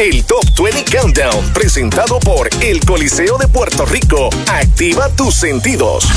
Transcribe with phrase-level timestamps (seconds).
[0.00, 4.30] el Top 20 Countdown, presentado por el Coliseo de Puerto Rico.
[4.46, 6.08] Activa tus sentidos.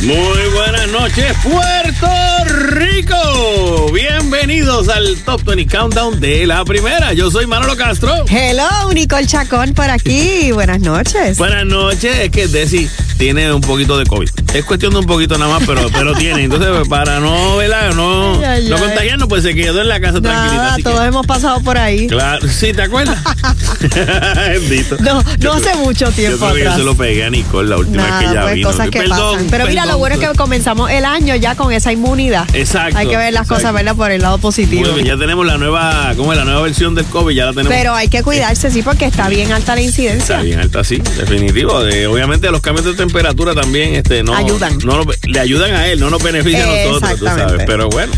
[0.00, 3.92] Muy buenas noches, Puerto Rico.
[3.92, 7.12] Bienvenidos al Top 20 Countdown de la primera.
[7.12, 8.24] Yo soy Manolo Castro.
[8.28, 10.52] Hello, Nicole Chacón por aquí.
[10.52, 11.36] Buenas noches.
[11.36, 12.18] Buenas noches.
[12.18, 14.28] Es que Desi tiene un poquito de COVID.
[14.54, 16.44] Es cuestión de un poquito nada más, pero, pero tiene.
[16.44, 17.92] Entonces, pues, para no, ¿verdad?
[17.94, 20.76] No, no contagiarnos, pues se quedó en la casa tranquilita.
[20.82, 22.06] todos hemos pasado por ahí.
[22.06, 23.18] Claro, sí, ¿te acuerdas?
[25.00, 26.54] no, no hace mucho tiempo yo creo atrás.
[26.54, 28.70] Que yo se lo pegué a Nicole la última vez que ya pues, vino.
[28.70, 29.46] Cosas que pasan.
[29.50, 32.45] Pero mira, lo bueno es que comenzamos el año ya con esa inmunidad.
[32.52, 32.98] Exacto.
[32.98, 33.54] Hay que ver las exacto.
[33.54, 34.82] cosas, verlas por el lado positivo.
[34.82, 36.38] Muy bien, ya tenemos la nueva, ¿cómo es?
[36.38, 37.72] La nueva versión del COVID, ya la tenemos.
[37.72, 40.36] Pero hay que cuidarse, sí, porque está bien alta la incidencia.
[40.36, 41.82] Está bien alta, sí, definitivo.
[41.82, 44.78] De, obviamente los cambios de temperatura también este, no, ayudan.
[44.84, 47.64] No, le ayudan a él, no nos benefician a nosotros, tú sabes.
[47.66, 48.12] Pero bueno.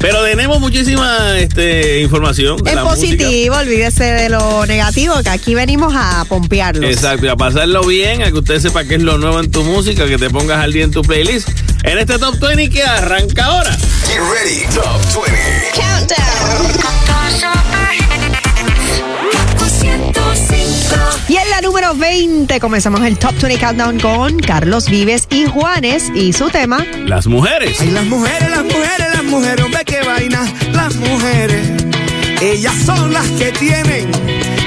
[0.00, 2.56] Pero tenemos muchísima este, información.
[2.56, 3.58] De la positivo, música.
[3.58, 6.90] olvídese de lo negativo, que aquí venimos a pompearlos.
[6.90, 9.62] Exacto, y a pasarlo bien, a que usted sepa qué es lo nuevo en tu
[9.62, 11.50] música, que te pongas al día en tu playlist.
[11.82, 13.76] En este Top 20 que arranca ahora.
[14.06, 15.60] Get ready, Top 20.
[21.28, 26.10] Y en la número 20 comenzamos el Top 20 Countdown con Carlos Vives y Juanes
[26.12, 27.80] y su tema Las mujeres.
[27.80, 30.40] Ay, las mujeres, las mujeres, las mujeres, hombre, qué vaina.
[30.72, 31.68] Las mujeres,
[32.40, 34.10] ellas son las que tienen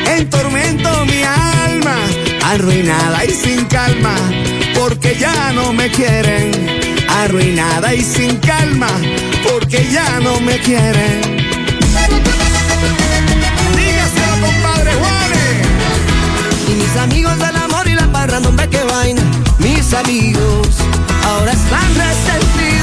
[0.07, 1.97] en tormento mi alma,
[2.45, 4.15] arruinada y sin calma,
[4.75, 6.51] porque ya no me quieren.
[7.09, 8.89] Arruinada y sin calma,
[9.47, 11.21] porque ya no me quieren.
[16.67, 19.21] Mis amigos del amor y la parranda, hombre, qué vaina.
[19.59, 20.67] Mis amigos
[21.23, 22.82] ahora están resentidos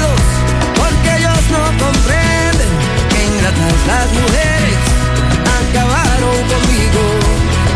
[1.81, 2.71] comprenden
[3.09, 4.77] que ingratas las mujeres
[5.59, 7.03] acabaron conmigo.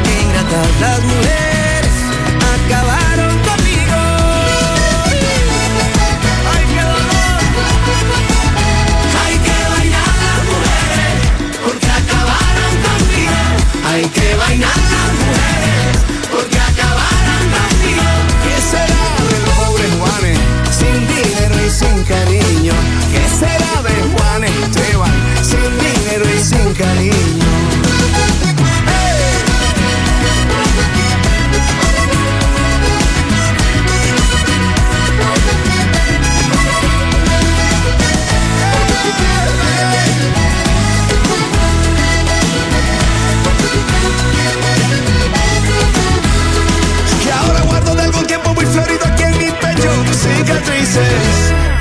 [0.04, 1.55] Que ingratas las mujeres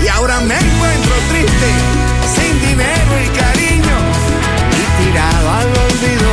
[0.03, 1.69] Y ahora me encuentro triste,
[2.35, 3.97] sin dinero y cariño.
[4.81, 6.33] Y tirado al olvido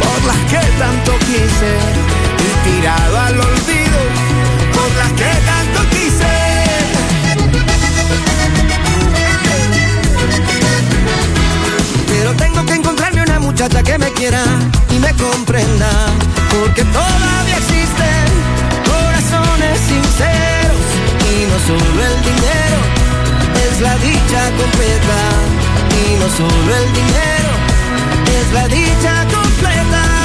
[0.00, 1.72] por las que tanto quise.
[2.46, 4.00] Y tirado al olvido
[4.74, 6.34] por las que tanto quise.
[12.08, 14.42] Pero tengo que encontrarme una muchacha que me quiera
[14.90, 15.88] y me comprenda.
[16.50, 17.29] Porque todavía
[21.66, 22.78] solo el dinero
[23.68, 25.18] es la dicha completa.
[26.00, 27.50] Y no solo el dinero
[28.38, 30.19] es la dicha completa.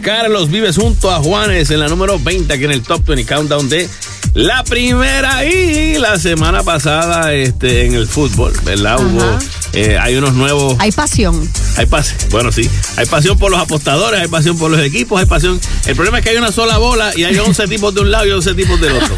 [0.00, 3.68] Carlos Vives junto a Juanes en la número 20 aquí en el Top 20 Countdown
[3.68, 3.88] de
[4.34, 8.98] La primera y la semana pasada este, en el fútbol, ¿verdad?
[8.98, 9.38] Hubo,
[9.74, 10.76] eh, hay unos nuevos...
[10.78, 11.48] Hay pasión.
[11.76, 12.68] Hay pasión, bueno, sí.
[12.96, 15.60] Hay pasión por los apostadores, hay pasión por los equipos, hay pasión.
[15.86, 18.26] El problema es que hay una sola bola y hay 11 tipos de un lado
[18.26, 19.16] y 11 tipos del otro.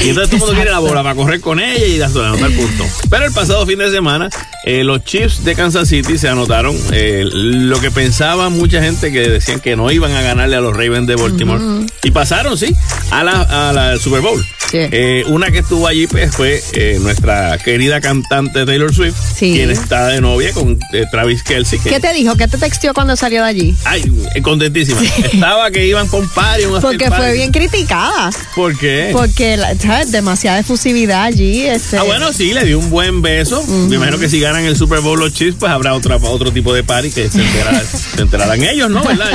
[0.00, 2.86] Y entonces todo el mundo quiere la bola para correr con ella y anotar puntos.
[3.08, 4.28] Pero el pasado fin de semana,
[4.66, 9.28] eh, los Chiefs de Kansas City se anotaron eh, lo que pensaba mucha gente que
[9.28, 11.86] decían que no iban a ganarle a los Ravens de Baltimore.
[12.02, 12.74] Y pasaron, sí,
[13.12, 14.44] a la, a la al Super Bowl.
[14.70, 14.78] Sí.
[14.80, 19.52] Eh, una que estuvo allí pues, fue eh, nuestra querida cantante Taylor Swift, Sí.
[19.52, 21.78] quien está de novia con eh, Travis Kelsey.
[21.78, 22.34] Que, ¿Qué te dijo?
[22.36, 23.74] ¿Qué te texteó cuando salió de allí?
[23.84, 25.00] Ay, eh, contentísima.
[25.32, 27.32] Estaba que iban con party, un Porque fue party.
[27.36, 28.30] bien criticada.
[28.54, 29.10] ¿Por qué?
[29.12, 30.10] Porque, ¿sabes?
[30.12, 31.62] Demasiada efusividad allí.
[31.66, 33.64] Este, Ah, bueno, sí, le dio un buen beso.
[33.66, 36.74] Me imagino que si ganan el Super Bowl los Chiefs, pues habrá otra, otro tipo
[36.74, 37.82] de party que se, entera-
[38.16, 39.02] se enterarán ellos, ¿no?
[39.04, 39.30] ¿Verdad?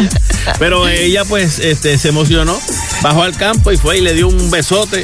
[0.59, 2.59] Pero ella, pues, este, se emocionó,
[3.01, 5.03] bajó al campo y fue y le dio un besote.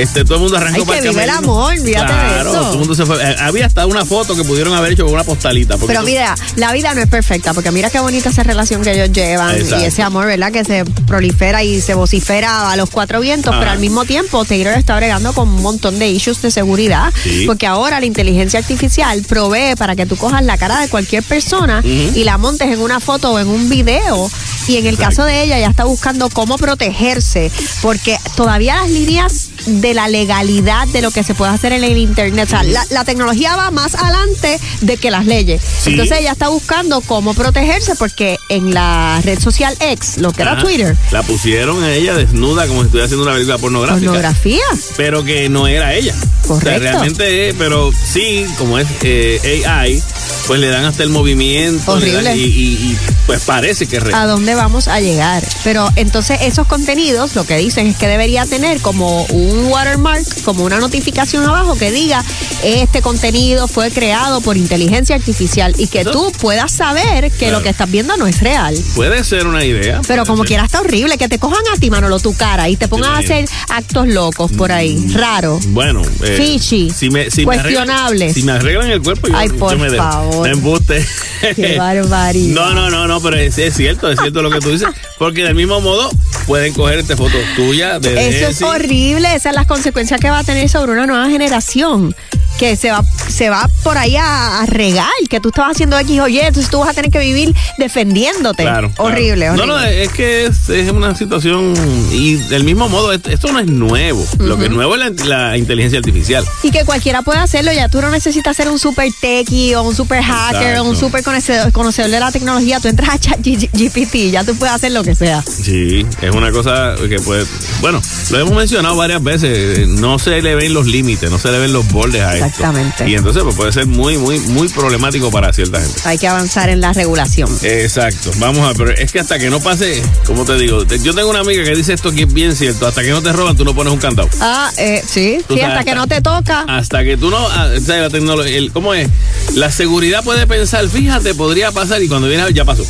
[0.00, 2.50] Este, todo el mundo arrancó Ay, para que el vive el amor, fíjate de Claro,
[2.50, 2.60] eso.
[2.60, 3.22] todo el mundo se fue.
[3.22, 5.76] Eh, Había hasta una foto que pudieron haber hecho con una postalita.
[5.78, 8.92] Pero tú- mira, la vida no es perfecta, porque mira qué bonita esa relación que
[8.92, 9.84] ellos llevan Exacto.
[9.84, 10.52] y ese amor, ¿verdad?
[10.52, 13.60] Que se prolifera y se vocifera a los cuatro vientos, Ajá.
[13.60, 17.44] pero al mismo tiempo Taylor está bregando con un montón de issues de seguridad, Sí.
[17.46, 21.82] porque ahora la inteligencia artificial provee para que tú cojas la cara de cualquier persona
[21.84, 24.30] y la montes en una foto o en un video.
[24.68, 25.16] Y en el Exacto.
[25.16, 27.50] caso de ella, ella está buscando cómo protegerse,
[27.80, 31.96] porque todavía las líneas de la legalidad de lo que se puede hacer en el
[31.96, 35.60] internet, o sea, la, la tecnología va más adelante de que las leyes.
[35.62, 35.90] Sí.
[35.90, 40.58] Entonces ella está buscando cómo protegerse porque en la red social X, lo que era
[40.62, 44.06] Twitter, La pusieron a ella desnuda como si estuviera haciendo una película pornográfica.
[44.06, 44.64] pornografía.
[44.96, 46.14] pero que no era ella.
[46.44, 46.80] O sea, Correcto.
[46.82, 50.02] realmente, eh, pero sí, como es eh, AI,
[50.46, 51.96] pues le dan hasta el movimiento.
[51.98, 52.22] le Horrible.
[52.22, 54.18] dan- y, y- y, pues parece que es real.
[54.22, 55.42] a dónde vamos a llegar.
[55.64, 60.64] Pero entonces esos contenidos lo que dicen es que debería tener como un watermark, como
[60.64, 62.24] una notificación abajo que diga
[62.64, 67.58] este contenido fue creado por inteligencia artificial y que tú puedas saber que Claro.
[67.58, 68.76] lo que estás viendo no es real.
[68.96, 70.00] Puede ser una idea.
[70.06, 72.88] Pero como quiera está horrible, que te cojan a ti, Manolo, tu cara y te
[72.88, 75.58] pongan a hacer actos locos por ahí, raro.
[75.68, 76.90] Bueno, eh, Fishy.
[76.90, 78.34] si me, si me arreglan- Cuestionables.
[78.34, 80.48] si me arreglan el cuerpo, yo, Ay, por yo me favor.
[80.48, 81.06] Embuste.
[81.56, 82.54] Qué barbaridad.
[82.54, 84.88] No, no, no, no, pero es, es cierto, es cierto lo que tú dices.
[85.18, 86.10] Porque del mismo modo
[86.46, 90.38] pueden coger este foto tuya de Eso es horrible, esas son las consecuencias que va
[90.38, 92.14] a tener sobre una nueva generación.
[92.58, 96.18] Que se va, se va por ahí a, a regar, que tú estabas haciendo X
[96.20, 98.62] o Y, entonces tú vas a tener que vivir defendiéndote.
[98.64, 98.90] Claro.
[98.90, 99.08] claro.
[99.10, 99.66] Horrible, horrible.
[99.66, 101.74] No, no, es que es, es una situación.
[102.12, 104.26] Y del mismo modo, esto, no es nuevo.
[104.38, 106.44] Lo que es nuevo es la, la inteligencia artificial.
[106.62, 109.94] Y que cualquiera puede hacerlo, ya tú no necesitas ser un super techie o un
[109.94, 110.82] super hacker Exacto.
[110.82, 112.80] o un super conocedor, conocedor de la tecnología.
[112.80, 115.42] Tú entras a ChatGPT y ya tú puedes hacer lo que sea.
[115.42, 117.44] Sí, es una cosa que puede.
[117.80, 118.00] Bueno,
[118.30, 119.78] lo hemos mencionado varias veces.
[119.78, 122.47] eh, No se le ven los límites, no se le ven los bordes a esto.
[122.48, 123.08] Exactamente.
[123.08, 126.00] Y entonces pues, puede ser muy, muy, muy problemático para cierta gente.
[126.04, 127.48] Hay que avanzar en la regulación.
[127.62, 131.30] Exacto, vamos a pero es que hasta que no pase, como te digo, yo tengo
[131.30, 133.64] una amiga que dice esto que es bien cierto, hasta que no te roban tú
[133.64, 134.28] no pones un candado.
[134.40, 136.64] Ah, eh, sí, Tú sí, sabes, hasta que no te toca.
[136.68, 139.08] Hasta que tú no, ah, o sea, la tecnología, el- ¿cómo es?
[139.54, 142.84] La seguridad puede pensar, fíjate, podría pasar y cuando viene ya pasó.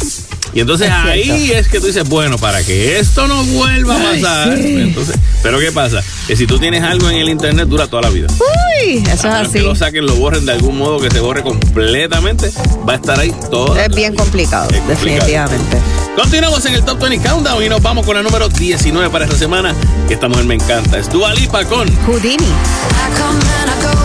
[0.59, 1.55] Y entonces Es ahí cierto.
[1.61, 4.57] es que tú dices, bueno, para que esto no vuelva a Ay, pasar.
[4.59, 4.75] sí.
[4.77, 6.03] Entonces, pero ¿qué pasa?
[6.27, 8.27] Que si tú tienes algo en el internet dura toda la vida.
[8.41, 9.53] Uy, eso es A así.
[9.53, 12.51] que lo saquen, lo borren de algún modo que se borre completamente,
[12.89, 13.79] va a estar ahí todo.
[13.79, 14.89] Es bien complicado, Es complicado.
[14.89, 15.79] definitivamente.
[16.17, 19.39] Continuamos en el Top 20 Countdown y nos vamos con la número 19 para esta
[19.39, 19.73] semana.
[20.09, 20.99] Que esta mujer me encanta.
[20.99, 22.35] Es Dua Lipa con Houdini.
[22.35, 23.98] I come and I go.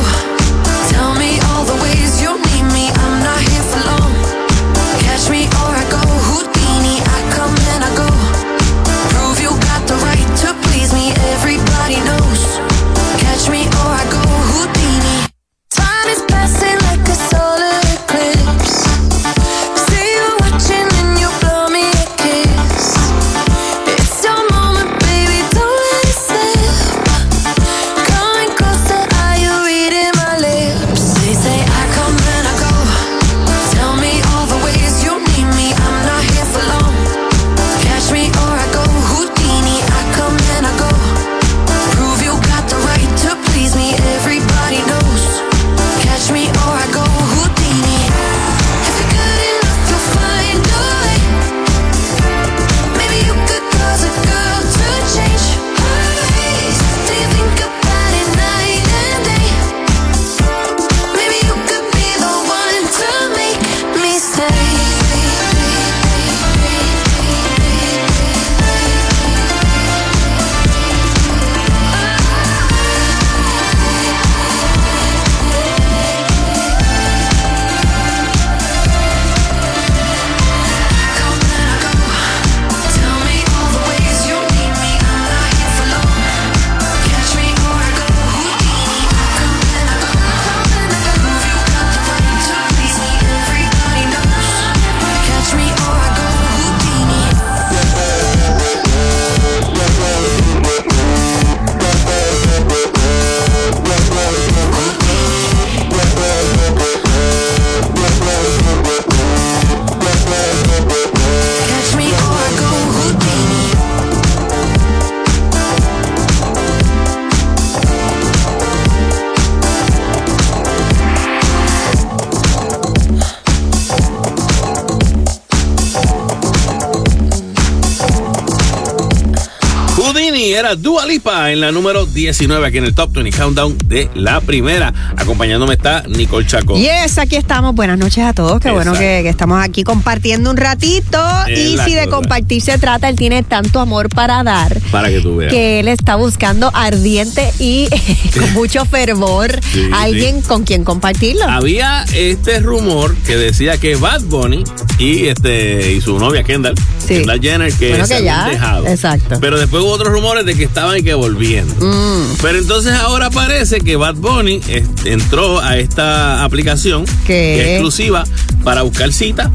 [130.53, 134.41] Era Dua Lipa en la número 19 aquí en el Top 20 Countdown de la
[134.41, 134.93] primera.
[135.17, 136.79] Acompañándome está Nicole Chacón.
[136.79, 137.73] Yes, aquí estamos.
[137.75, 138.59] Buenas noches a todos.
[138.59, 141.19] Qué bueno que, que estamos aquí compartiendo un ratito.
[141.47, 144.79] Es y si de compartir se trata, él tiene tanto amor para dar.
[144.91, 145.51] Para que tú veas.
[145.51, 147.87] Que él está buscando ardiente y
[148.37, 151.45] con mucho fervor Sí, a alguien con quien compartirlo.
[151.47, 154.63] Había este rumor que decía que Bad Bunny
[154.99, 157.15] y este y su novia Kendall, Sí.
[157.15, 158.87] Kendall Jenner, que Bueno, se que habían ya, dejado.
[158.87, 159.37] exacto.
[159.41, 161.73] Pero después hubo otros rumores de que estaban y que volviendo.
[161.75, 162.37] Mm.
[162.41, 164.61] Pero entonces ahora parece que Bad Bunny
[165.05, 167.55] entró a esta aplicación ¿Qué?
[167.55, 168.23] que es exclusiva
[168.63, 169.51] para buscar cita.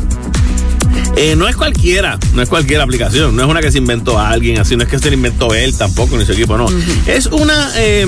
[1.17, 4.61] Eh, no es cualquiera, no es cualquier aplicación, no es una que se inventó alguien
[4.61, 6.69] así, no es que se la inventó él tampoco, ni su equipo, no.
[7.07, 8.07] Es una, eh,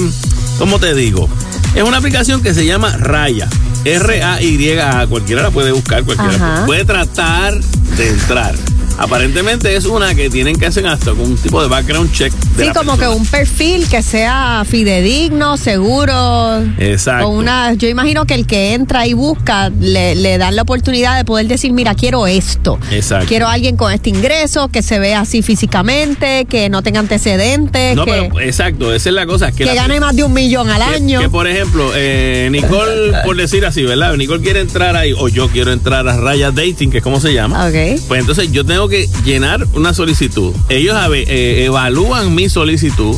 [0.58, 1.28] ¿cómo te digo?
[1.74, 3.48] Es una aplicación que se llama Raya.
[3.84, 5.06] R-A-Y-A.
[5.06, 7.58] Cualquiera la puede buscar, cualquiera puede tratar
[7.96, 8.54] de entrar.
[9.00, 12.32] Aparentemente es una que tienen que hacer hasta con un tipo de background check.
[12.56, 16.62] de Sí, como que un perfil que sea fidedigno, seguro.
[16.78, 17.26] Exacto.
[17.26, 21.16] Con una, yo imagino que el que entra y busca le, le dan la oportunidad
[21.16, 22.78] de poder decir, mira, quiero esto.
[22.90, 23.26] Exacto.
[23.26, 27.96] Quiero a alguien con este ingreso, que se vea así físicamente, que no tenga antecedentes,
[27.96, 29.50] No, que, pero exacto, esa es la cosa.
[29.50, 31.20] Que, que la- gane más de un millón al que- año.
[31.20, 34.14] Que, por ejemplo, eh, Nicole, por decir así, ¿verdad?
[34.16, 37.32] Nicole quiere entrar ahí, o yo quiero entrar a Raya Dating, que es como se
[37.32, 37.66] llama.
[37.66, 38.00] Ok.
[38.08, 40.52] Pues entonces yo tengo que llenar una solicitud.
[40.68, 43.16] Ellos eh, evalúan mi solicitud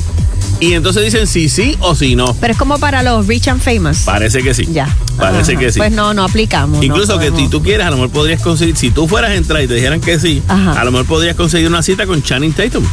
[0.62, 2.34] y entonces dicen si sí o si no.
[2.40, 4.02] Pero es como para los rich and famous.
[4.04, 4.66] Parece que sí.
[4.72, 4.86] ya.
[5.18, 5.60] Parece Ajá.
[5.60, 5.78] que sí.
[5.78, 6.78] Pues no, no aplicamos.
[6.78, 9.34] no Incluso que si tú quieres, a lo mejor podrías conseguir, si tú fueras a
[9.34, 10.80] entrar y te dijeran que sí, Ajá.
[10.80, 12.84] a lo mejor podrías conseguir una cita con Channing Tatum.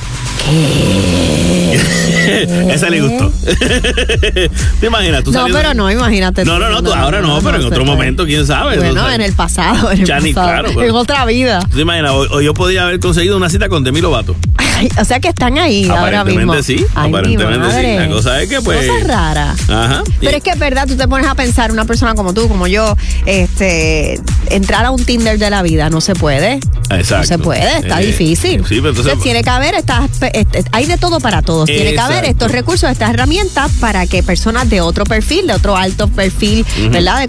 [2.71, 3.31] Esa le gustó.
[4.79, 5.23] ¿Te imaginas?
[5.23, 6.45] Tú No, saliendo- pero no, imagínate.
[6.45, 8.77] No, no, no, tú ahora no, pero en otro momento, quién sabe.
[8.77, 9.15] Bueno, sabes.
[9.15, 9.91] en el pasado.
[9.91, 11.59] En, el Chani, pasado, claro, pero- en otra vida.
[11.69, 12.11] ¿Tú te imaginas?
[12.11, 14.35] O, o yo podría haber conseguido una cita con Demi Lovato.
[14.79, 16.53] Ay, o sea que están ahí ahora mismo.
[16.53, 17.97] Aparentemente sí, Ay, aparentemente sí.
[17.97, 19.59] La cosa es que, pues- Cosas raras.
[19.69, 20.03] Ajá.
[20.19, 22.47] Pero Y- es que es verdad, tú te pones a pensar, una persona como tú,
[22.47, 22.95] como yo,
[23.25, 24.19] este,
[24.49, 26.59] entrar a un Tinder de la vida no se puede.
[26.91, 27.17] Exacto.
[27.17, 28.63] No se puede, está Eh, difícil.
[28.67, 31.65] sí, pero entonces- tiene que haber estas, este, hay de todo para todos.
[31.65, 32.31] Tiene que haber Exacto.
[32.45, 37.19] estos recursos, estas herramientas para que personas de otro perfil, de otro alto perfil, ¿verdad?
[37.19, 37.27] De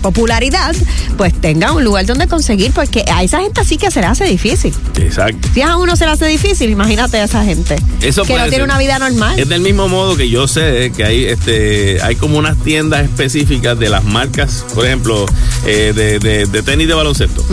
[0.00, 0.74] popularidad,
[1.16, 4.24] pues tengan un lugar donde conseguir, porque a esa gente sí que se le hace
[4.24, 4.74] difícil.
[4.96, 5.21] Exacto.
[5.54, 7.76] Si a uno se le hace difícil, imagínate a esa gente.
[8.00, 9.38] Eso que no tiene una vida normal.
[9.38, 13.78] Es del mismo modo que yo sé que hay este hay como unas tiendas específicas
[13.78, 15.26] de las marcas, por ejemplo,
[15.66, 17.44] eh, de, de- de tenis de baloncesto.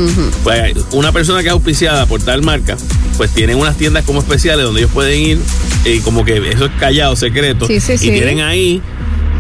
[0.43, 2.77] Pues una persona que es auspiciada por tal marca,
[3.17, 5.39] pues tienen unas tiendas como especiales donde ellos pueden ir
[5.85, 7.67] y como que eso es callado, secreto.
[7.67, 8.11] Sí, sí, y sí.
[8.11, 8.81] tienen ahí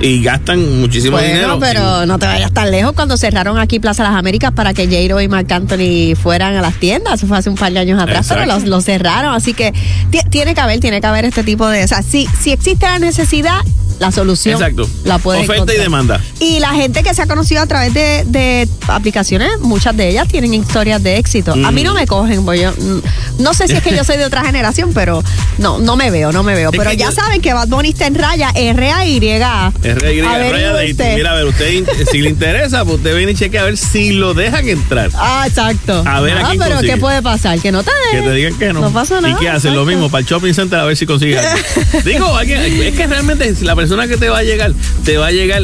[0.01, 1.57] y gastan muchísimo Bueno, dinero.
[1.59, 5.19] pero no te vayas tan lejos cuando cerraron aquí Plaza Las Américas para que J-Lo
[5.21, 7.15] y Marc Anthony fueran a las tiendas.
[7.15, 9.33] Eso fue hace un par de años atrás, pero los, los cerraron.
[9.33, 9.73] Así que
[10.09, 11.83] ti- tiene que haber, tiene que haber este tipo de.
[11.83, 13.59] O sea, si, si existe la necesidad,
[13.99, 14.89] la solución Exacto.
[15.03, 15.79] la puedes Oferta y encontrar.
[15.83, 16.21] demanda.
[16.39, 20.27] Y la gente que se ha conocido a través de, de aplicaciones, muchas de ellas
[20.27, 21.51] tienen historias de éxito.
[21.65, 24.17] A mí no me cogen, pues yo mm, no sé si es que yo soy
[24.17, 25.23] de otra generación, pero
[25.57, 26.69] no, no me veo, no me veo.
[26.71, 29.67] Es pero que ya yo- saben que Bad Bunny está en raya, R-A-Y-A.
[29.67, 30.91] Averigüe Raya Dating.
[30.91, 31.15] usted.
[31.15, 34.11] Mira, a ver, usted si le interesa, pues usted viene y chequea a ver si
[34.11, 35.09] lo dejan entrar.
[35.15, 36.03] Ah, exacto.
[36.05, 36.93] A ver a Ah, quién pero consigue.
[36.93, 37.59] ¿qué puede pasar?
[37.59, 38.29] Que no te Que dejen.
[38.31, 38.81] te digan que no.
[38.81, 39.33] No pasa nada.
[39.33, 39.75] ¿Y qué hacen?
[39.75, 41.63] Lo mismo para el shopping center a ver si consigues algo.
[42.05, 45.31] Digo, alguien- es que realmente la persona que te va a llegar, te va a
[45.31, 45.63] llegar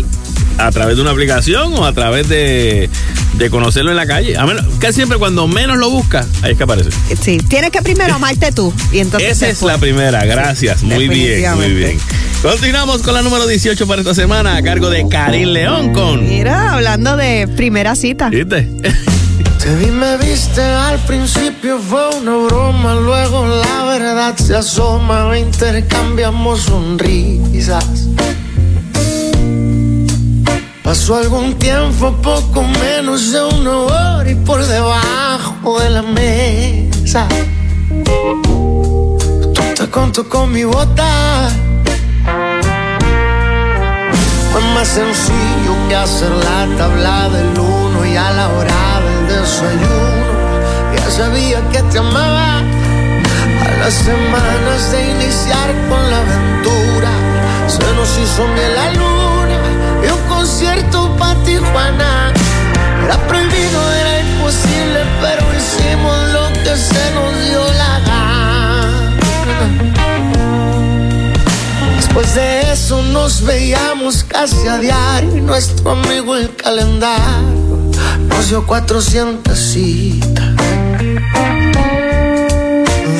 [0.57, 2.89] a través de una aplicación o a través de,
[3.37, 4.37] de conocerlo en la calle.
[4.37, 6.89] A menos, casi siempre cuando menos lo buscas, ahí es que aparece.
[7.21, 8.73] Sí, tienes que primero amarte tú.
[8.91, 10.83] Y entonces Esa es la primera, gracias.
[10.83, 11.97] muy bien, muy bien.
[12.41, 16.27] Continuamos con la número 18 para esta semana a cargo de Karin León con...
[16.27, 18.29] Mira, hablando de primera cita.
[18.29, 18.69] ¿Viste?
[19.59, 26.61] Te vi, me viste, al principio fue una broma, luego la verdad se asoma, intercambiamos
[26.61, 28.07] sonrisas.
[30.83, 37.27] Pasó algún tiempo, poco menos de una hora y por debajo de la mesa.
[38.03, 39.17] Tú
[39.75, 41.49] te contó con mi bota.
[44.51, 48.94] Fue más sencillo que hacer la tabla del uno y a la hora
[49.35, 50.35] desayuno.
[50.95, 52.59] Ya sabía que te amaba.
[52.59, 57.11] A las semanas de iniciar con la aventura,
[57.67, 59.59] se nos hizo miel la luna
[60.03, 62.31] y un concierto para Tijuana.
[63.03, 69.17] Era prohibido, era imposible, pero hicimos lo que se nos dio la gana.
[71.95, 77.84] Después de eso nos veíamos casi a diario y nuestro amigo el calendario
[78.35, 80.55] nos dio 400 citas.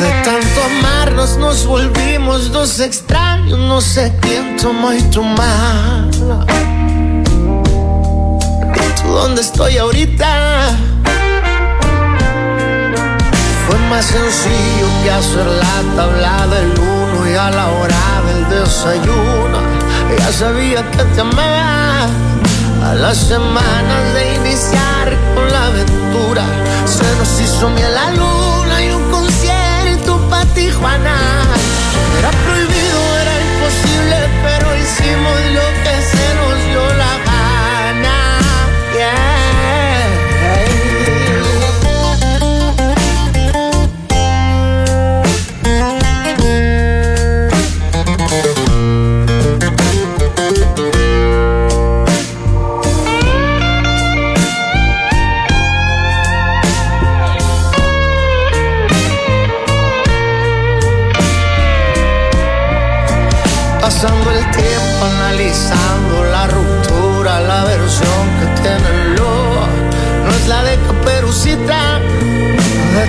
[0.01, 6.45] De tanto amarnos nos volvimos dos extraños, no sé quién tomó y tu mala.
[8.75, 10.69] ¿Y tú dónde estoy ahorita?
[13.67, 19.59] Fue más sencillo que hacer la tabla del uno y a la hora del desayuno.
[20.17, 21.74] Ya sabía que te amaba.
[22.85, 26.45] A las semanas de iniciar con la aventura,
[26.85, 31.17] se nos hizo miel la luna y un concierto para Tijuana.
[32.19, 36.44] Era prohibido, era imposible, pero hicimos lo que se nos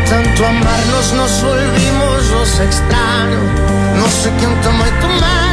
[0.04, 3.42] Tanto amarnos nos volvimos los extraños.
[3.98, 4.60] No sé quién
[5.00, 5.45] tu mano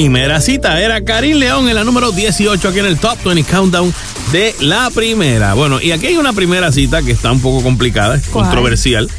[0.00, 3.94] Primera cita era Karim León en la número 18 aquí en el Top 20 Countdown
[4.32, 5.52] de la primera.
[5.52, 9.10] Bueno, y aquí hay una primera cita que está un poco complicada, controversial.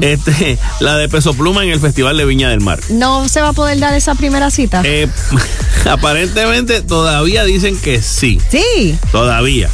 [0.00, 2.78] este, la de Peso Pluma en el Festival de Viña del Mar.
[2.90, 4.82] No se va a poder dar esa primera cita.
[4.84, 5.08] Eh,
[5.90, 8.96] aparentemente todavía dicen que sí, sí.
[9.10, 9.68] todavía.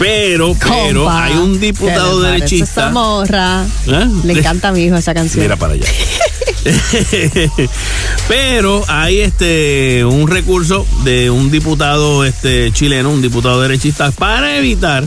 [0.00, 2.64] Pero, pero hay un diputado ¿qué le derechista.
[2.64, 3.64] Esa morra.
[3.86, 4.08] ¿Eh?
[4.24, 5.44] Le encanta a mi hijo esa canción.
[5.44, 5.86] Mira para allá.
[8.28, 15.04] Pero hay este un recurso de un diputado este chileno, un diputado derechista, para evitar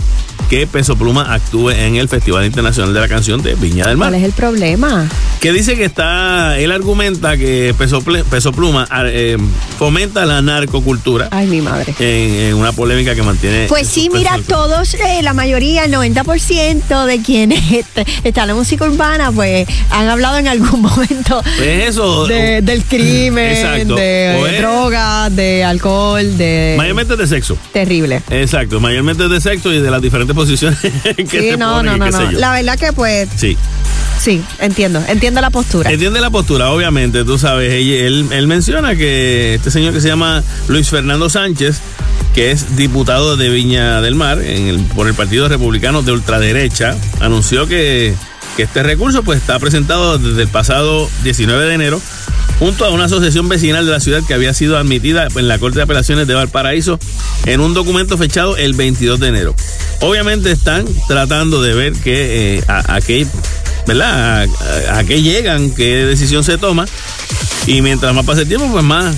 [0.49, 4.09] que Peso Pluma actúe en el Festival Internacional de la Canción de Viña del Mar.
[4.09, 5.09] ¿Cuál es el problema?
[5.39, 9.37] Que dice que está, él argumenta que Peso, Pluma eh,
[9.79, 11.95] fomenta la narcocultura Ay, mi madre.
[11.99, 13.65] en, en una polémica que mantiene.
[13.67, 18.55] Pues sí, mira, todos, eh, la mayoría, el 90% de quienes est- están en la
[18.55, 22.25] música urbana, pues han hablado en algún momento Pues eso.
[22.27, 23.95] de- del crimen, Exacto.
[23.95, 26.75] de O es- drogas, de alcohol, de...
[26.77, 27.57] Mayormente de sexo.
[27.73, 28.21] Terrible.
[28.29, 30.79] Exacto, mayormente de sexo y de las diferentes posiciones
[31.29, 32.31] que Sí, no, ponen no, no, no.
[32.31, 33.57] La verdad que pues, Sí.
[34.19, 35.91] sí, entiendo, entiendo la postura.
[35.91, 40.43] Entiende la postura, obviamente, tú sabes, él, él menciona que este señor que se llama
[40.67, 41.79] Luis Fernando Sánchez,
[42.33, 46.95] que es diputado de Viña del Mar en el- por el Partido Republicano de Ultraderecha,
[47.21, 48.13] anunció que,
[48.55, 52.01] que este recurso pues está presentado desde el pasado 19 de enero
[52.59, 55.77] junto a una asociación vecinal de la ciudad que había sido admitida en la Corte
[55.77, 56.99] de Apelaciones de Valparaíso
[57.45, 59.55] en un documento fechado el 22 de enero.
[60.01, 63.27] Obviamente están tratando de ver que, eh, a, qué,
[63.87, 64.47] ¿verdad?
[64.91, 66.85] A qué llegan, qué decisión se toma.
[67.67, 69.15] Y mientras más pase el tiempo, pues más.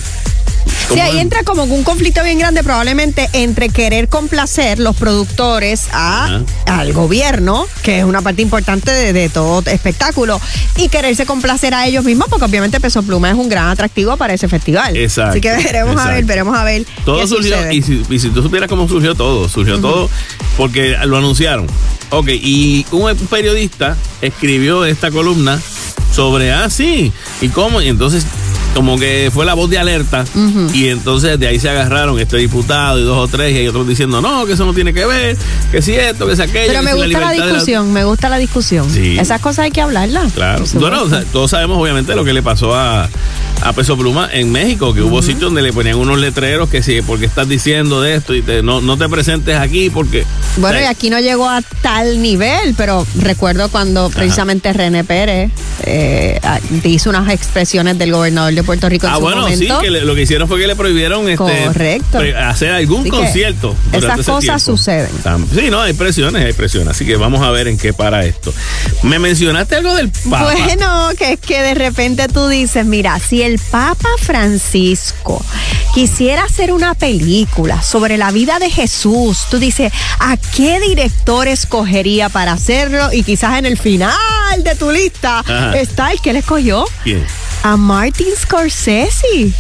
[0.68, 5.88] Sí, ¿cómo ahí entra como un conflicto bien grande probablemente entre querer complacer los productores
[5.92, 10.40] a, al gobierno, que es una parte importante de, de todo espectáculo,
[10.78, 14.34] y quererse complacer a ellos mismos, porque obviamente Peso Pluma es un gran atractivo para
[14.34, 14.96] ese festival.
[14.96, 16.86] Exacto, Así que veremos a ver, veremos a ver.
[17.06, 17.76] Todo qué surgió, sucede.
[17.76, 20.10] y si, y si tú supieras cómo surgió todo, surgió todo
[20.56, 21.68] porque lo anunciaron.
[22.10, 25.60] Ok, y un periodista escribió esta columna
[26.14, 28.26] sobre, ah, sí, y cómo, y entonces
[28.78, 30.24] como que fue la voz de alerta
[30.74, 33.88] y entonces de ahí se agarraron este diputado y dos o tres y hay otros
[33.88, 35.36] diciendo no, que eso no tiene que ver,
[35.72, 36.68] que si esto, que si aquello.
[36.68, 38.90] Pero me gusta la discusión, me gusta la discusión.
[38.90, 39.18] Sí.
[39.20, 40.32] Esas cosas hay que hablarlas.
[40.34, 40.64] Claro.
[40.76, 43.10] Bueno, o sea, todos sabemos obviamente lo que le pasó a,
[43.62, 47.02] a Peso Pluma en México, que hubo sitios donde le ponían unos letreros que sí,
[47.02, 50.24] porque estás diciendo de esto y te- no, no te presentes aquí porque...
[50.58, 55.52] Bueno, o y aquí no llegó a tal nivel, pero recuerdo cuando precisamente René Pérez
[55.84, 56.40] eh,
[56.84, 59.60] hizo unas expresiones del gobernador de Puerto Rico en Ah, su bueno, momento.
[59.80, 62.20] sí, que le- lo que hicieron fue que le prohibieron este, Correcto.
[62.38, 63.76] hacer algún Así concierto.
[63.94, 64.60] esas cosas tiempo.
[64.60, 65.10] suceden.
[65.56, 66.90] Sí, no, hay presiones, hay presiones.
[66.90, 68.54] Así que vamos a ver en qué para esto.
[69.04, 70.52] Me mencionaste algo del Papa.
[70.54, 75.44] Bueno, que es que de repente tú dices, mira, si el Papa Francisco
[75.94, 82.30] quisiera hacer una película sobre la vida de Jesús, tú dices, ¿a qué director escogería
[82.30, 83.14] para hacerlo?
[83.14, 84.12] Y quizás en el final
[84.64, 85.72] de tu lista Ajá.
[85.78, 86.86] está el que él escogió.
[87.04, 87.24] ¿Quién?
[87.64, 89.54] A Martin Scorsese.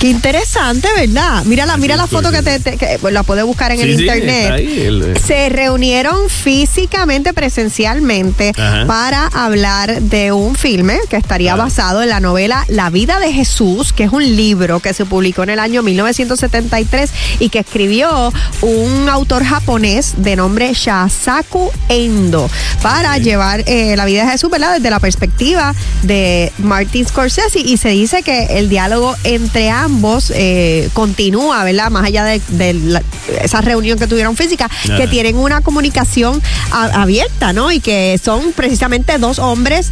[0.00, 1.42] Qué interesante, ¿verdad?
[1.44, 3.82] Mira la, mira la foto que, te, te- que, pues, la puedes buscar en Sí,
[3.82, 4.52] el internet.
[4.52, 8.86] ahí, el- Se reunieron físicamente, presencialmente, Ajá.
[8.86, 13.92] para hablar de un filme que estaría basado en la novela La vida de Jesús,
[13.92, 18.32] que es un libro que se publicó en el año 1973 y que escribió
[18.62, 22.48] un autor japonés de nombre Shasaku Endo
[22.82, 24.74] para llevar eh, la vida de Jesús, ¿verdad?
[24.76, 29.87] Desde la perspectiva de Martin Scorsese y se dice que el diálogo entre ambos
[30.34, 31.90] eh, continúa, ¿verdad?
[31.90, 33.02] Más allá de, de la-
[33.42, 37.70] esa reunión que tuvieron física, que tienen una comunicación a- abierta, ¿no?
[37.72, 39.90] Y que son precisamente dos hombres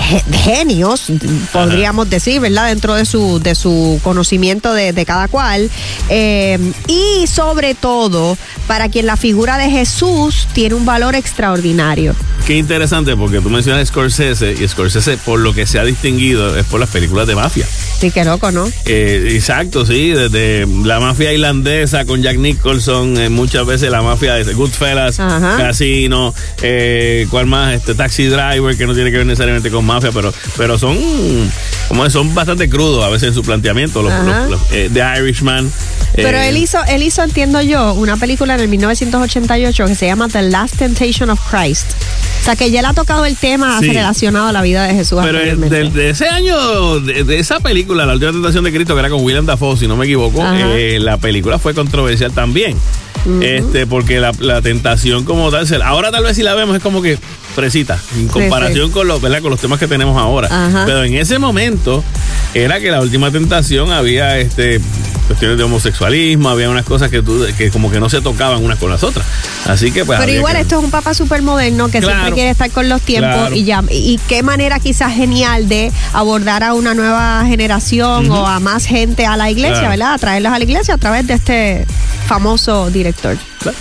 [0.00, 1.06] ge- genios,
[1.52, 2.66] podríamos decir, ¿verdad?
[2.68, 5.70] Dentro de su, de su conocimiento de, de cada cual.
[6.08, 12.14] Eh, y sobre todo, para quien la figura de Jesús tiene un valor extraordinario.
[12.46, 16.64] Qué interesante porque tú mencionas Scorsese y Scorsese por lo que se ha distinguido es
[16.66, 17.66] por las películas de mafia.
[17.98, 18.70] Sí, qué loco, ¿no?
[18.84, 24.34] Eh, exacto, sí, desde la mafia irlandesa con Jack Nicholson, eh, muchas veces la mafia
[24.34, 25.56] de Goodfellas, Ajá.
[25.58, 26.32] Casino,
[26.62, 27.74] eh, ¿cuál más?
[27.74, 30.96] Este Taxi Driver, que no tiene que ver necesariamente con mafia, pero, pero son,
[31.88, 35.72] como son bastante crudos a veces en su planteamiento, los, los- los, eh, The Irishman.
[36.14, 40.28] Pero él hizo, él hizo, entiendo yo, una película en el 1988 que se llama
[40.28, 41.86] The Last Temptation of Christ.
[42.46, 43.88] O sea, que ya le ha tocado el tema Sí.
[43.88, 45.18] relacionado a la vida de Jesús.
[45.20, 45.76] Pero anteriormente.
[45.82, 49.10] de, de ese año, de, de esa película, La Última Tentación de Cristo, que era
[49.10, 52.76] con William Dafoe, si no me equivoco, eh, la película fue controversial también.
[53.42, 57.02] Este, porque la, la tentación como tal, ahora tal vez si la vemos es como
[57.02, 57.18] que
[57.56, 59.40] fresita, en comparación Con, los, ¿verdad?
[59.42, 60.46] con los temas que tenemos ahora.
[60.48, 60.84] Ajá.
[60.86, 62.04] Pero en ese momento
[62.54, 64.80] era que la última tentación había este
[65.26, 68.78] cuestiones de homosexualismo, había unas cosas que, tú, que como que no se tocaban unas
[68.78, 69.26] con las otras.
[69.66, 72.14] Así que pues Pero igual que- esto es un papá súper moderno que Claro.
[72.14, 73.54] siempre quiere estar con los tiempos Claro.
[73.54, 78.60] y ya y qué manera quizás genial de abordar a una nueva generación o a
[78.60, 79.90] más gente a la iglesia, Claro.
[79.90, 80.12] ¿verdad?
[80.14, 81.86] A traerlos a la iglesia a través de este
[82.26, 83.36] famoso director.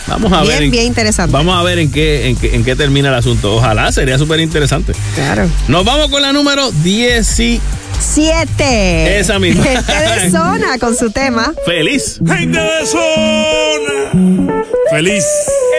[0.08, 0.64] Vamos a Bien, ver.
[0.64, 1.32] en- bien interesante.
[1.32, 3.56] Vamos a ver en qué, en qué, en qué termina el asunto.
[3.56, 4.94] Ojalá, sería súper interesante.
[5.16, 5.48] Claro.
[5.68, 7.62] Nos vamos con la número 10 y
[7.98, 9.20] Siete.
[9.20, 9.64] Esa misma.
[9.64, 11.54] Gente de zona con su tema.
[11.66, 12.20] feliz.
[12.28, 14.54] Gente de zona,
[14.92, 15.24] feliz.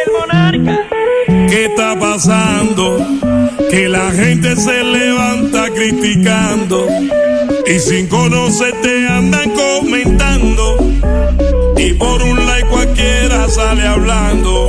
[0.06, 0.80] El monarca.
[1.48, 3.06] ¿Qué está pasando?
[3.70, 6.86] Que la gente se levanta criticando
[7.66, 10.76] y sin conocerte andan comentando.
[11.86, 14.66] Y por un like cualquiera sale hablando.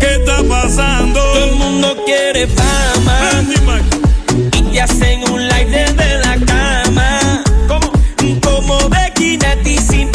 [0.00, 1.20] ¿Qué está pasando?
[1.20, 3.44] Todo el mundo quiere fama.
[4.52, 7.44] Y te hacen un live desde la cama.
[7.68, 7.92] ¿Cómo?
[8.42, 9.38] Como Becky
[9.78, 10.07] sin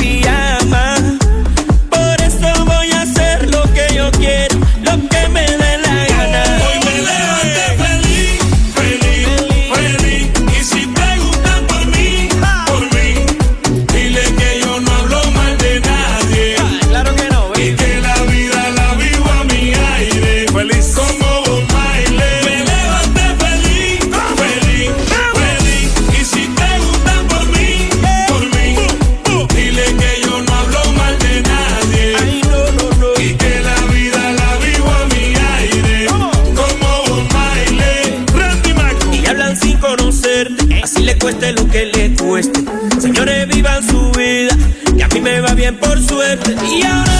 [46.45, 47.12] Y ahora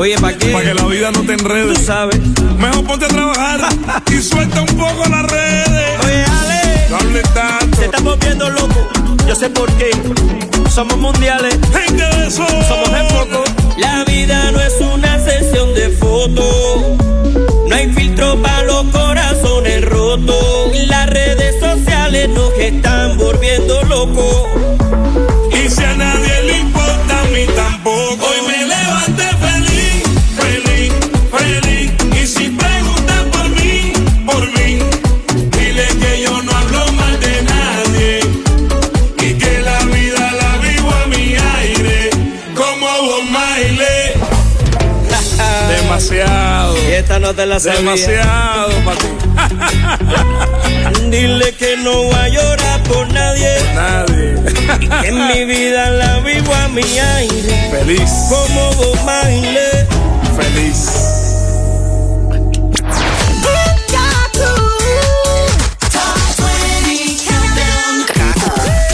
[0.00, 0.46] Oye, ¿pa' qué?
[0.52, 1.76] Para que la vida no te Tú enrede.
[1.76, 2.18] sabes.
[2.58, 3.60] Mejor ponte a trabajar
[4.10, 6.00] y suelta un poco las redes.
[6.04, 7.76] Oye, Ale, No hables tanto.
[7.76, 8.88] se está volviendo loco.
[9.28, 9.90] Yo sé por qué.
[10.70, 11.54] Somos mundiales.
[11.70, 12.46] Gente de sol.
[12.66, 13.44] Somos en poco.
[13.76, 16.96] La vida no es una sesión de fotos.
[17.68, 20.72] No hay filtro para los corazones rotos.
[20.86, 24.46] Las redes sociales nos están volviendo locos.
[47.30, 47.78] Esta no te la sabía.
[47.78, 49.06] Demasiado para ti.
[51.10, 53.56] Dile que no voy a llorar por nadie.
[53.72, 54.34] Nadie.
[55.00, 57.70] Que en mi vida la vivo a mi aire.
[57.70, 58.10] Feliz.
[58.28, 59.86] Como vos baile.
[60.36, 60.90] Feliz.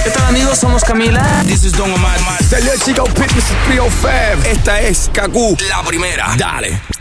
[0.04, 0.58] ¿Qué tal amigos?
[0.58, 1.42] Somos Camila.
[1.46, 2.18] This is Don Omar.
[2.50, 4.46] Dale chico, Pit, this is 305.
[4.46, 5.56] Esta es Kaku.
[5.70, 6.34] La primera.
[6.36, 6.95] Dale.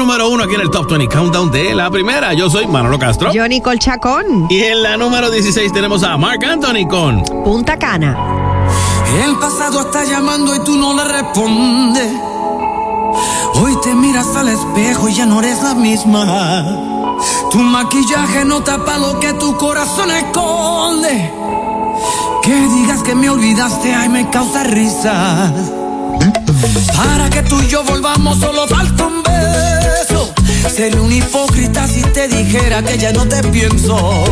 [0.00, 2.32] Número uno aquí en el Top 20 Countdown de la primera.
[2.32, 3.30] Yo soy Manolo Castro.
[3.34, 8.16] Yo, Nicole Chacón, Y en la número 16 tenemos a Mark Anthony con Punta Cana.
[9.22, 12.12] El pasado está llamando y tú no le respondes.
[13.56, 17.18] Hoy te miras al espejo y ya no eres la misma.
[17.50, 21.30] Tu maquillaje no tapa lo que tu corazón esconde.
[22.42, 25.52] Que digas que me olvidaste, ay, me causa risa.
[26.96, 29.79] Para que tú y yo volvamos, solo falta un beso.
[30.68, 34.24] Sería un hipócrita si te dijera que ya no te pienso.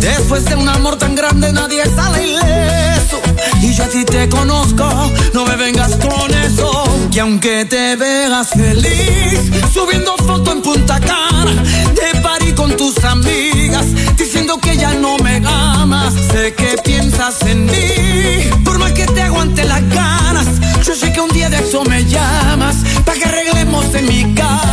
[0.00, 3.20] Después de un amor tan grande nadie sale ileso.
[3.62, 4.88] Y yo a ti te conozco,
[5.32, 6.84] no me vengas con eso.
[7.10, 9.40] Que aunque te veas feliz
[9.72, 11.62] Subiendo foto en Punta Cana
[11.94, 13.86] De party con tus amigas
[14.18, 16.12] Diciendo que ya no me amas.
[16.30, 20.46] Sé que piensas en mí Por más que te aguante las ganas.
[20.84, 24.65] Yo sé que un día de eso me llamas para que arreglemos en mi cama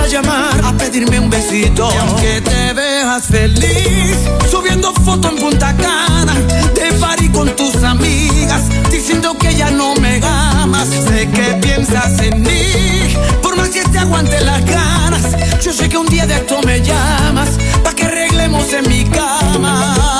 [0.00, 1.88] a llamar a pedirme un besito.
[2.00, 4.16] Aunque te veas feliz,
[4.50, 6.34] subiendo foto en Punta Cana,
[6.74, 10.88] de party con tus amigas, diciendo que ya no me amas.
[10.88, 15.22] Sé que piensas en mí, por más que te aguante las ganas.
[15.62, 17.50] Yo sé que un día de esto me llamas,
[17.82, 20.19] para que arreglemos en mi cama.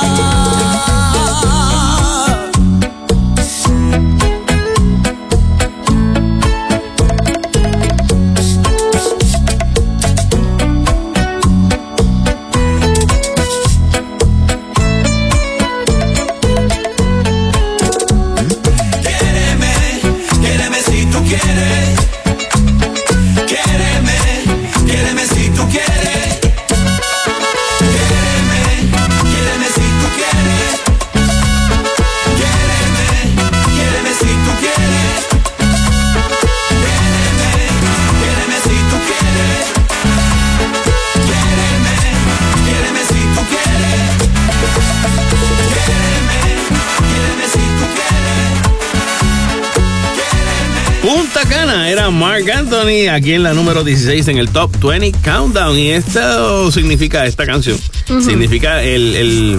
[52.81, 55.79] Anthony aquí en la número 16 en el Top 20 Countdown.
[55.79, 57.77] Y esto significa, esta canción,
[58.25, 59.59] significa el, el-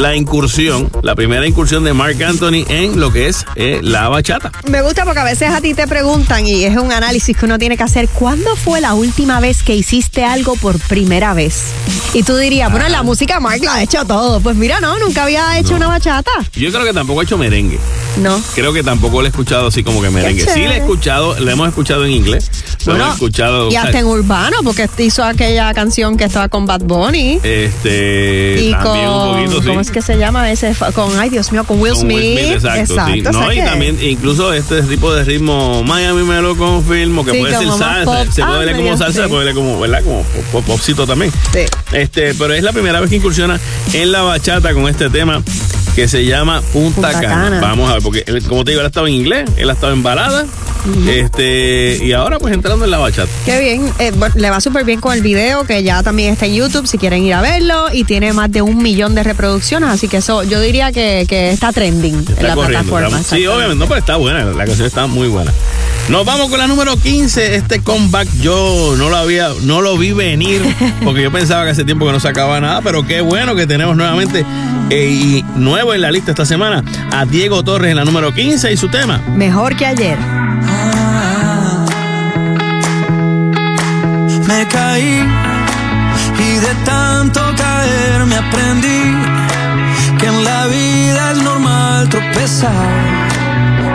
[0.00, 4.50] la incursión, la primera incursión de Mark Anthony en lo que es eh, la bachata.
[4.66, 7.58] Me gusta porque a veces a ti te preguntan y es un análisis que uno
[7.58, 8.08] tiene que hacer.
[8.08, 11.64] ¿Cuándo fue la última vez que hiciste algo por primera vez?
[12.14, 14.40] Y tú dirías, bueno, la música Mark la ha hecho todo.
[14.40, 16.30] Pues mira, no, nunca había hecho una bachata.
[16.54, 17.78] Yo creo que tampoco ha hecho merengue.
[18.18, 18.40] No.
[18.54, 20.46] Creo que tampoco lo he escuchado así como que merengue.
[20.46, 22.50] Sí le he escuchado, le hemos escuchado en inglés.
[22.80, 23.70] Lo Bueno, hemos escuchado.
[23.70, 27.38] Y hasta en urbano, porque hizo aquella canción que estaba con Bad Bunny.
[27.42, 28.56] Este.
[28.60, 29.89] y también con, un poquito, sí.
[29.90, 30.74] ¿Cómo es que se llama ese?
[30.94, 32.16] Con, ay Dios mío, con Will Smith.
[32.16, 33.20] Will Smith, exacto, sí.
[33.26, 37.24] o No, sea y que- también incluso este tipo de ritmo, Miami me lo confirmo,
[37.24, 38.26] que Sí, puede ser salsa, pop.
[38.32, 39.22] se Ah, puede ver como salsa, sí.
[39.22, 40.02] se puede ver como, ¿verdad?
[40.04, 40.22] Como
[40.52, 41.32] pop, popcito también.
[41.52, 41.60] Sí.
[41.92, 43.58] Este, pero es la primera vez que incursiona
[43.92, 45.42] en la bachata con este tema
[45.96, 47.28] que se llama Punta, Punta Cana.
[47.28, 47.60] Cana.
[47.60, 49.72] Vamos a ver, porque él, como te digo, él ha estado en inglés, él ha
[49.72, 50.46] estado en balada,
[51.08, 53.30] este, y ahora pues entrando en la bachata.
[53.44, 56.54] Qué bien, eh, le va súper bien con el video que ya también está en
[56.54, 60.08] YouTube si quieren ir a verlo y tiene más de un millón de reproducciones, así
[60.08, 62.84] que eso yo diría que, que está trending en la corriendo.
[62.90, 63.20] plataforma.
[63.20, 65.52] está- sí, obviamente, no, pero está buena, la canción está muy buena.
[66.08, 70.12] Nos vamos con la número 15, este comeback yo no lo había, no lo vi
[70.12, 70.60] venir,
[71.04, 73.96] porque yo pensaba que hace tiempo que no sacaba nada, pero qué bueno que tenemos
[73.96, 74.44] nuevamente
[74.90, 78.72] eh, y nuevo en la lista esta semana a Diego Torres en la número 15
[78.72, 79.18] y su tema.
[79.36, 80.18] Mejor que ayer.
[84.50, 85.24] Me caí
[86.46, 89.02] y de tanto caer me aprendí
[90.18, 92.90] que en la vida es normal tropezar,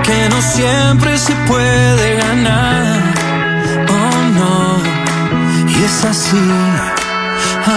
[0.04, 3.02] que no siempre se puede ganar.
[3.98, 4.56] Oh no,
[5.74, 6.48] y es así.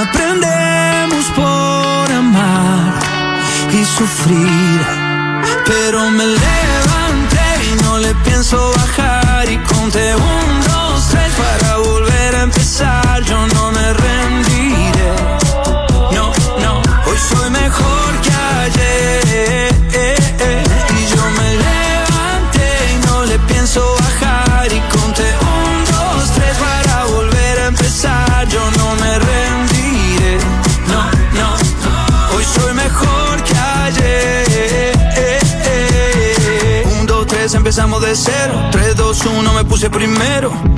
[0.03, 2.93] Aprendemos por amar
[3.73, 4.81] y sufrir,
[5.67, 10.58] pero me levanté y no le pienso bajar y conté un,
[12.79, 12.85] Yo
[13.55, 15.11] no me rendiré.
[16.13, 19.75] No, no, hoy soy mejor que ayer.
[20.97, 24.73] Y yo me levanté y no le pienso bajar.
[24.73, 28.49] Y conté un, dos, tres para volver a empezar.
[28.49, 30.39] Yo no me rendiré.
[30.87, 31.03] No,
[31.35, 31.57] no,
[32.37, 34.93] hoy soy mejor que ayer.
[36.93, 38.69] Un, dos, tres, empezamos de cero.
[38.71, 40.53] Tres, dos, uno, me puse primero.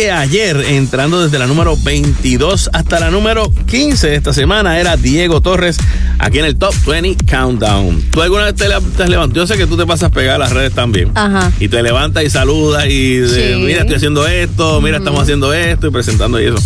[0.00, 4.96] Que ayer, entrando desde la número 22 hasta la número 15 de esta semana, era
[4.96, 5.76] Diego Torres
[6.18, 8.02] aquí en el Top 20 Countdown.
[8.10, 8.64] ¿Tú alguna vez te,
[8.96, 9.10] te?
[9.34, 11.10] Yo sé que tú te pasas pegar a las redes también.
[11.14, 11.52] Ajá.
[11.60, 13.60] Y te levantas y saludas y de, Sí.
[13.62, 16.56] mira, estoy haciendo esto, mira, estamos haciendo esto y presentando y eso.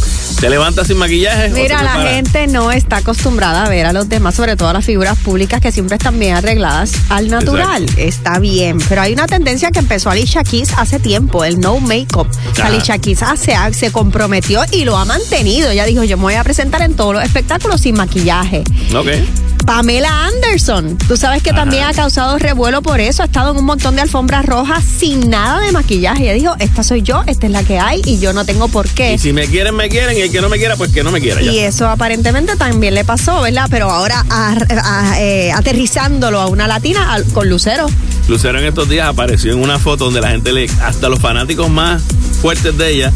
[0.41, 1.49] ¿Te levantas sin maquillaje?
[1.51, 4.85] Mira, la gente no está acostumbrada a ver a los demás, sobre todo a las
[4.85, 7.87] figuras públicas que siempre están bien arregladas al natural.
[7.97, 12.28] Está bien, pero hay una tendencia que empezó Alicia Keys hace tiempo, el no make-up.
[12.59, 12.66] Ajá.
[12.66, 15.70] Alicia Keys hace- se comprometió y lo ha mantenido.
[15.70, 18.64] Ella dijo, yo me voy a presentar en todos los espectáculos sin maquillaje.
[18.95, 19.09] Ok.
[19.67, 23.65] Pamela Anderson, tú sabes que también ha causado revuelo por eso, ha estado en un
[23.65, 26.25] montón de alfombras rojas sin nada de maquillaje.
[26.25, 28.87] Ella dijo, esta soy yo, esta es la que hay y yo no tengo por
[28.89, 29.15] qué.
[29.15, 30.17] Y si me quieren, me quieren.
[30.17, 31.41] Y el que no me quiera, pues que no me quiera.
[31.41, 31.51] Ya.
[31.51, 33.67] Y eso aparentemente también le pasó, ¿verdad?
[33.71, 37.87] Pero ahora a- a- eh, aterrizándolo a una latina con Lucero.
[38.29, 41.71] Lucero en estos días apareció en una foto donde la gente le, hasta los fanáticos
[41.71, 42.03] más
[42.43, 43.12] fuertes de ella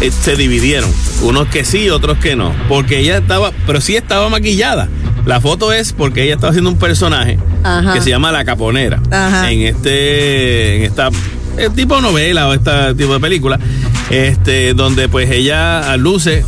[0.00, 0.90] eh, se dividieron.
[1.22, 2.52] Unos que sí, otros que no.
[2.68, 4.88] Porque ella estaba, pero sí estaba maquillada.
[5.24, 7.94] La foto es porque ella estaba haciendo un personaje Ajá.
[7.94, 9.00] que se llama La Caponera.
[9.10, 9.50] Ajá.
[9.50, 11.10] En este, en esta
[11.58, 13.58] eh, tipo de novela o este tipo de película,
[14.10, 16.44] este, donde pues ella luce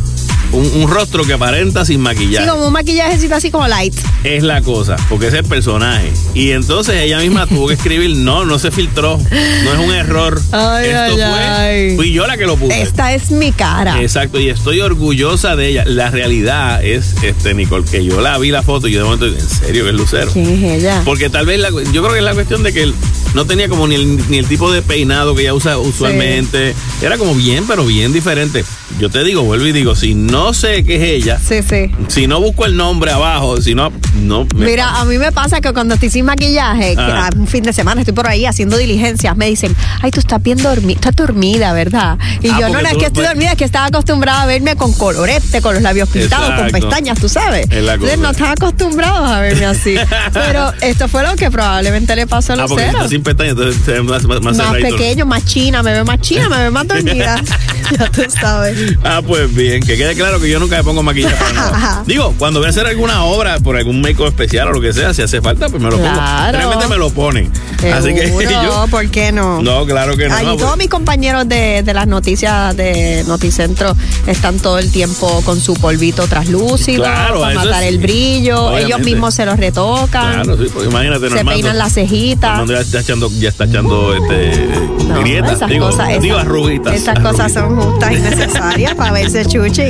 [0.51, 3.93] un, un rostro que aparenta sin maquillaje Sí, como un maquillajecito así como light.
[4.23, 6.11] es la cosa, porque es el personaje.
[6.33, 10.41] Y entonces ella misma tuvo que escribir, no, no se filtró, no es un error.
[10.51, 11.95] Ay, Esto ay, fue, ay.
[11.95, 12.81] fui yo la que lo puse.
[12.81, 14.01] Esta es mi cara.
[14.01, 15.83] Exacto, y estoy orgullosa de ella.
[15.85, 19.25] La realidad es, este, Nicole, que yo la vi la foto y yo de momento,
[19.27, 20.31] en serio, que es Lucero.
[20.31, 21.01] ¿Quién es ella?
[21.05, 22.93] Porque tal vez, la- yo creo que es la cuestión de que él
[23.33, 26.73] no tenía como ni el, ni el tipo de peinado que ella usa usualmente.
[27.01, 28.63] Era como bien, pero bien diferente.
[28.99, 31.91] Yo te digo, vuelvo y digo, si no no sé qué es ella, Sí, sí.
[32.09, 33.89] si no busco el nombre abajo, si no,
[34.21, 34.45] no.
[34.53, 37.29] me Mira, a mí me pasa que cuando estoy sin maquillaje, que Ah.
[37.37, 40.57] un fin de semana estoy por ahí haciendo diligencias, me dicen, ay, tú estás bien
[40.61, 42.17] dormida, estás dormida, ¿verdad?
[42.41, 44.45] Y Ah, yo no, no es que estoy puedes- dormida, es que estaba acostumbrada a
[44.45, 47.67] verme con colorete, con los labios pintados, con pestañas, tú sabes.
[47.71, 49.95] Entonces no están acostumbrados a verme así.
[50.33, 53.09] Pero esto fue lo que probablemente le pasó a Ah, los porque está ceros.
[53.09, 56.49] sin pestañas, entonces ve más, más, más Más pequeño, más china, me veo más china,
[56.49, 57.41] me veo más dormida.
[57.99, 58.95] ya tú sabes.
[59.03, 62.03] Ah, pues bien, que quede claro que yo nunca me pongo maquillaje para nada.
[62.05, 65.13] Digo, cuando voy a hacer alguna obra por algún make especial o lo que sea,
[65.13, 66.15] si hace falta, pues me lo Claro.
[66.15, 66.51] pongo.
[66.51, 67.51] Realmente me lo ponen.
[67.93, 68.31] Así que
[68.63, 68.87] yo.
[68.89, 69.61] ¿por qué no?
[69.61, 70.35] No, claro que no.
[70.35, 73.95] Ahí no, todos pues- mis compañeros de, de las noticias de Noticentro
[74.27, 78.65] están todo el tiempo con su polvito traslúcido Claro, para matar es- el brillo.
[78.65, 78.85] Obviamente.
[78.87, 80.43] Ellos mismos se los retocan.
[80.43, 81.51] Claro, sí, porque imagínate, se Normando.
[81.51, 82.49] peinan las cejitas.
[82.57, 84.67] Normando ya está echando, ya está echando este,
[85.07, 86.93] No, grietas, esas digo, cosas, esas- digo arruguitas.
[86.95, 89.83] Esas cosas son justas y necesarias para verse chuchi.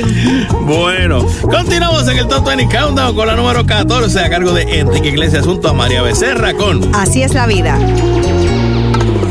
[0.66, 5.08] Bueno, continuamos en el Top 20 Countdown con la número 14 a cargo de Enrique
[5.08, 7.78] Iglesias junto a María Becerra con Así es la vida.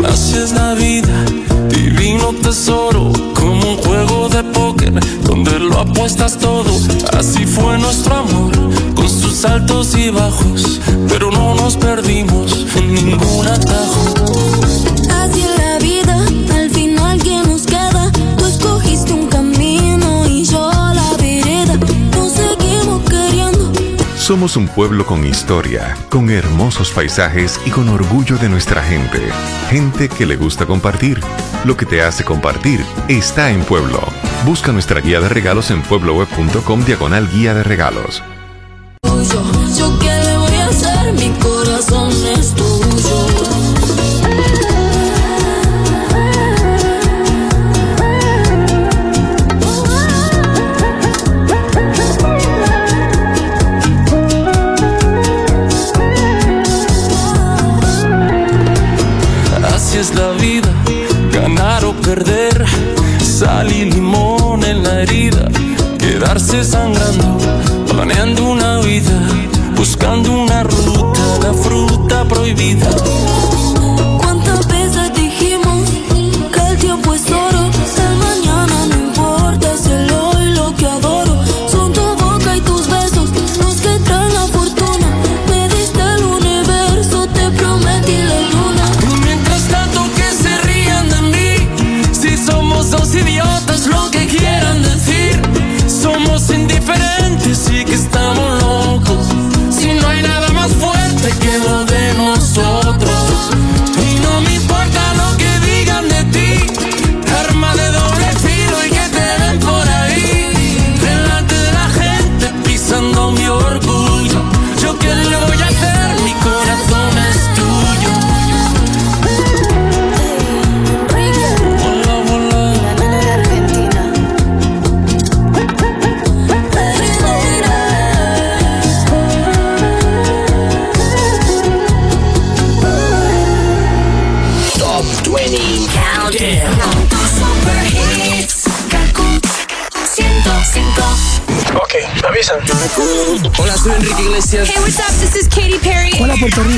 [0.07, 1.25] Así es la vida,
[1.69, 4.93] divino tesoro, como un juego de póker
[5.23, 6.71] donde lo apuestas todo.
[7.17, 8.53] Así fue nuestro amor,
[8.95, 10.79] con sus altos y bajos,
[11.09, 14.14] pero no nos perdimos en ningún atajo.
[24.25, 29.19] Somos un pueblo con historia, con hermosos paisajes y con orgullo de nuestra gente.
[29.69, 31.19] Gente que le gusta compartir.
[31.63, 33.99] Lo que te hace compartir está en Pueblo.
[34.43, 38.23] Busca nuestra guía de regalos en puebloweb.com diagonal guía de regalos.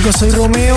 [0.07, 0.76] Rico, soy Romeo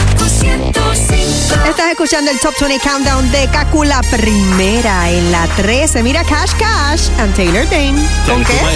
[1.67, 6.03] Estás escuchando el Top 20 Countdown de Kaku, la primera en la 13.
[6.03, 7.99] Mira Cash Cash and Taylor Dane.
[8.27, 8.53] ¿Con qué?
[8.53, 8.67] Tell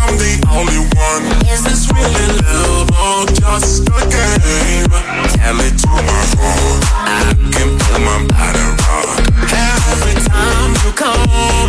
[0.00, 1.24] I'm the only one.
[1.52, 4.92] Is this really love or just a game?
[5.36, 6.82] Tell it to my heart.
[6.92, 9.20] I can feel my body rock
[9.52, 11.16] every time you call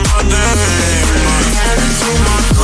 [0.07, 1.09] my name.
[1.55, 2.56] Tell it to my heart.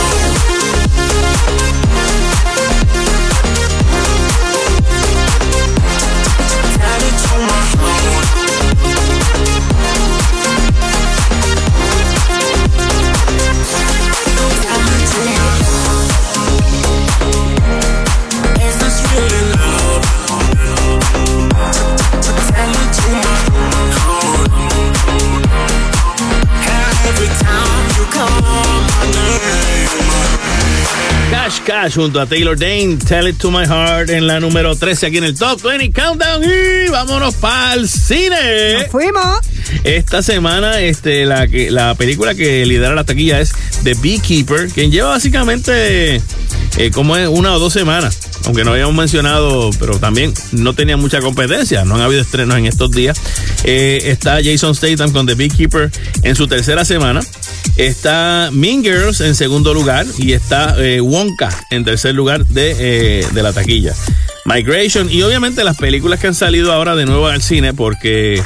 [31.66, 35.18] Cash junto a Taylor Dane, Tell It to My Heart en la número 13 aquí
[35.18, 38.88] en el Top 20 Countdown y vámonos para el cine.
[38.92, 39.40] fuimos.
[39.84, 43.54] Esta semana este, la, que, la película que lidera la taquilla es
[43.84, 46.22] The Beekeeper, quien lleva básicamente
[46.78, 48.20] eh, como es una o dos semanas.
[48.46, 51.86] Aunque no habíamos mencionado, pero también no tenía mucha competencia.
[51.86, 53.20] No han habido estrenos en estos días.
[53.64, 55.90] Eh, está Jason Statham con The Beekeeper
[56.24, 57.22] en su tercera semana.
[57.78, 60.06] Está Mean Girls en segundo lugar.
[60.18, 63.94] Y está eh, Wonka en tercer lugar de, eh, de la taquilla.
[64.46, 68.44] Migration y obviamente las películas que han salido ahora de nuevo al cine porque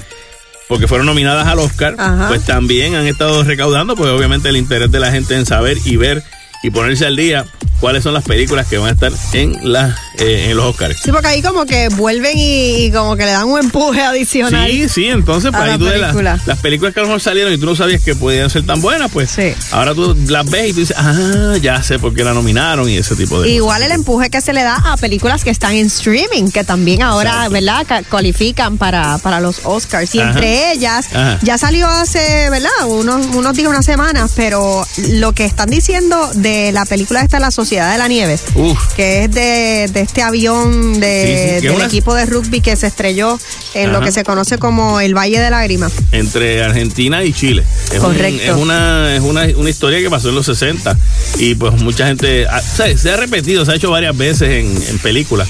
[0.68, 2.28] porque fueron nominadas al Oscar, Ajá.
[2.28, 5.96] pues también han estado recaudando, pues obviamente el interés de la gente en saber y
[5.96, 6.24] ver
[6.62, 7.46] y ponerse al día
[7.80, 10.98] cuáles son las películas que van a estar en, las eh, en los Oscars.
[11.04, 14.70] Sí, porque ahí como que vuelven y, y como que le dan un empuje adicional.
[14.70, 16.40] Sí, sí, entonces pues a ahí tú las- película.
[16.46, 18.82] las películas que a lo mejor salieron y tú no sabías que podían ser tan
[18.82, 19.38] buenas, pues
[19.72, 22.98] ahora tú las ves y tú dices, ah, ya sé por qué la nominaron y
[22.98, 25.86] ese tipo de Igual el empuje que se le da a películas que están en
[25.88, 30.14] streaming, que también ahora, ¿verdad?, Ca- cualifican para, para los Oscars.
[30.16, 30.32] Y Ajá.
[30.32, 31.40] entre ellas, Ajá.
[31.44, 36.72] ya salió hace, ¿verdad?, unos, unos días, unas semanas, pero lo que están diciendo de
[36.72, 38.94] la película esta, La Sociedad de la Nieve, Uf.
[38.96, 41.08] que es de, de este avión de,
[41.52, 43.40] Sí, sí, que es del equipo de rugby que se estrelló
[43.74, 45.92] en lo que se conoce como el Valle de Lágrimas.
[46.12, 47.64] entre Argentina y Chile.
[47.92, 48.42] Es, un- Correcto.
[48.44, 50.98] es una es una, una historia que pasó en los 60
[51.40, 54.82] y pues mucha gente ah, se, se ha repetido, se ha hecho varias veces en,
[54.90, 55.48] en películas.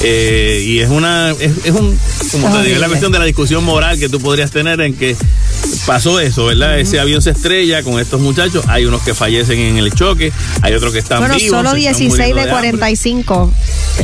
[0.00, 1.98] Eh, y es una es, es un
[2.30, 4.94] como te digo, es la cuestión de la discusión moral que tú podrías tener en
[4.94, 5.16] que
[5.86, 6.78] pasó eso, ¿verdad?
[6.78, 10.30] Ese avión se estrella con estos muchachos, hay unos que fallecen en el choque,
[10.62, 11.57] hay otros que están Bueno, vivos.
[11.58, 12.70] Solo se están 16 muriendo de hambre.
[12.78, 13.52] 45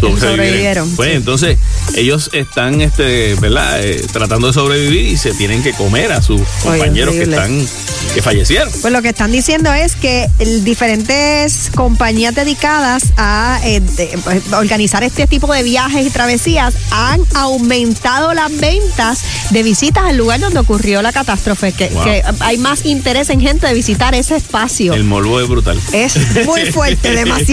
[0.01, 0.21] sobrevivieron.
[0.21, 0.97] sobrevivieron.
[0.97, 1.59] Pues entonces
[1.97, 3.83] ellos están, este, ¿verdad?
[3.83, 7.67] Eh, tratando de sobrevivir y se tienen que comer a sus compañeros que están,
[8.15, 8.71] que fallecieron.
[8.81, 10.29] Pues lo que están diciendo es que
[10.63, 17.21] diferentes compañías dedicadas a eh, de- pues, organizar este tipo de viajes y travesías han
[17.35, 22.05] aumentado las ventas de visitas al lugar donde ocurrió la catástrofe, que, Wow.
[22.05, 24.95] que hay más interés en gente de visitar ese espacio.
[24.95, 25.81] El morbo es brutal.
[25.93, 27.44] Es muy fuerte, demasiado.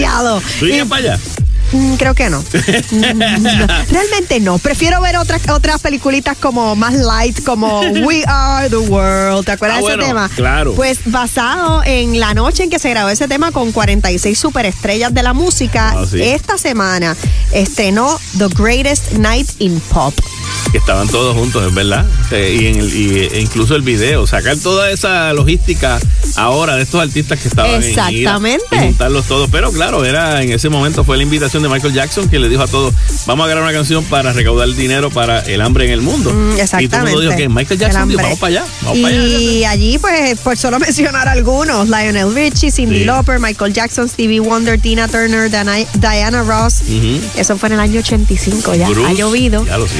[0.58, 1.18] ¿Tú irías para allá?
[1.72, 2.38] Mm, Creo que no.
[2.92, 3.66] No.
[3.90, 4.58] Realmente no.
[4.58, 9.46] Prefiero ver otras otras peliculitas como más light, como We Are the World.
[9.46, 10.30] ¿Te acuerdas Ah, de ese bueno, tema?
[10.34, 10.74] claro.
[10.74, 15.22] Pues basado en la noche en que se grabó ese tema con 46 superestrellas de
[15.22, 16.20] la música, Ah, sí.
[16.22, 17.16] esta semana
[17.52, 20.14] estrenó The Greatest Night in Pop.
[20.72, 22.06] Que estaban todos juntos, es verdad.
[22.30, 26.00] Eh, y, en el- y- e incluso el video, sacar toda esa logística
[26.36, 28.64] ahora de estos artistas que estaban en gira Exactamente.
[28.72, 29.48] y juntarlos todos.
[29.50, 32.62] Pero claro, era en ese momento fue la invitación de Michael Jackson que le dijo
[32.62, 32.94] a todos,
[33.26, 36.30] vamos a grabar una canción para recaudar dinero para el hambre en el mundo.
[36.32, 37.10] Mm, Y todo el exactamente.
[37.10, 39.22] mundo dijo que Michael El Jackson dijo, vamos para allá, vamos para allá.
[39.26, 43.04] Y allí, pues, por solo mencionar algunos, Lionel Richie, Cindy Sí.
[43.04, 46.82] Lauper, Michael Jackson, Stevie Wonder, Tina Turner, Dana- Diana Ross.
[47.36, 48.88] Eso fue en el año 85 ya.
[48.88, 49.64] Bruce, ha llovido.
[49.66, 49.92] Ya lo sí.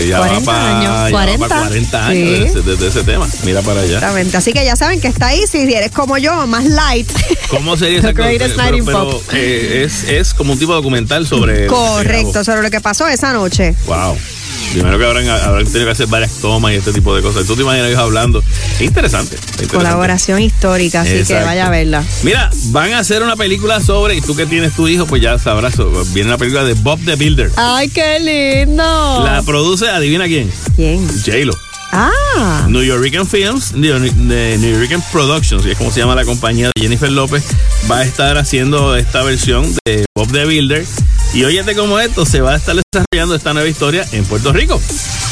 [0.00, 1.48] Eh, ya 40 va para años, 40.
[1.48, 2.44] 40 años Sí.
[2.54, 3.26] desde, desde ese tema.
[3.44, 3.94] Mira para allá.
[3.94, 4.36] Exactamente.
[4.36, 5.44] Así que ya saben que está ahí.
[5.46, 7.10] Si eres como yo, más light.
[7.50, 8.28] ¿Cómo sería esa cosa?
[8.28, 11.66] Pero, pero, eh, es, es como un tipo de documental sobre.
[11.66, 13.74] Correcto, sobre lo que pasó esa noche.
[13.86, 14.16] Wow.
[14.72, 17.46] Primero que habrán, habrán tenido que hacer varias tomas y este tipo de cosas.
[17.46, 18.40] Tú te imaginas ellos hablando.
[18.40, 19.36] Es interesante.
[19.36, 19.76] es interesante.
[19.76, 22.04] Colaboración histórica, así que vaya a verla.
[22.22, 25.38] Mira, van a hacer una película sobre, y tú que tienes tu hijo, pues ya
[25.38, 25.76] sabrás,
[26.12, 27.50] viene una película de Bob the Builder.
[27.56, 29.24] ¡Ay, qué lindo!
[29.24, 30.50] La produce, adivina quién.
[30.76, 31.06] ¿Quién?
[31.08, 31.67] J-Lo.
[31.92, 32.66] Ah.
[32.68, 36.82] New Yorican Films, de New Yorican Productions, que es como se llama la compañía de
[36.82, 37.44] Jennifer López,
[37.90, 40.84] va a estar haciendo esta versión de Bob the Builder.
[41.34, 44.80] Y óyete como esto, se va a estar desarrollando esta nueva historia en Puerto Rico.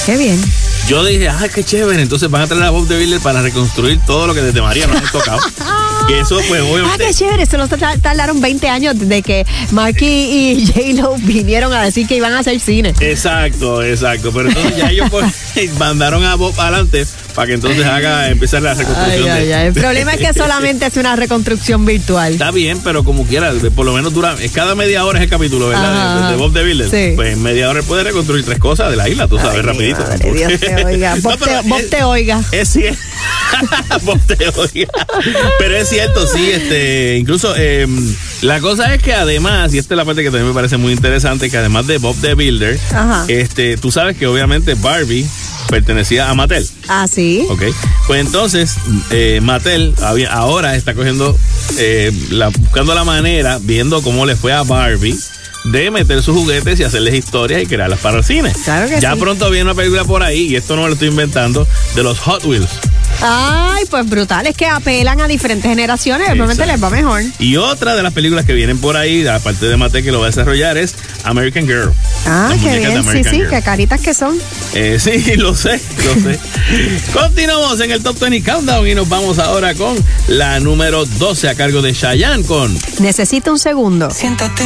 [0.04, 0.42] Qué bien.
[0.88, 2.00] Yo dije, ah, qué chévere.
[2.00, 4.86] Entonces van a traer a Bob the Builder para reconstruir todo lo que desde María
[4.86, 5.40] nos ha tocado.
[6.06, 7.04] que eso, pues, Ah, obviamente.
[7.06, 7.46] qué chévere.
[7.46, 12.32] Solo tar- tardaron 20 años desde que Marky y J-Lo vinieron a decir que iban
[12.32, 12.94] a hacer cine.
[13.00, 14.32] Exacto, exacto.
[14.32, 15.24] Pero entonces ya ellos pues,
[15.78, 19.28] mandaron a Bob adelante para que entonces haga empezar la reconstrucción.
[19.30, 19.66] Ay, ay, de- ay.
[19.68, 22.32] El problema es que solamente es una reconstrucción virtual.
[22.32, 25.30] Está bien, pero como quiera, por lo menos dura, es cada media hora es el
[25.30, 26.26] capítulo, ¿verdad?
[26.26, 26.32] De-.
[26.32, 26.90] De, Bob de Builder.
[26.90, 27.12] Sí.
[27.16, 30.00] Pues en media hora puede reconstruir tres cosas de la isla, tú sabes, rapidito.
[30.00, 31.14] Madre, Dios te oiga.
[31.22, 32.40] Bob, No, te, Bob es- te oiga.
[32.52, 33.00] Es cierto.
[35.58, 37.86] Pero es cierto, sí, este, incluso eh,
[38.42, 40.92] la cosa es que además, y esta es la parte que también me parece muy
[40.92, 43.24] interesante, que además de Bob the Builder, Ajá.
[43.28, 45.26] este, tú sabes que obviamente Barbie
[45.68, 46.68] pertenecía a Mattel.
[46.88, 47.44] Ah, sí.
[47.48, 47.62] Ok,
[48.06, 48.74] pues entonces
[49.10, 51.36] eh, Mattel había- ahora está cogiendo,
[51.78, 55.16] eh, la, buscando la manera, viendo cómo le fue a Barbie
[55.64, 58.52] de meter sus juguetes y hacerles historias y crearlas para el cine.
[58.64, 59.18] Claro que ya sí.
[59.20, 61.66] pronto viene una película por ahí, y esto no me lo estoy inventando,
[61.96, 62.68] de los Hot Wheels.
[63.22, 64.46] Ay, pues brutal.
[64.46, 66.30] Es que apelan a diferentes generaciones.
[66.30, 67.22] Obviamente les va mejor.
[67.38, 70.26] Y otra de las películas que vienen por ahí, aparte de Mattel que lo va
[70.26, 70.94] a desarrollar, es
[71.24, 71.92] American Girl.
[72.26, 73.02] Ah, qué bien.
[73.04, 73.50] Sí, sí, Girl.
[73.50, 74.38] qué caritas que son.
[74.74, 76.38] Eh, sí, lo sé, lo sé.
[77.12, 79.96] Continuamos en el Top 20 Countdown y nos vamos ahora con
[80.28, 84.10] la número 12 a cargo de Chayanne con Necesito un segundo.
[84.10, 84.64] Siéntate,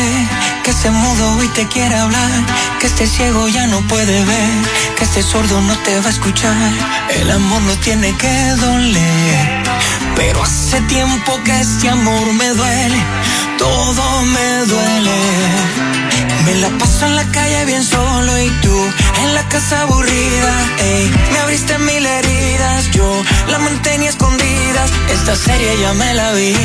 [0.64, 2.46] que este mudo hoy te quiere hablar,
[2.80, 4.50] que este ciego ya no puede ver,
[4.96, 6.56] que este sordo no te va a escuchar.
[7.20, 8.39] El amor no tiene que
[10.16, 12.98] pero hace tiempo que este amor me duele,
[13.58, 15.18] todo me duele.
[16.44, 18.76] Me la paso en la calle bien solo y tú
[19.22, 20.54] en la casa aburrida.
[21.32, 24.90] Me abriste mil heridas, yo la mantenía escondidas.
[25.12, 26.56] Esta serie ya me la vi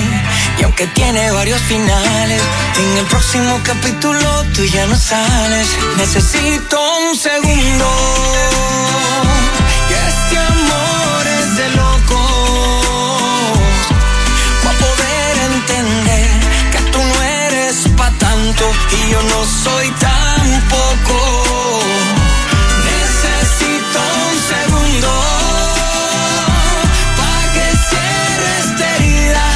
[0.59, 2.41] y aunque tiene varios finales,
[2.77, 5.67] en el próximo capítulo tú ya no sales.
[5.97, 6.77] Necesito
[7.09, 8.74] un segundo.
[18.63, 21.17] Y yo no soy tampoco.
[22.85, 25.11] Necesito un segundo
[27.17, 29.47] pa' que cierre esta herida.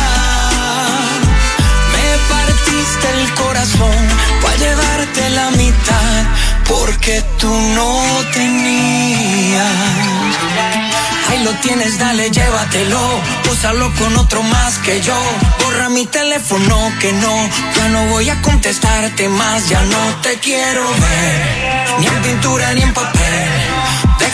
[1.93, 4.07] Me partiste el corazón
[4.41, 6.25] pa' llevarte la mitad
[6.67, 8.01] porque tú no
[8.33, 10.08] tenías.
[11.49, 12.99] Lo tienes, dale, llévatelo.
[13.51, 15.15] Úsalo con otro más que yo.
[15.63, 17.49] Borra mi teléfono que no.
[17.75, 19.67] Ya no voy a contestarte más.
[19.67, 21.99] Ya no te quiero ver.
[22.01, 23.88] Ni en pintura ni en papel.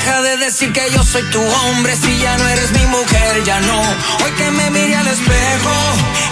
[0.06, 3.60] Deja de decir que yo soy tu hombre si ya no eres mi mujer, ya
[3.62, 3.82] no.
[4.24, 5.74] Hoy que me mire al espejo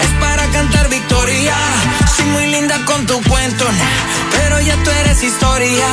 [0.03, 1.55] es para cantar victoria.
[2.15, 3.65] Soy muy linda con tu cuento,
[4.31, 5.87] pero ya tú eres historia.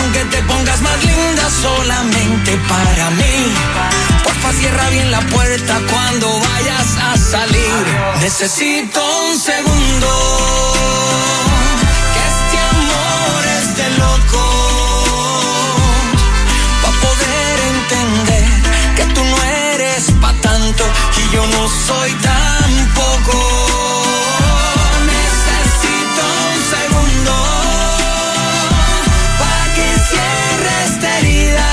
[0.00, 3.52] Aunque te pongas más linda solamente para mí.
[4.24, 7.84] Porfa, cierra bien la puerta cuando vayas a salir.
[8.22, 8.98] Necesito
[9.28, 10.79] un segundo.
[21.32, 23.36] Yo no soy tampoco.
[25.06, 27.32] Necesito un segundo
[29.38, 31.70] pa' que cierre esta herida.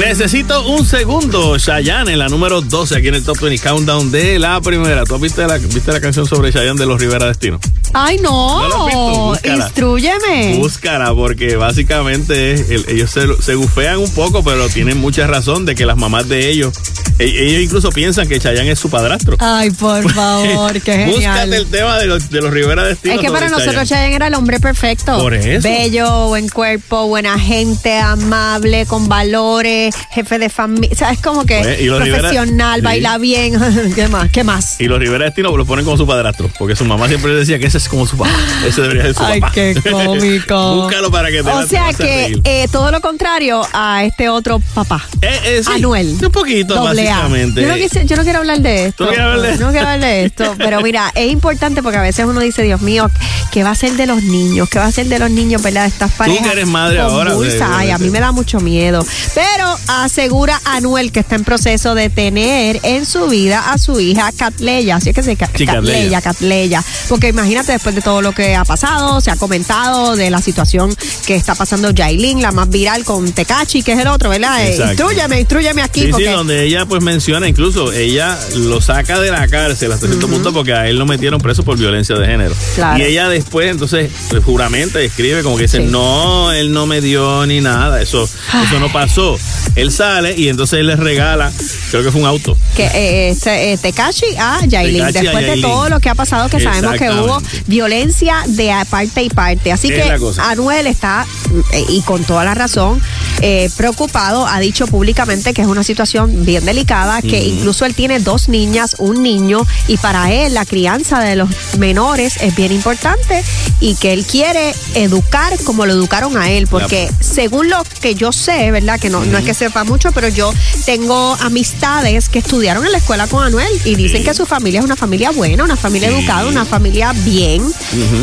[0.00, 4.38] Necesito un segundo, Chayanne, en la número 12 aquí en el Top 20 Countdown de
[4.38, 5.04] la primera.
[5.04, 7.60] ¿Tú viste la, viste la canción sobre Chayanne de los Rivera Destino?
[7.92, 9.26] Ay, ¿No no.
[9.28, 9.66] Búscala.
[9.66, 10.56] Instrúyeme.
[10.56, 15.66] Búscala, porque básicamente es- el- ellos se, se gufean un poco, pero tienen mucha razón
[15.66, 16.72] de que las mamás de ellos,
[17.18, 19.36] e- ellos incluso piensan que Chayanne es su padrastro.
[19.38, 21.52] Ay, por favor, qué Búscate genial.
[21.54, 23.14] el tema de los, de los Rivera Destino.
[23.14, 23.88] Es que para nosotros Chayanne.
[23.88, 25.18] Chayanne era el hombre perfecto.
[25.18, 25.68] Por eso.
[25.68, 30.90] Bello, buen cuerpo, buena gente, amable, con valores, jefe de familia.
[30.92, 32.84] O sea, es como que y los Rivera- profesional, Sí.
[32.84, 33.54] baila bien.
[33.94, 34.30] ¿Qué más?
[34.30, 34.80] ¿Qué más?
[34.80, 37.66] Y los Rivera Destino lo ponen como su padrastro, porque su mamá siempre decía que
[37.66, 38.30] ese es como su papá.
[38.66, 39.52] Ese debería ser su Ay, papá.
[39.54, 40.74] qué cómico.
[40.82, 45.04] Búscalo para que te O sea que eh, todo lo contrario a este otro papá.
[45.22, 46.16] Eh, sí, Anuel.
[46.22, 47.16] Un poquito, Doble A.
[47.16, 47.62] básicamente.
[47.62, 49.04] Yo no, quise- yo no quiero hablar de esto.
[49.04, 49.64] ¿Tú no quieres hablar de esto?
[49.66, 50.54] No quiero hablar de esto.
[50.58, 53.10] Pero mira, es importante porque a veces uno dice, Dios mío,
[53.52, 54.68] ¿qué va a ser de los niños?
[54.68, 55.86] ¿Qué va a ser de los niños, verdad?
[55.86, 56.46] Estas parejas.
[56.46, 57.68] que eres madre ahora, convulsas.
[57.72, 59.04] Ay, a mí me da mucho miedo.
[59.34, 64.30] Pero asegura Anuel que está en proceso de tener en su vida a su hija
[64.36, 64.96] Catleya.
[64.96, 66.20] Así es que se Sí, Catleya.
[66.20, 66.84] Catleya.
[67.08, 70.94] Porque imagínate después de todo lo que ha pasado, se ha comentado de la situación
[71.26, 74.64] que está pasando Yailin, la más viral con Tecachi, que es el otro, ¿verdad?
[74.64, 74.90] Eh, Exacto.
[74.92, 76.00] Instrúyeme, instrúyeme aquí.
[76.00, 80.06] Sí, sí, porque donde ella pues menciona, incluso ella lo saca de la cárcel hasta
[80.06, 82.54] cierto punto porque a él lo metieron preso por violencia de género.
[82.74, 82.98] Claro.
[82.98, 87.00] Y ella después entonces pues, juramenta y escribe como que dice, no, él no me
[87.00, 89.38] dio ni nada, eso, eso no pasó.
[89.74, 91.52] Él sale y entonces él le regala,
[91.90, 92.56] creo que fue un auto.
[92.76, 95.06] que eh, este, eh, Tekashi a Yailin.
[95.06, 98.72] Tekashi a Después de todo lo que ha pasado, que sabemos que hubo violencia de
[98.88, 99.72] parte y parte.
[99.72, 100.40] Así Es que.
[100.40, 101.26] Anuel está,
[101.72, 103.00] eh, y con toda la razón,
[103.40, 104.46] eh, preocupado.
[104.46, 108.96] Ha dicho públicamente que es una situación bien delicada, que incluso él tiene dos niñas,
[108.98, 111.48] un niño, y para él la crianza de los
[111.78, 113.42] menores es bien importante
[113.80, 118.32] y que él quiere educar como lo educaron a él, porque según lo que yo
[118.32, 118.98] sé, ¿verdad?
[119.00, 120.52] Que no, no es que sepa mucho, pero yo
[120.84, 124.84] tengo amistades que estudiaron en la escuela con Anuel y dicen que su familia es
[124.84, 126.14] una familia buena, una familia Sí.
[126.16, 127.62] educada, una familia bien.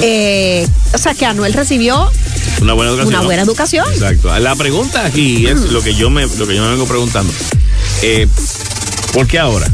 [0.01, 2.09] Eh, o sea, que Anuel recibió
[2.61, 3.15] Una buena educación.
[3.15, 3.85] una buena educación.
[3.93, 4.37] Exacto.
[4.39, 7.31] La pregunta aquí es lo que yo me, lo que yo me vengo preguntando.
[8.01, 8.27] Eh,
[9.13, 9.67] ¿Por qué ahora?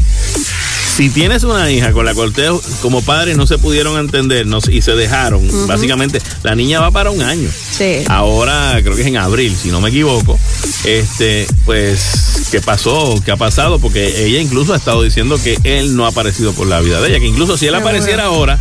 [0.96, 2.32] Si tienes una hija con la cual
[2.80, 7.10] como padres no se pudieron entender no, y se dejaron, básicamente la niña va para
[7.10, 7.50] un año.
[7.72, 8.04] Sí.
[8.08, 10.40] Ahora creo que es en abril, si no me equivoco.
[10.84, 13.20] Este, pues, ¿qué pasó?
[13.26, 13.80] ¿Qué ha pasado?
[13.80, 17.10] Porque ella incluso ha estado diciendo que él no ha aparecido por la vida de
[17.10, 18.60] ella, que incluso si él apareciera ahora,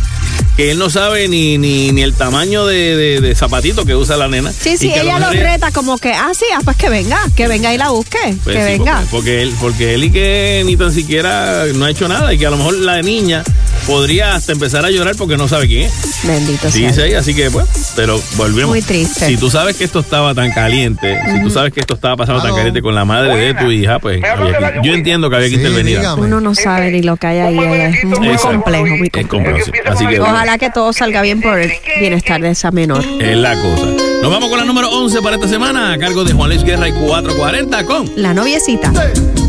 [0.57, 4.17] que él no sabe ni, ni, ni el tamaño de, de- de zapatito que usa
[4.17, 4.51] la nena.
[4.51, 7.73] Sí, sí, ella lo reta como que, ah, sí, ah, pues que venga, que venga
[7.73, 9.03] y la busque, pues que sí, venga.
[9.09, 12.37] Porque, porque él, porque él y que ni tan siquiera no ha hecho nada y
[12.37, 13.43] que a lo mejor la niña
[13.85, 15.93] podría hasta empezar a llorar porque no sabe quién es.
[16.25, 16.87] Bendito sea.
[16.87, 17.65] Dice ella, así que pues,
[17.95, 18.69] pero volvemos.
[18.71, 19.27] Muy triste.
[19.27, 22.41] Si tú sabes que esto estaba tan caliente, si tú sabes que esto estaba pasando
[22.41, 25.49] tan caliente con la madre de tu hija, pues había que- yo entiendo que había
[25.49, 25.99] que intervenir.
[26.17, 28.49] Uno no sabe ni lo que hay ahí, es muy Exacto.
[28.61, 29.27] complejo, muy Es complejo.
[29.29, 29.71] complejo, sí.
[29.85, 33.03] Así que Ojalá que todo salga bien por el bienestar de esa menor.
[33.19, 33.85] es la cosa.
[34.21, 36.87] Nos vamos con la número 11 para esta semana, a cargo de Juan Luis Guerra
[36.87, 38.91] y 440 con La noviecita.
[38.93, 39.42] Tengo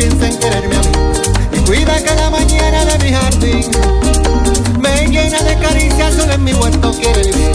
[0.00, 0.88] piensa en quererme a mí
[1.52, 3.70] y cuida cada mañana de mi jardín.
[4.78, 7.52] Me llena de caricias, solo en mi huerto quiere vivir.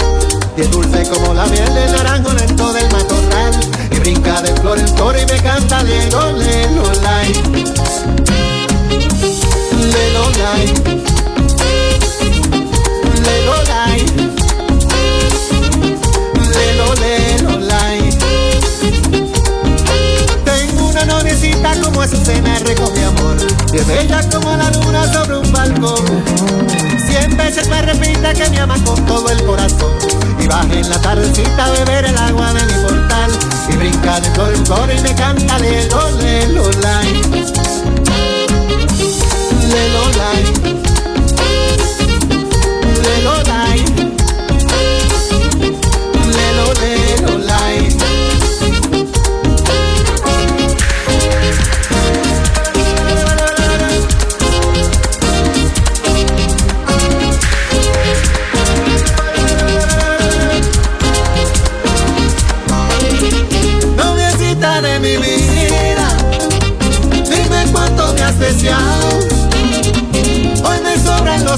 [0.55, 3.51] Y es dulce como la miel del naranjo lento del matorral.
[3.91, 6.83] Y brinca de flor en flor y me canta lelo, lelo.
[6.93, 7.65] Lelo.
[9.91, 10.84] Lelo,
[24.05, 26.05] bella como la luna sobre un balcón.
[27.07, 29.91] Cien veces me repite que me ama con todo el corazón.
[30.39, 33.31] Y baja en la tardecita a beber el agua de mi portal.
[33.69, 37.13] Y brinca de flor en flor y me canta lelo, lelo, lai
[39.71, 40.43] Lelo, lai
[43.03, 43.54] Lelo, lai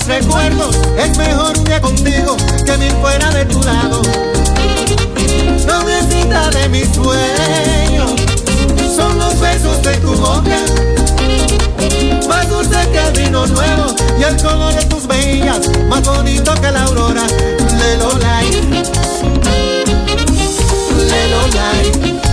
[0.07, 4.01] recuerdos es mejor que contigo que mil fuera de tu lado.
[5.67, 8.11] No necesita de mis sueños,
[8.95, 10.57] son los besos de tu boca.
[12.27, 16.71] Más dulce que el vino nuevo y el color de tus mejillas, más bonito que
[16.71, 17.23] la aurora.
[17.77, 18.53] Lelo light,
[21.09, 22.26] Lelo light.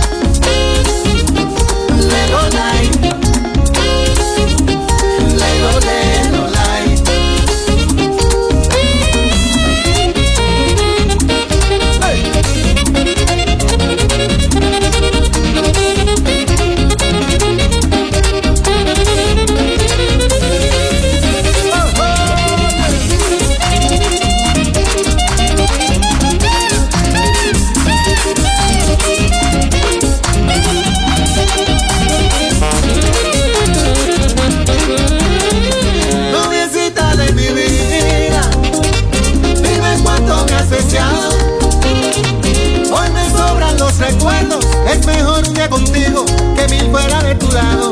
[47.55, 47.91] lado,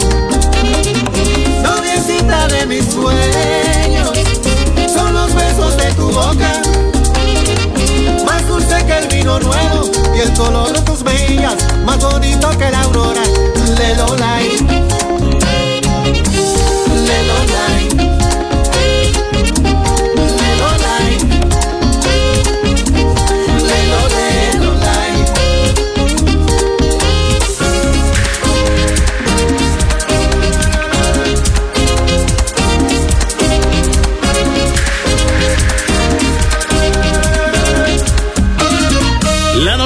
[1.64, 4.12] noviecita de mis sueños,
[4.94, 6.62] son los besos de tu boca,
[8.26, 11.56] más dulce que el vino nuevo y el color de tus mejillas,
[11.86, 13.24] más bonito que la aurora,
[13.78, 15.03] de Lolai.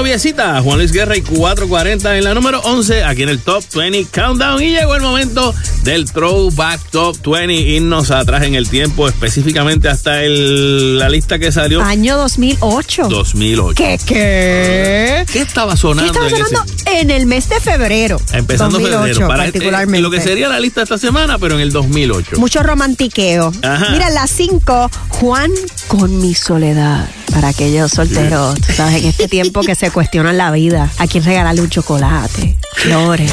[0.08, 4.06] Noviecita, Juan Luis Guerra y 440 en la número 11, aquí en el Top 20
[4.10, 4.64] Countdown.
[4.64, 5.54] Y llegó el momento
[5.84, 11.52] del Throwback Top 20, irnos atrás en el tiempo, específicamente hasta el- la lista que
[11.52, 13.10] salió Año 2008.
[13.10, 13.76] 2008.
[13.76, 15.26] ¿Qué qué?
[15.30, 16.14] ¿Qué estaba ¿Qué sonando?
[16.14, 18.18] estaba en ese- sonando en el mes de febrero?
[18.32, 20.02] Empezando 2008, febrero, para eh, particularmente.
[20.02, 22.38] lo que sería la lista esta semana, pero en el 2008.
[22.38, 23.52] Mucho romantiqueo.
[23.62, 23.90] Ajá.
[23.92, 25.52] Mira, las 5, Juan
[25.90, 27.10] con mi soledad.
[27.38, 30.90] Para aquellos solteros, tú sabes, en este tiempo que se cuestionan la vida.
[30.98, 32.58] ¿A quién regalarle un chocolate?
[32.74, 33.32] Flores.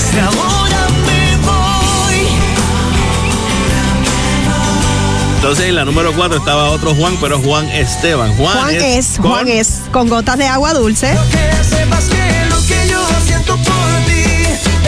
[5.36, 8.34] Entonces en la número 4 estaba otro Juan, pero Juan Esteban.
[8.36, 11.08] Juan, Juan es, con- Juan es con gotas de agua dulce.
[11.30, 14.24] Que sepas que lo que yo siento por ti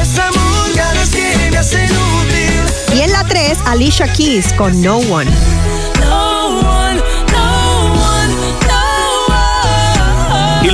[0.01, 2.97] es amor, ganas que me hacen útil.
[2.99, 5.31] Y en la 3, Alicia Keys con No One.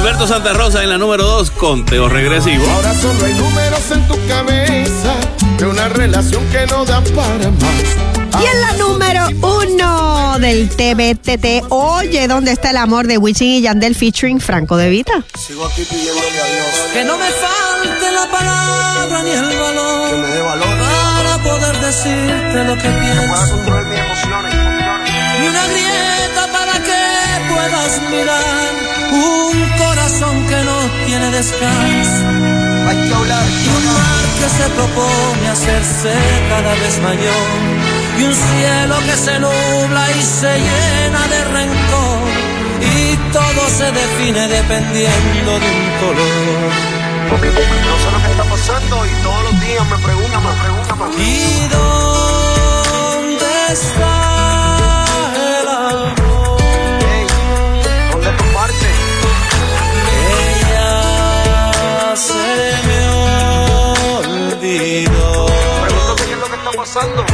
[0.02, 2.68] Gilberto Santa Rosa en la número 2, conteo regresivo.
[2.74, 5.14] Ahora solo hay números en tu cabeza
[5.56, 8.42] de una relación que no da para más.
[8.42, 13.60] Y en la número 1 del TBTT, Oye, ¿dónde está el amor de Wisin y
[13.60, 15.24] Yandel featuring Franco De Vita?
[15.38, 20.16] Sigo aquí pidiéndole a Dios que no me falte la palabra ni el valor, que
[20.16, 23.22] me dé valor para poder decirte lo que pienso.
[23.28, 24.54] Pueda controlar mis emociones,
[25.44, 32.24] y una grieta para que puedas mirar un corazón que no tiene descanso.
[32.88, 33.46] Hay que hablar.
[33.64, 36.12] Y un mar que se propone hacerse
[36.48, 37.48] cada vez mayor.
[38.18, 42.18] Y un cielo que se nubla y se llena de rencor.
[42.80, 46.92] Y todo se define dependiendo de un color.
[47.32, 51.04] No sé lo que está pasando y todos los días me preguntan, me preguntan, me
[51.04, 51.26] preguntan.
[51.26, 54.61] ¿Y dónde está
[64.74, 65.46] me olvidó.
[65.82, 67.24] Pregúntate qué es lo que está pasando.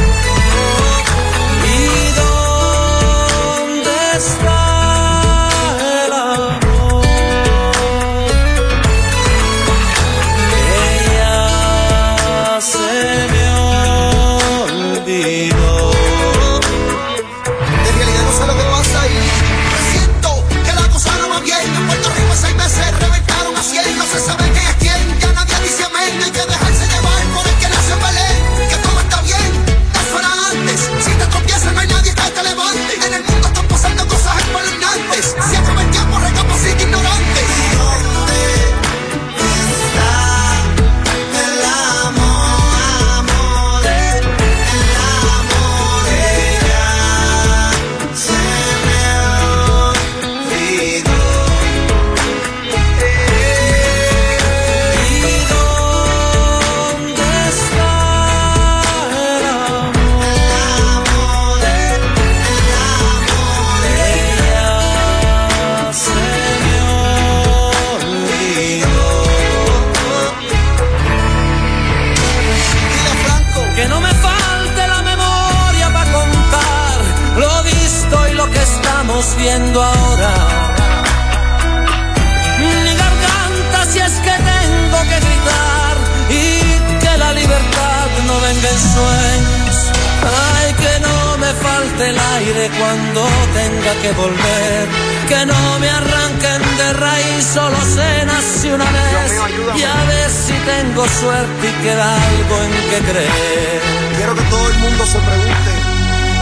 [91.99, 94.87] Me falte el aire cuando tenga que volver.
[95.27, 99.31] Que no me arranquen de raíz solo cenas y una vez.
[99.75, 103.81] Y a ver si tengo suerte y queda algo en que creer.
[104.17, 105.71] Quiero que todo el mundo se pregunte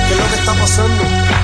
[0.08, 1.37] qué es lo que está pasando.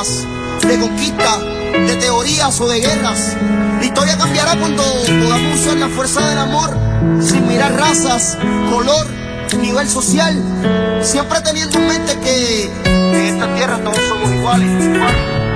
[0.00, 3.36] De conquista, de teorías o de guerras.
[3.78, 6.74] La historia cambiará cuando podamos usar la fuerza del amor,
[7.20, 8.38] sin mirar razas,
[8.70, 9.06] color,
[9.60, 10.42] nivel social,
[11.02, 14.70] siempre teniendo en mente que en esta tierra todos somos iguales.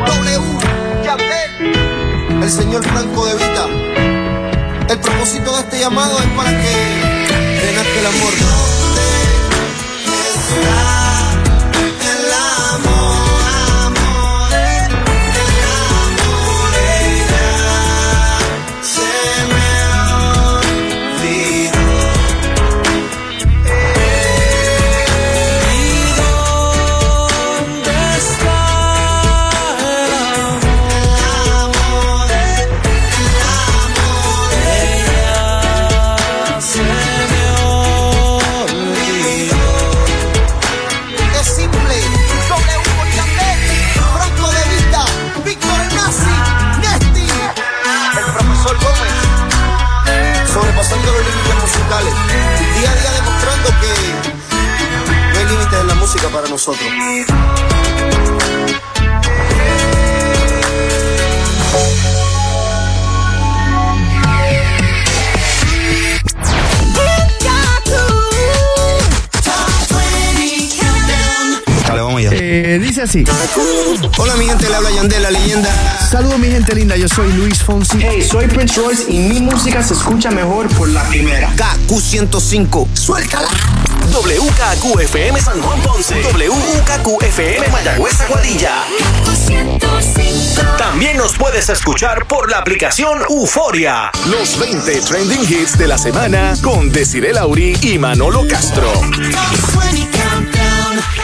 [0.06, 0.40] W,
[1.04, 3.66] Yandel, el señor Franco de Vita.
[4.90, 7.00] El propósito de este llamado es para que
[7.62, 8.34] renazca el amor.
[56.54, 56.88] Nosotros.
[71.88, 72.30] Dale, vamos allá.
[72.32, 73.24] Eh, dice así.
[74.18, 75.98] Hola, mi gente, le habla Yandel, la leyenda.
[76.08, 77.98] Saludos mi gente linda, yo soy Luis Fonsi.
[78.00, 81.52] Hey, soy Prince Royce y mi música se escucha mejor por la primera.
[81.56, 82.86] KQ105.
[82.94, 83.48] Suéltala.
[84.14, 86.14] WKQFM San Juan Ponce.
[86.22, 88.84] WKQFM Mayagüez Aguadilla.
[90.78, 94.12] También nos puedes escuchar por la aplicación Euforia.
[94.30, 98.88] Los 20 trending hits de la semana con Desiree Lauri y Manolo Castro.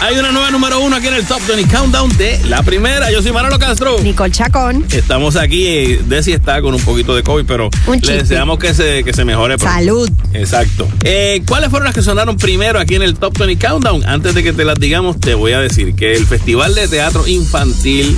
[0.02, 3.12] Hay una nueva número uno aquí en el Top 20 Countdown de la primera.
[3.12, 3.98] Yo soy Manolo Castro.
[4.00, 4.84] Nicole Chacón.
[4.90, 5.66] Estamos aquí.
[5.66, 9.12] eh, Desi está con un poquito de COVID, pero Un le deseamos que se, que
[9.12, 9.58] se mejore.
[9.58, 10.10] Salud.
[10.32, 10.88] Exacto.
[11.02, 14.04] Eh, ¿Cuáles fueron las que sonaron primero aquí en el Top 20 Countdown?
[14.06, 17.26] Antes de que te las digamos, te voy a decir que el Festival de Teatro
[17.26, 18.16] Infantil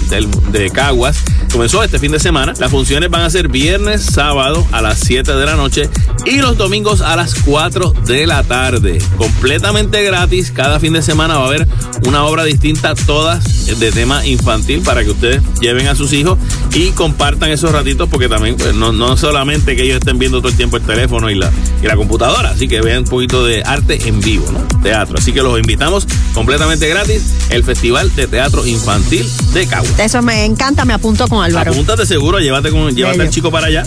[0.52, 1.18] de Caguas
[1.50, 2.54] comenzó este fin de semana.
[2.58, 5.88] Las funciones van a ser viernes, sábado a las 7 de la noche
[6.24, 8.98] y los domingos a las 4 de la tarde.
[9.16, 10.50] Completamente gratis.
[10.50, 11.66] Cada fin de semana va a haber
[12.06, 16.38] una obra distinta, todas de tema infantil, para que ustedes lleven a sus hijos
[16.74, 20.48] y compartan esos ratitos, porque también pues, no, no solamente que ellos estén viendo todo
[20.48, 21.50] el tiempo el teléfono y la,
[21.82, 24.60] y la computadora, así que vean un poquito de arte en vivo, ¿no?
[24.82, 25.18] Teatro.
[25.18, 29.98] Así que los invitamos completamente gratis, el Festival de Teatro Infantil de Caguas.
[29.98, 31.72] Eso me encanta, me apunto con Álvaro.
[31.72, 33.84] Apúntate seguro, llévate, con, llévate al chico para allá.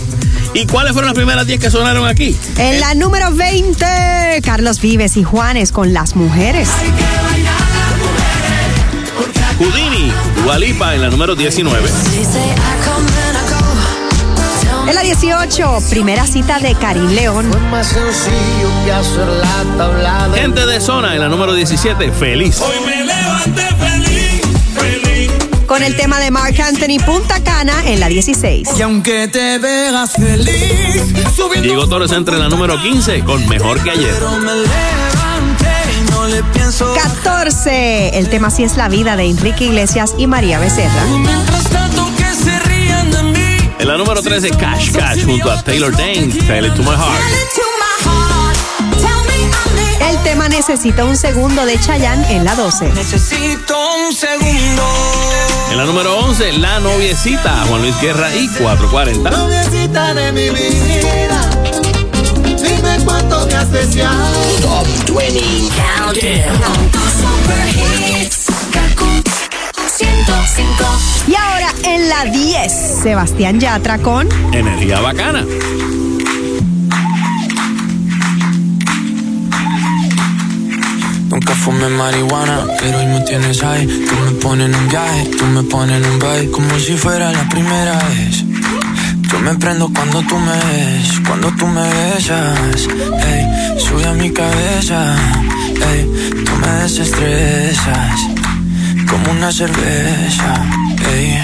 [0.56, 2.34] ¿Y cuáles fueron las primeras 10 que sonaron aquí?
[2.56, 6.70] En la número 20, Carlos Vives y Juanes con las mujeres.
[9.58, 10.10] Houdini,
[10.42, 11.90] Dualipa en la número 19.
[14.88, 17.50] En la 18, primera cita de Karim León.
[17.70, 22.62] Más sencillo que hacer la tabla de Gente de zona en la número 17, Feliz.
[22.62, 24.05] Hoy me levanté feliz.
[25.66, 28.68] Con el tema de Mark Anthony Punta Cana en la 16.
[28.78, 31.14] Y aunque te veas feliz,
[31.62, 34.14] Diego Torres entre la número 15 con Mejor que ayer.
[34.14, 39.24] pero me levanté y no le pienso 14, el tema Si es la vida de
[39.24, 41.02] Enrique Iglesias y María Becerra.
[43.78, 47.22] En la número 13, Cash Cash junto a Taylor Dane, Tell It to My Heart.
[50.10, 52.92] El tema Necesita un segundo de Chayanne en la 12.
[52.94, 55.25] Necesito un segundo.
[55.70, 59.30] En la número 11, La Noviecita, Juan Luis Guerra y 440.
[59.30, 61.50] Noviecita de mi vida.
[62.44, 64.32] Dime cuánto me has deseado.
[64.62, 64.86] Top
[65.16, 65.40] 20
[71.28, 75.44] Y ahora en la 10, Sebastián Yatra con Energía bacana.
[81.46, 83.86] Nunca fumé marihuana, pero hoy me tienes ahí.
[83.86, 87.30] Tú me pones en un viaje, tú me pones en un baile, como si fuera
[87.30, 88.42] la primera vez.
[89.30, 92.88] Yo me prendo cuando tú me ves, cuando tú me besas.
[93.28, 95.14] Ey, sube a mi cabeza,
[95.92, 98.20] ey, tú me desestresas,
[99.08, 100.64] como una cerveza.
[101.14, 101.38] Ey,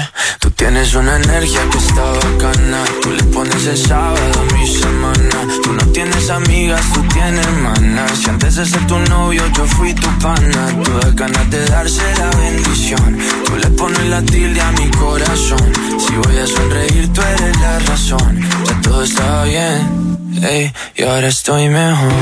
[0.63, 5.39] tienes una energía que está bacana, tú le pones el sábado a mi semana.
[5.61, 8.13] Tú no tienes amigas, tú tienes hermanas.
[8.17, 12.31] Si antes de ser tu novio yo fui tu pana, tú das de darse la
[12.37, 13.19] bendición.
[13.45, 15.73] Tú le pones la tilde a mi corazón.
[15.99, 18.41] Si voy a sonreír, tú eres la razón.
[18.65, 22.13] Ya todo está bien, ey, y ahora estoy mejor.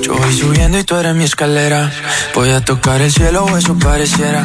[0.00, 1.90] Yo voy subiendo y tú eres mi escalera.
[2.36, 4.44] Voy a tocar el cielo o eso pareciera.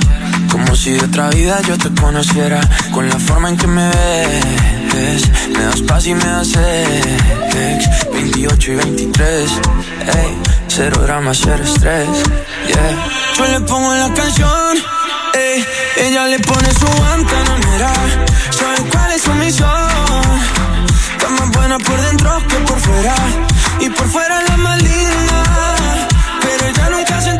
[0.51, 2.59] Como si de otra vida yo te conociera.
[2.93, 3.89] Con la forma en que me
[4.93, 5.23] ves.
[5.49, 8.11] Me das paz y me das ex.
[8.11, 9.51] 28 y 23.
[9.51, 10.37] Ey,
[10.67, 12.09] cero drama, cero estrés.
[12.67, 13.07] Yeah.
[13.37, 14.77] Yo le pongo la canción.
[15.33, 15.65] Ey,
[15.97, 17.93] ella le pone su guantanamera.
[18.49, 19.69] ¿Sabe cuál es su misión?
[21.13, 23.15] Está más buena por dentro que por fuera.
[23.79, 25.43] Y por fuera la más linda.
[26.41, 27.37] Pero ella nunca se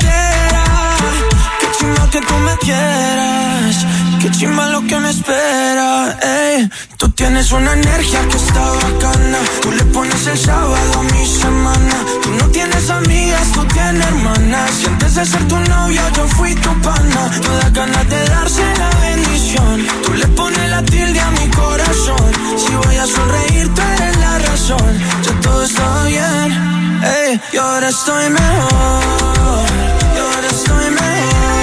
[2.51, 3.85] me quieras.
[4.21, 6.17] Qué chimba lo que me espera.
[6.21, 9.37] Ey, tú tienes una energía que está bacana.
[9.61, 11.95] Tú le pones el sábado a mi semana.
[12.23, 14.71] Tú no tienes amigas, tú tienes hermanas.
[14.83, 17.21] Y antes de ser tu novio, yo fui tu pana.
[17.43, 19.87] No da ganas de darse la bendición.
[20.03, 22.31] Tú le pones la tilde a mi corazón.
[22.57, 24.91] Si voy a sonreír, tú eres la razón.
[25.25, 27.01] Ya todo está bien.
[27.03, 29.65] Ey, y ahora estoy mejor.
[30.15, 31.60] Y ahora estoy mejor.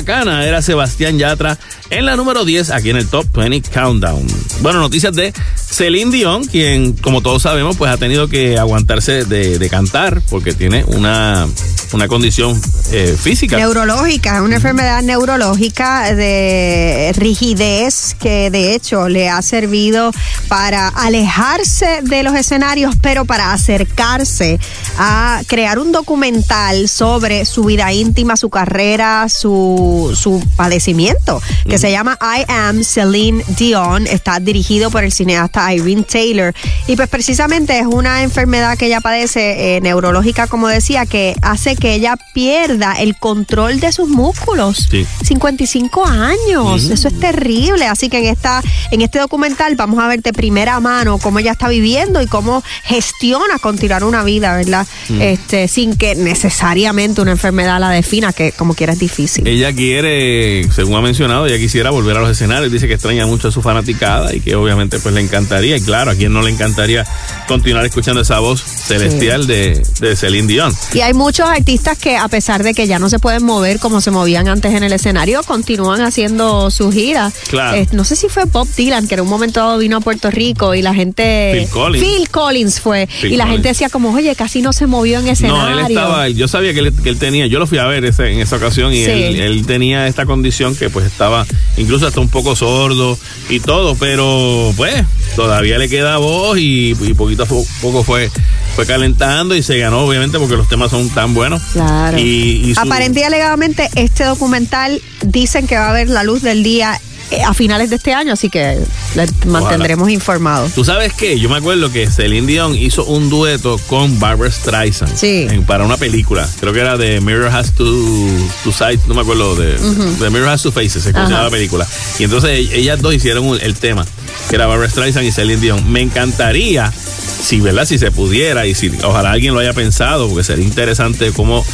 [0.00, 1.58] Bacana era Sebastián Yatra
[1.90, 4.26] en la número 10 aquí en el Top 20 Countdown.
[4.62, 9.58] Bueno, noticias de Celine Dion, quien como todos sabemos pues ha tenido que aguantarse de,
[9.58, 11.46] de cantar porque tiene una,
[11.94, 12.60] una condición
[12.92, 13.56] eh, física.
[13.56, 20.12] Neurológica, una enfermedad neurológica de rigidez que de hecho le ha servido
[20.48, 24.58] para alejarse de los escenarios, pero para acercarse
[24.98, 31.90] a crear un documental sobre su vida íntima, su carrera, su, su padecimiento, que se
[31.90, 34.06] llama I Am Celine Dion.
[34.06, 36.54] Está dirigido por el cineasta Irene Taylor.
[36.86, 41.76] Y pues precisamente es una enfermedad que ella padece, eh, neurológica, como decía, que hace
[41.80, 44.88] que ella pierda el control de sus músculos.
[44.90, 45.06] Sí.
[45.24, 46.92] 55 años, Mm.
[46.92, 47.86] eso es terrible.
[47.86, 51.52] Así que en esta, en este documental vamos a ver de primera mano cómo ella
[51.52, 54.86] está viviendo y cómo gestiona continuar una vida, ¿verdad?
[55.08, 55.20] Mm.
[55.20, 59.46] Este, sin que necesariamente una enfermedad la defina, que como quiera es difícil.
[59.46, 62.70] Ella quiere, según ha mencionado, ella quisiera volver a los escenarios.
[62.72, 65.76] Dice que extraña mucho a su fanaticada y que obviamente pues le encantaría.
[65.76, 67.06] Y claro, a quien no le encantaría
[67.48, 70.74] continuar escuchando esa voz celestial de, de Celine Dion.
[70.92, 74.00] Y hay muchos artistas que a pesar de que ya no se pueden mover como
[74.00, 77.32] se movían antes en el escenario, continúan haciendo sus giras.
[77.48, 77.76] Claro.
[77.76, 80.30] Eh, no sé si fue Bob Dylan, que en un momento dado vino a Puerto
[80.30, 81.52] Rico y la gente...
[81.60, 82.04] Phil Collins.
[82.04, 83.06] Phil Collins fue.
[83.06, 83.52] Phil y la Collins.
[83.56, 85.62] gente decía como, oye, casi no se movió en escenario.
[85.76, 88.04] No, él estaba, yo sabía que él, que él tenía, yo lo fui a ver
[88.04, 89.10] ese- en esa ocasión y Sí.
[89.10, 93.16] él, él tenía esta condición que pues estaba incluso hasta un poco sordo
[93.48, 94.94] y todo, pero pues
[95.36, 98.30] todavía le queda voz y, y poquito a poco fue,
[98.74, 101.62] fue calentando y se ganó obviamente porque los temas son tan buenos.
[101.72, 102.18] Claro.
[102.18, 106.42] Y, y su- Aparente y alegadamente, este documental dicen que va a ver la luz
[106.42, 106.98] del día
[107.30, 108.80] eh, a finales de este año, así que
[109.14, 110.72] les mantendremos informados.
[110.72, 115.16] Tú sabes qué, yo me acuerdo que Celine Dion hizo un dueto con Barbara Streisand
[115.16, 115.46] Sí.
[115.48, 116.48] en- para una película.
[116.58, 118.28] Creo que era de Mirror Has Two,
[118.64, 121.86] two Sides, no me acuerdo de, de Mirror Has Two Faces, se llamaba la película.
[122.18, 124.04] Y entonces ellas dos hicieron el tema,
[124.48, 125.90] que era Barbara Streisand y Celine Dion.
[125.90, 130.44] Me encantaría, si verdad, si se pudiera y si ojalá alguien lo haya pensado, porque
[130.44, 131.64] sería interesante como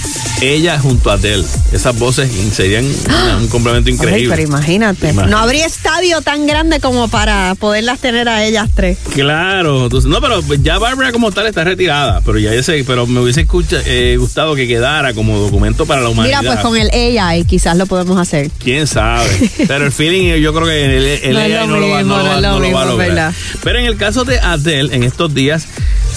[0.42, 4.28] ella junto a Adele, esas voces serían una- un complemento increíble.
[4.28, 5.30] pero imagínate, Imagínate.
[5.30, 8.98] no habría estadio tan grande como para poderlas tener a ellas tres.
[9.14, 13.20] Claro, entonces, no, pero ya Barbara como tal está retirada, pero ya ese, pero me
[13.20, 16.40] hubiese escucha- eh, gustado que quedara como documento para la humanidad.
[16.40, 18.50] Mira, pues con el AI quizás lo podemos hacer.
[18.62, 19.26] Quién sabe.
[19.66, 22.16] Pero el feeling yo creo que el, el No AI lo no lo va, no
[22.18, 23.08] lo no va- lo no lo va a mismo, lograr.
[23.08, 23.34] ¿verdad?
[23.62, 25.66] Pero en el caso de Adele, en estos días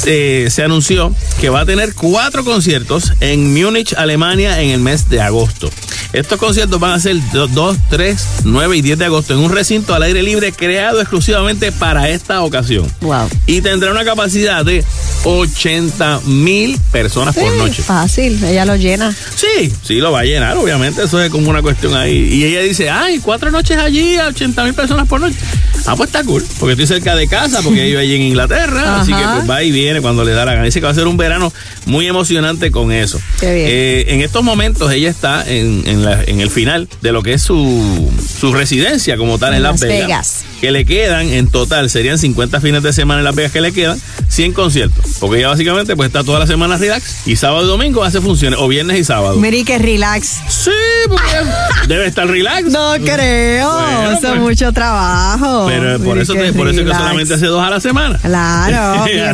[0.06, 5.10] eh, se anunció que va a tener cuatro conciertos en Múnich, Alemania, en el mes
[5.10, 5.70] de agosto.
[6.12, 9.94] Estos conciertos van a ser 2, 3, 9 y 10 de agosto en un recinto
[9.94, 12.92] al aire libre creado exclusivamente para esta ocasión.
[13.02, 13.30] Wow.
[13.46, 14.84] Y tendrá una capacidad de
[15.24, 17.84] 80 mil personas por noche.
[17.84, 19.14] Fácil, ella lo llena.
[19.36, 22.34] Sí, sí lo va a llenar, obviamente, eso es como una cuestión ahí.
[22.34, 25.38] Y ella dice, ay, cuatro noches allí a 80 mil personas por noche.
[25.86, 29.14] Ah, pues está cool, porque estoy cerca de casa, porque yo allí en Inglaterra, así
[29.14, 30.66] que pues va y viene cuando le da la gana.
[30.66, 31.52] Dice que va a ser un verano
[31.86, 33.20] muy emocionante con eso.
[33.40, 33.68] Qué bien.
[33.70, 37.34] Eh, en estos momentos ella está en, en la- en el final de lo que
[37.34, 40.46] es su, su residencia como tal en, En Las Vegas, Vegas.
[40.62, 43.72] Que le quedan en total, serían 50 fines de semana en Las Vegas que le
[43.72, 45.06] quedan, 100 conciertos.
[45.20, 48.60] Porque ella básicamente pues está toda la semana relax y sábado y domingo hace funciones,
[48.62, 49.38] o viernes y sábado.
[49.38, 50.38] Miri, que relax.
[50.50, 50.72] Sí,
[51.08, 51.26] porque
[51.88, 52.66] debe estar relax.
[52.70, 53.72] No creo.
[53.74, 54.34] Bueno, eso pues.
[54.34, 55.66] es mucho trabajo.
[55.68, 58.18] Pero por Miri, eso, te- por eso que solamente hace dos a la semana.
[58.20, 59.30] Claro, bien que-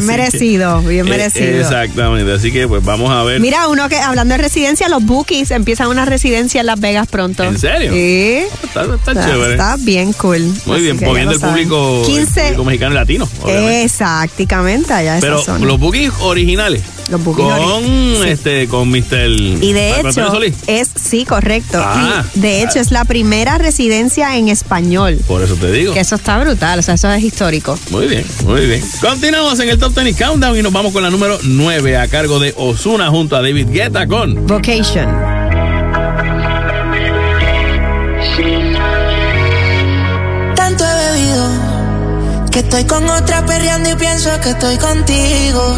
[0.46, 1.60] merecido, bien Eh, merecido.
[1.60, 3.40] exactamente, así que pues vamos a ver.
[3.40, 7.44] Mira, uno que hablando de residencia, los Bookies empiezan una residencia en Las Vegas pronto.
[7.44, 7.92] ¿En serio?
[7.94, 8.44] Sí.
[8.64, 9.52] Está, está Está, chévere.
[9.54, 10.42] está bien cool.
[10.66, 11.56] Muy Así bien, moviendo el saben.
[11.68, 12.42] público, el 15.
[12.42, 13.30] público mexicano y latino.
[13.42, 13.84] obviamente.
[13.84, 15.66] Exactamente, allá Pero zona.
[15.66, 16.82] los bookies originales.
[17.10, 18.20] Los con sí.
[18.26, 19.30] este, con Mr.
[19.62, 20.56] Y de hecho, Solís.
[20.68, 21.80] es, sí, correcto.
[21.80, 25.20] Ah, y de hecho, es la primera residencia en español.
[25.28, 25.94] Por eso te digo.
[25.94, 27.78] Que eso está brutal, o sea, eso es histórico.
[27.92, 28.84] Muy bien, muy bien.
[29.02, 32.40] Continuamos en el Top Tennis Countdown y nos vamos con la número 9 a cargo
[32.40, 35.06] de Osuna junto a David Guetta con Vocation.
[40.56, 41.50] Tanto he bebido
[42.52, 45.78] que estoy con otra perreando y pienso que estoy contigo,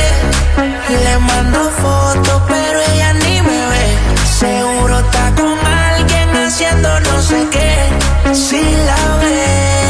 [0.97, 3.87] le mando fotos, pero ella ni me ve.
[4.39, 8.33] Seguro está con alguien haciendo no sé qué.
[8.33, 9.80] Si la ven,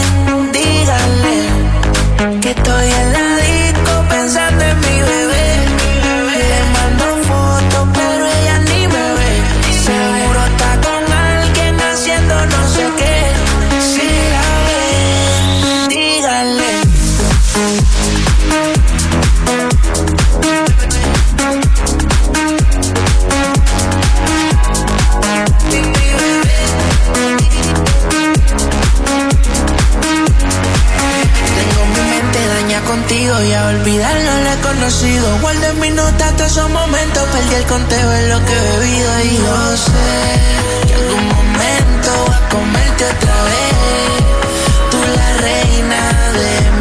[33.71, 35.39] olvidarlo la he conocido.
[35.39, 39.19] Guardo en mis notas todos esos momentos, perdí el conteo de lo que he bebido
[39.23, 40.11] y yo sé
[40.87, 43.73] que algún momento va a comerte otra vez.
[44.91, 46.01] Tú la reina
[46.41, 46.71] de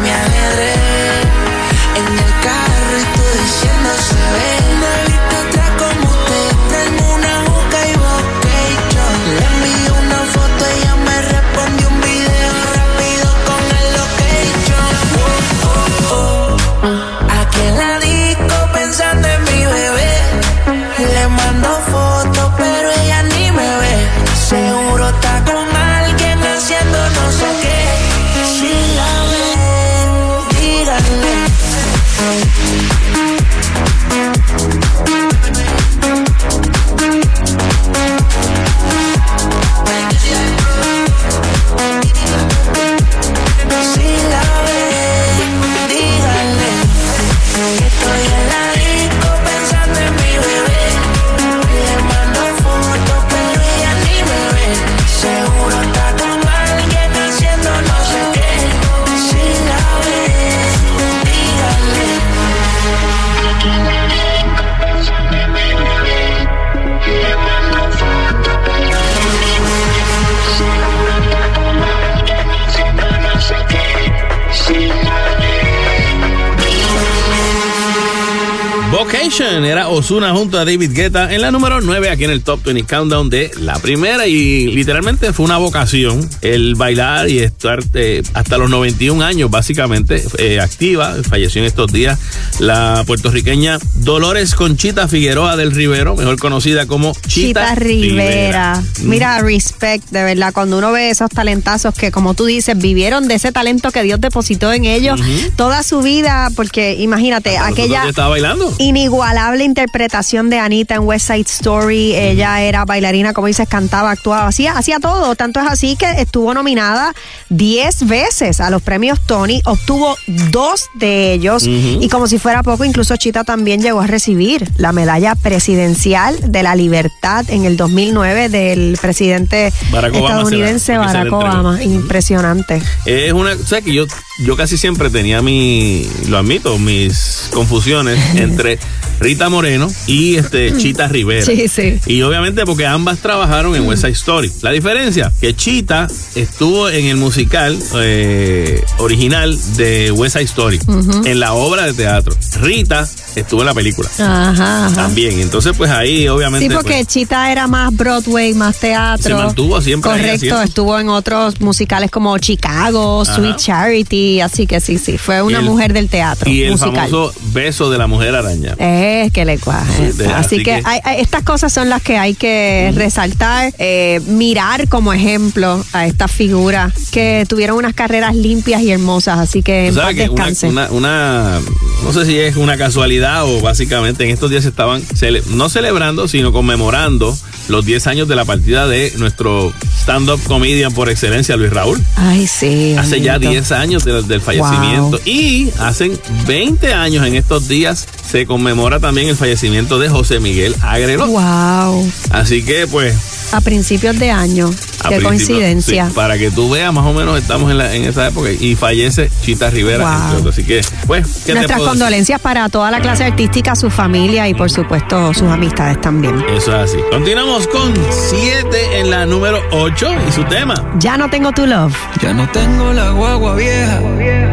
[79.39, 82.83] Era Osuna junto a David Guetta en la número 9 aquí en el Top 20
[82.83, 84.27] Countdown de la primera.
[84.27, 90.21] Y literalmente fue una vocación el bailar y estar eh, hasta los 91 años básicamente
[90.37, 91.15] eh, activa.
[91.23, 92.19] Falleció en estos días
[92.61, 98.83] la puertorriqueña Dolores Conchita Figueroa del Rivero, mejor conocida como Chita, Chita Rivera.
[99.01, 103.35] Mira, respect, de verdad, cuando uno ve esos talentazos que, como tú dices, vivieron de
[103.35, 105.19] ese talento que Dios depositó en ellos
[105.55, 108.71] toda su vida, porque imagínate, Nosotros aquella estaba bailando.
[108.77, 112.13] inigualable interpretación de Anita en West Side Story.
[112.15, 115.35] Ella era bailarina, como dices, cantaba, actuaba, hacía, hacía todo.
[115.35, 117.15] Tanto es así que estuvo nominada
[117.49, 120.15] 10 veces a los premios Tony, obtuvo
[120.51, 121.65] dos de ellos.
[121.65, 126.63] Y como si fuera poco, incluso Chita también llegó a recibir la medalla presidencial de
[126.63, 131.31] la libertad en el 2009 del presidente Barack estadounidense Barack.
[131.31, 131.81] Obama.
[131.83, 132.81] Impresionante.
[133.05, 134.05] Es una, o sea que yo,
[134.45, 138.77] yo casi siempre tenía mi, lo admito, mis confusiones entre
[139.19, 141.45] Rita Moreno y este Chita Rivera.
[141.45, 141.99] Sí, sí.
[142.07, 144.51] Y obviamente porque ambas trabajaron en West Side Story.
[144.61, 150.79] La diferencia, que Chita estuvo en el musical eh, original de West Side Story,
[151.25, 152.35] en la obra de teatro.
[152.59, 154.09] Rita estuvo en la película.
[154.19, 154.91] Ajá, ajá.
[154.93, 156.67] También, entonces pues ahí obviamente...
[156.67, 159.23] Sí, porque pues, Chita era más Broadway, más teatro.
[159.23, 163.35] Se mantuvo siempre Correcto, estuvo en otros musicales como Chicago, Ajá.
[163.35, 166.95] Sweet Charity, así que sí, sí, fue una el- mujer del teatro y el musical.
[167.09, 168.75] famoso beso de la mujer araña.
[168.77, 170.11] Es que le cuaje.
[170.11, 174.19] Sí, así, que, que- hay- hay- estas cosas son las que hay que resaltar, eh,
[174.27, 179.87] mirar como ejemplo a estas figuras que tuvieron unas carreras limpias y hermosas, así que
[179.87, 180.69] en paz una, descansen.
[180.71, 181.59] una, una-
[182.03, 185.69] no sé si es una casualidad o básicamente en estos días se estaban cele- no
[185.69, 187.37] celebrando, sino conmemorando
[187.67, 192.01] los 10 años de la partida de nuestro stand-up comedian por excelencia, Luis Raúl.
[192.15, 192.95] Ay, sí.
[192.97, 193.51] Hace ya bendito.
[193.51, 195.11] 10 años de- del fallecimiento.
[195.11, 195.19] Wow.
[195.25, 200.75] Y hacen 20 años en estos días se conmemora también el fallecimiento de José Miguel
[200.81, 201.27] Agrelo.
[201.27, 202.11] Wow.
[202.31, 203.15] Así que, pues,
[203.51, 204.71] A principios de año.
[205.03, 206.07] a Qué coincidencia.
[206.07, 208.75] sí, para que tú veas, más o menos estamos en, la- en esa época y
[208.75, 210.21] fallece Chita Rivera, Wow.
[210.23, 210.53] entre otros.
[210.55, 211.99] Así que, pues, ¿qué te Nuestras puedo decir?
[212.11, 216.43] Condolencias para toda la clase artística, su familia y por supuesto sus amistades también.
[216.49, 216.97] Eso es así.
[217.09, 220.73] Continuamos con 7 en la número 8 y su tema.
[220.99, 221.95] Ya no tengo tu love.
[222.21, 224.01] Ya no tengo la guagua vieja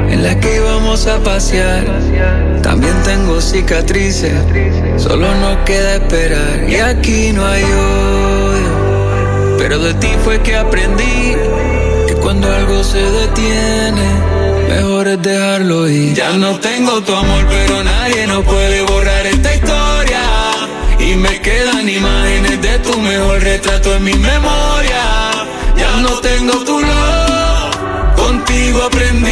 [0.09, 1.85] en la que íbamos a pasear.
[2.63, 4.41] También tengo cicatrices,
[4.97, 6.71] solo nos queda esperar.
[6.71, 11.35] Y aquí no hay odio, pero de ti fue que aprendí
[12.07, 14.38] que cuando algo se detiene,
[14.69, 16.15] mejor es dejarlo ir.
[16.15, 20.23] Ya no tengo tu amor, pero nadie nos puede borrar esta historia.
[20.99, 25.05] Y me quedan imágenes de tu mejor retrato en mi memoria.
[25.77, 27.77] Ya no tengo tu love,
[28.17, 29.29] contigo aprendí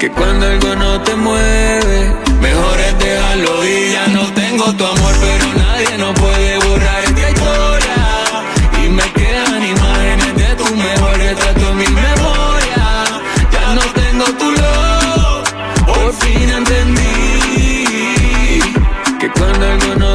[0.00, 1.98] que cuando algo no te mueve,
[2.40, 3.92] mejor es dejarlo ir.
[3.92, 6.51] Ya no tengo tu amor, pero nadie nos puede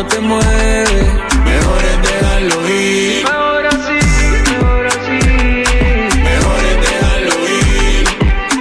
[0.07, 0.99] te mueve,
[1.43, 3.23] mejor es dejarlo ir.
[3.23, 3.99] Mejor así,
[4.51, 5.19] mejor así.
[6.29, 8.05] Mejor es dejarlo ir.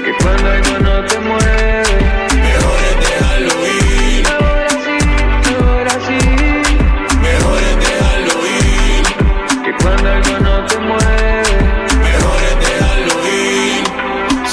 [0.05, 1.97] Que cuando algo no te mueve,
[2.47, 4.23] mejor es dejarlo ir.
[4.29, 4.97] Mejor así,
[5.47, 6.21] mejor así.
[7.27, 9.05] Mejor es dejarlo ir.
[9.65, 11.57] Que cuando algo no te mueve,
[12.07, 13.83] mejor es dejarlo ir.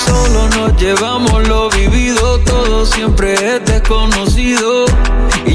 [0.06, 4.82] Solo nos llevamos lo vivido, todo siempre es desconocido.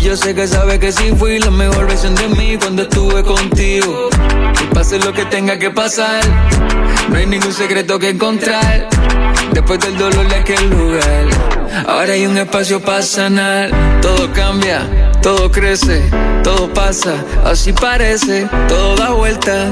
[0.09, 3.22] Y yo sé que sabes que sí fui la mejor versión de mí cuando estuve
[3.22, 4.09] contigo.
[4.62, 6.22] Y pase lo que tenga que pasar,
[7.10, 8.89] no hay ningún secreto que encontrar.
[9.52, 11.26] Después del dolor de aquel lugar,
[11.86, 13.70] ahora hay un espacio para sanar.
[14.01, 14.89] Todo cambia,
[15.20, 16.09] todo crece,
[16.43, 17.12] todo pasa,
[17.44, 19.66] así parece, todo da vuelta.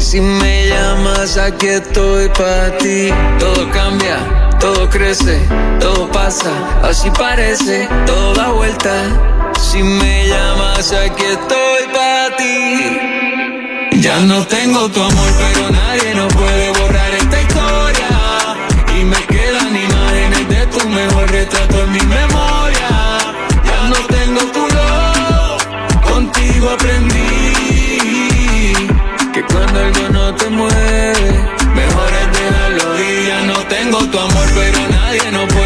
[0.00, 3.10] Si me llamas, aquí estoy para ti.
[3.38, 4.16] Todo cambia,
[4.58, 5.38] todo crece,
[5.78, 6.50] todo pasa,
[6.82, 8.55] así parece, todo da vuelta.
[9.58, 14.00] Si me llamas, aquí estoy para ti.
[14.00, 18.08] Ya no tengo tu amor, pero nadie nos puede borrar esta historia.
[18.98, 22.88] Y me quedan imágenes de tu mejor retrato en mi memoria.
[23.64, 25.64] Ya no tengo tu love,
[26.12, 27.52] contigo aprendí
[29.32, 31.44] que cuando algo no te mueve,
[31.74, 33.26] mejor es dejarlo ir.
[33.26, 35.65] Ya no tengo tu amor, pero nadie nos puede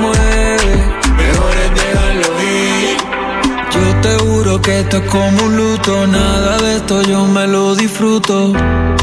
[0.00, 0.72] mueve,
[1.16, 2.96] mejor es dejarlo ir.
[3.74, 7.74] Yo te juro que esto es como un luto, nada de esto yo me lo
[7.74, 8.52] disfruto.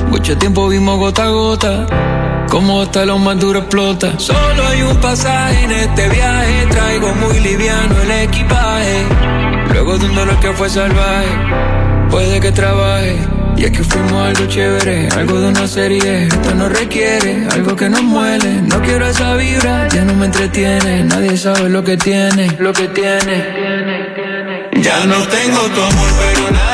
[0.09, 1.87] Mucho tiempo vimos gota a gota,
[2.49, 4.17] como hasta lo más duro explota.
[4.17, 9.05] Solo hay un pasaje en este viaje, traigo muy liviano el equipaje.
[9.71, 11.29] Luego de un dolor que fue salvaje,
[12.09, 13.36] puede que trabaje.
[13.57, 16.27] Y es que fuimos algo chévere, algo de una serie.
[16.27, 18.61] Esto no requiere algo que nos muele.
[18.61, 21.03] No quiero esa vibra, ya no me entretiene.
[21.03, 23.35] Nadie sabe lo que tiene, lo que tiene.
[24.79, 26.66] Ya no tengo tu amor, pero nadie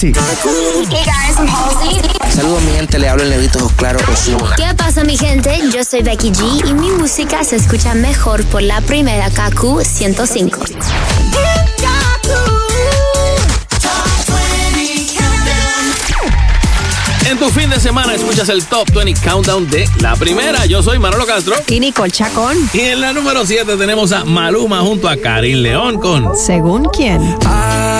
[0.00, 0.86] Dice así.
[0.90, 2.00] Hey guys, I'm Halsey.
[2.32, 3.00] Saludos, mi gente.
[3.00, 4.54] Le hablo el negrito Claro Osuna.
[4.56, 5.60] ¿Qué pasa mi gente?
[5.74, 10.60] Yo soy Becky G y mi música se escucha mejor por la primera KQ 105.
[17.28, 20.64] En tu fin de semana escuchas el Top 20 Countdown de la primera.
[20.66, 21.56] Yo soy Manolo Castro.
[21.66, 22.56] Y Nicole Chacón.
[22.72, 27.20] Y en la número 7 tenemos a Maluma junto a Karim León con Según quién.
[27.20, 27.97] Otro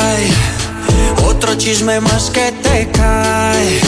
[1.59, 3.80] chisme más que te cae.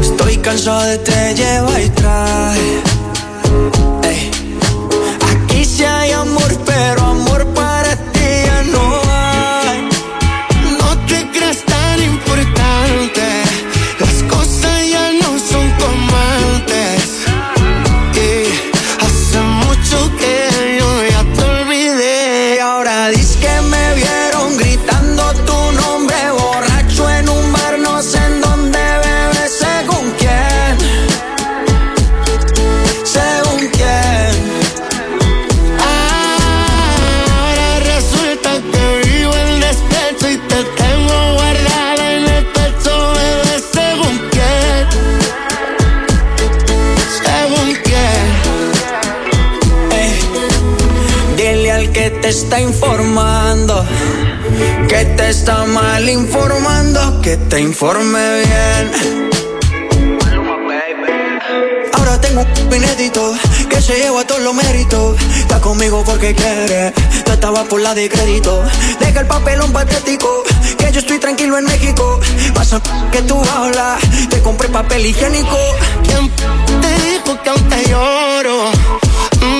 [0.00, 2.77] Estoy cansado de te lleva y trae.
[52.48, 53.84] Está informando
[54.88, 58.90] que te está mal informando, que te informe bien.
[61.92, 63.34] Ahora tengo un inédito
[63.68, 65.20] que se lleva todos los méritos.
[65.36, 66.94] Está conmigo porque quiere,
[67.26, 68.64] tú estabas por la de crédito.
[68.98, 70.42] Deja el papelón patético,
[70.78, 72.18] que yo estoy tranquilo en México.
[72.54, 72.80] Pasa
[73.12, 74.00] que tú hablas,
[74.30, 75.58] te compré papel higiénico.
[76.02, 76.30] ¿Quién
[76.80, 78.70] te dijo que aún te lloro?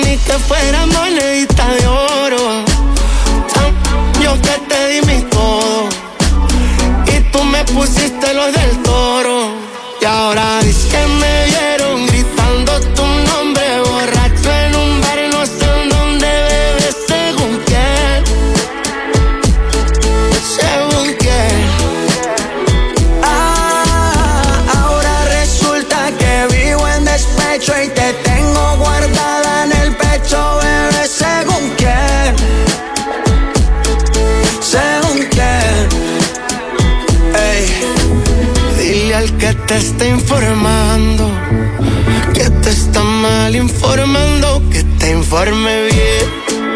[0.03, 2.68] Ni que fuera monedita de oro.
[4.29, 5.89] Yo que te di mi todo
[7.07, 9.53] y tú me pusiste los del toro.
[9.99, 11.68] Y ahora dices que me vieron
[39.79, 41.31] está informando
[42.33, 46.69] que te está mal informando, que te informe bien.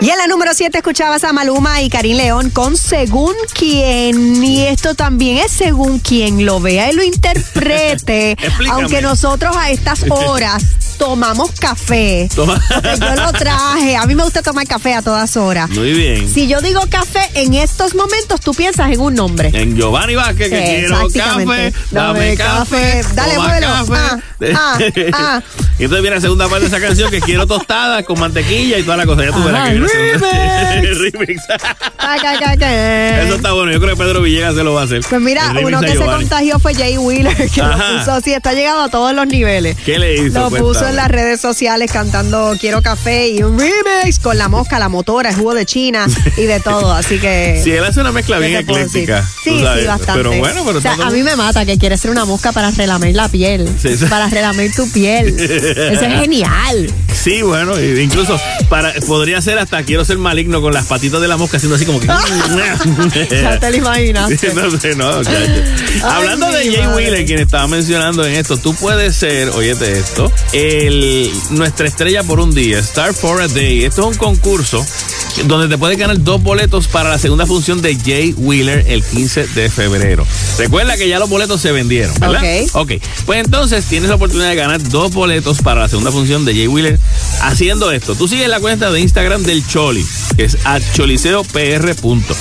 [0.00, 4.44] Y en la número 7 escuchabas a Maluma y Karim León con Según quién.
[4.44, 8.36] Y esto también es según quien lo vea y lo interprete.
[8.70, 10.62] Aunque nosotros a estas horas
[10.98, 12.28] tomamos café.
[12.34, 12.60] Toma.
[12.82, 13.96] Yo lo traje.
[13.96, 15.70] A mí me gusta tomar café a todas horas.
[15.70, 16.28] Muy bien.
[16.28, 19.50] Si yo digo café en estos momentos, tú piensas en un nombre.
[19.54, 23.14] En Giovanni Vázquez, que quiero café, dame café, café.
[23.14, 23.94] Dale, café.
[23.94, 24.18] Ah,
[24.54, 24.78] ah,
[25.12, 25.42] ah.
[25.78, 28.82] Y entonces viene la segunda parte de esa canción que quiero tostada con mantequilla y
[28.82, 29.24] toda la cosa.
[29.24, 30.98] Ya tú verás que remix.
[31.12, 31.42] remix.
[33.24, 33.72] Eso está bueno.
[33.72, 35.02] Yo creo que Pedro Villegas se lo va a hacer.
[35.08, 37.92] Pues mira, uno que se contagió fue Jay Wheeler, que Ajá.
[37.92, 39.76] lo puso así, está llegado a todos los niveles.
[39.84, 40.40] ¿Qué le hizo?
[40.40, 40.87] Lo puso.
[40.88, 45.30] En las redes sociales cantando Quiero Café y un remix con la mosca, la motora,
[45.30, 46.06] el jugo de China
[46.36, 46.92] y de todo.
[46.92, 47.60] Así que.
[47.62, 49.26] Sí, él hace una mezcla bien ecléctica.
[49.44, 49.82] Sí, sabes.
[49.82, 50.22] sí, bastante.
[50.22, 52.70] Pero bueno, pero O sea, a mí me mata que quiere ser una mosca para
[52.70, 53.68] relamer la piel.
[53.80, 54.06] Sí, sí.
[54.06, 55.28] Para relamer tu piel.
[55.38, 56.92] Eso es genial.
[57.12, 61.36] Sí, bueno, incluso para, podría ser hasta quiero ser maligno con las patitas de la
[61.36, 62.06] mosca haciendo así como que.
[63.28, 64.54] Ya te lo imaginaste.
[64.54, 65.10] no sé, no.
[66.02, 66.86] Hablando de Jay.
[66.86, 70.32] Wheeler, quien estaba mencionando en esto, tú puedes ser, óyete esto,
[70.78, 73.84] el, nuestra estrella por un día, Star for a Day.
[73.84, 74.84] Esto es un concurso
[75.46, 79.46] donde te puedes ganar dos boletos para la segunda función de Jay Wheeler el 15
[79.48, 80.26] de febrero.
[80.58, 82.42] Recuerda que ya los boletos se vendieron, ¿verdad?
[82.72, 82.90] Ok.
[82.90, 86.54] Ok, pues entonces tienes la oportunidad de ganar dos boletos para la segunda función de
[86.54, 86.98] Jay Wheeler
[87.42, 88.14] haciendo esto.
[88.14, 90.04] Tú sigues la cuenta de Instagram del Choli,
[90.36, 91.94] que es at choliseopr.
[91.96, 92.34] punto.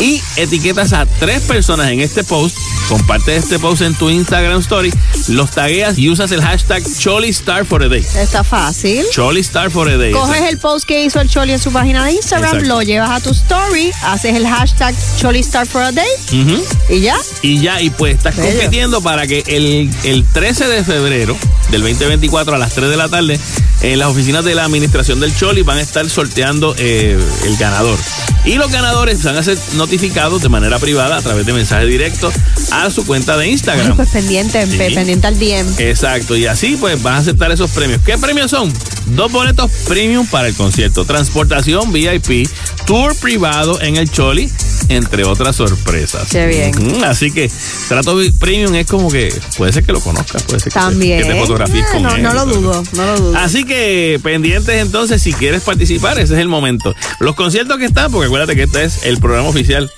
[0.00, 2.56] Y etiquetas a tres personas en este post,
[2.88, 4.92] comparte este post en tu Instagram Story,
[5.28, 8.06] los tagueas y usas el hashtag CholiStar for a day.
[8.16, 9.04] Está fácil.
[9.12, 10.12] CholiStar for a day.
[10.12, 12.68] Coges el post que hizo el Choli en su página de Instagram, Exacto.
[12.76, 16.64] lo llevas a tu story, haces el hashtag CholiStar for a day Ujú.
[16.88, 17.16] y ya.
[17.42, 18.48] Y ya, y pues estás Bello.
[18.58, 21.36] compitiendo para que el, el 13 de febrero
[21.70, 23.38] del 2024 a las 3 de la tarde
[23.82, 27.98] en las oficinas de la administración del Choli van a estar sorteando eh, el ganador.
[28.44, 29.58] Y los ganadores van a ser
[29.94, 32.32] notificados de manera privada a través de mensaje directo
[32.70, 33.96] a su cuenta de Instagram.
[33.96, 34.76] pues pendiente, Sí.
[34.94, 35.66] pendiente al DM.
[35.78, 38.00] Exacto, y así pues vas a aceptar esos premios.
[38.06, 38.72] ¿Qué premios son?
[39.06, 42.48] Dos boletos premium para el concierto, transportación VIP,
[42.86, 44.48] tour privado en el Choli,
[44.90, 46.28] entre otras sorpresas.
[46.30, 47.04] Qué bien.
[47.04, 47.50] Así que
[47.88, 51.24] trato premium es como que puede ser que lo conozcas, puede ser que te- que
[51.24, 52.22] te, fotografíes con no, él.
[52.22, 53.38] no lo dudo, no lo dudo.
[53.38, 56.94] Así que pendientes entonces, si quieres participar, ese es el momento.
[57.20, 59.90] Los conciertos que están, porque acuérdate que este es el programa oficial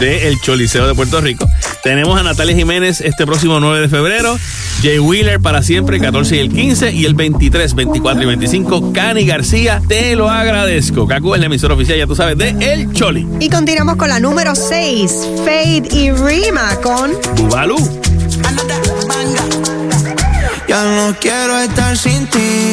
[0.00, 1.48] del Choliseo de Puerto Rico.
[1.82, 4.38] Tenemos a Natalia Jiménez este próximo 9 de febrero,
[4.82, 9.24] Jay Wheeler para siempre, 14 y el 15, y el 23, 24 y 25, Cani
[9.24, 11.06] García, te lo agradezco.
[11.06, 13.26] Cacu es la emisora oficial, ya tú sabes, de El Choli.
[13.40, 15.12] Y continuamos con la número 6,
[15.44, 17.76] Fade y Rima con Bubalú.
[20.68, 22.70] Ya no quiero estar sin ti.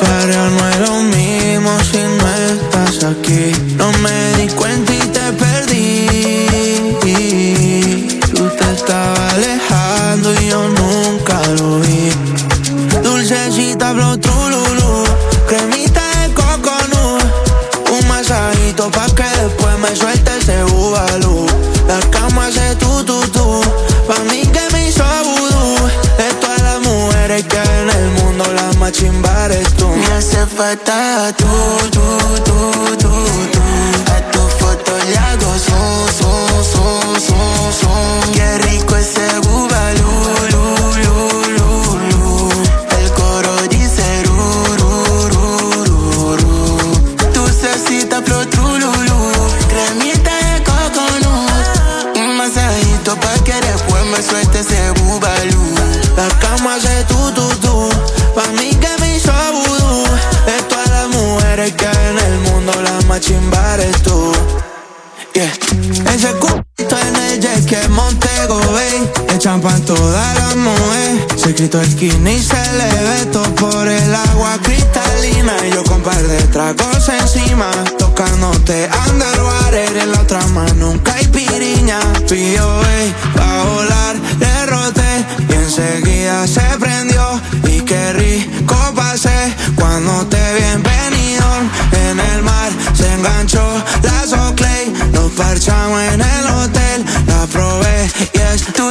[0.00, 3.52] Pero no es lo mismo si no estás aquí.
[3.84, 6.08] No me di cuenta y te perdí.
[8.34, 12.10] Tú te estabas alejando y yo nunca lo vi.
[13.02, 15.04] Dulcecita flow trululú.
[15.46, 17.22] Cremita de coconut.
[17.92, 21.46] Un masajito pa' que después me suelte ese bubalú.
[21.86, 23.60] La cama hace tu tu tu.
[24.08, 25.90] Pa' mí que me hizo vudú.
[26.16, 29.88] De todas las mujeres que en el mundo, la más chimba eres tú.
[29.88, 31.44] Me hace falta tú,
[31.90, 32.00] tú,
[32.44, 33.10] tú, tú,
[33.50, 33.53] tú.
[36.18, 38.32] Son, son, son, son.
[38.32, 40.12] Qué rico ese bubalú,
[69.44, 74.58] Bay Le champan todas las mujeres Secreto esquina y se le ve por el agua
[74.62, 75.54] cristalina.
[75.66, 81.98] Y yo con par de tragos encima Tocándote underwater En la otra mano un caipiriña.
[82.28, 82.80] Pío,
[83.36, 87.40] pa' volar le roté Y enseguida se prendió.
[87.68, 90.64] Y qué rico pasé Cuando te vi
[92.10, 93.62] en el mar se enganchó
[94.02, 94.92] la Soclay.
[95.12, 98.38] Nos parchamos en el hotel La probé y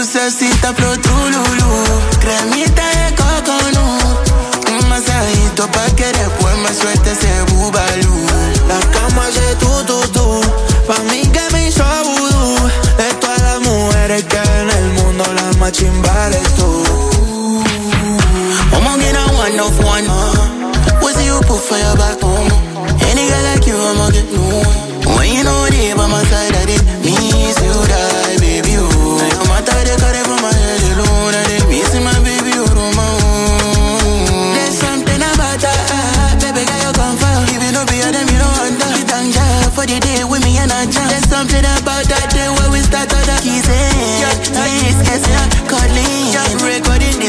[0.03, 1.83] dulcecita flow trululú.
[2.19, 4.19] Cremita de coconut
[4.67, 8.15] Un masajito pa' que después me suelte ese bubalú.
[8.67, 10.41] La cama hace tu tu tu.
[10.87, 12.69] Pa' mí que me hizo vudú.
[12.97, 16.83] De todas las mujeres que en el mundo La más chimba eres tú.
[18.73, 20.07] I'ma get a one of one.
[21.01, 22.51] What's you put for your back home
[23.09, 24.41] Any girl like you, I'ma get no
[25.15, 26.52] When you know they by my side,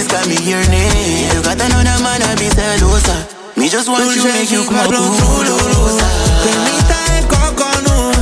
[0.05, 1.33] This got me your name.
[1.33, 3.17] You got another man, I be celosa
[3.57, 6.09] Me just want you, make you come trululosa
[6.45, 8.13] Cremita de coconut.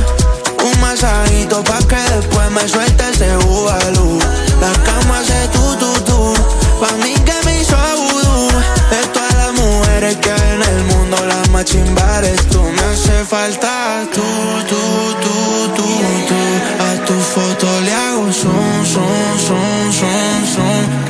[0.63, 4.17] Un masajito pa' que después me suelte ese bubalú
[4.61, 6.33] La cama hace tu, tu, tu.
[6.79, 8.47] Pa' mí que me hizo vudú
[8.89, 12.61] De todas las mujeres que hay en el mundo La más chimba eres tú.
[12.63, 14.23] Me hace falta tú,
[14.69, 14.81] tú,
[15.19, 15.35] tú,
[15.75, 15.87] tú,
[16.29, 16.39] tú
[16.79, 21.02] A tu foto le hago son, son, son, son, son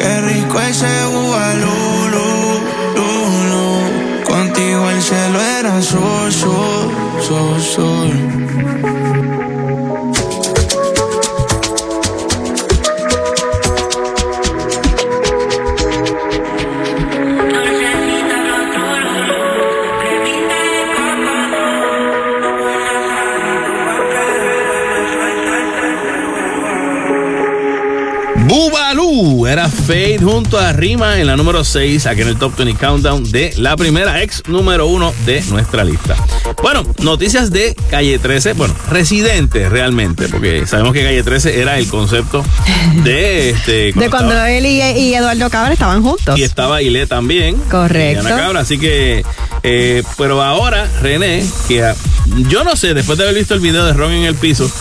[4.25, 8.22] Contigo el cielo era sol, sol, sol, sol
[29.87, 33.53] Fade junto a Rima en la número 6, aquí en el Top 20 Countdown de
[33.57, 36.15] la primera ex número 1 de nuestra lista.
[36.61, 41.87] Bueno, noticias de Calle 13, bueno, residente realmente, porque sabemos que Calle 13 era el
[41.89, 42.45] concepto
[43.03, 43.71] de este.
[43.91, 46.39] De cuando estaba- él y, y Eduardo Cabra estaban juntos.
[46.39, 47.57] y estaba Ile también.
[47.69, 48.23] Correcto.
[48.23, 49.25] y Ana Cabra, así que.
[49.63, 51.93] eh, pero ahora, René, que
[52.49, 54.71] yo no sé, después de haber visto el video de Ron en el piso,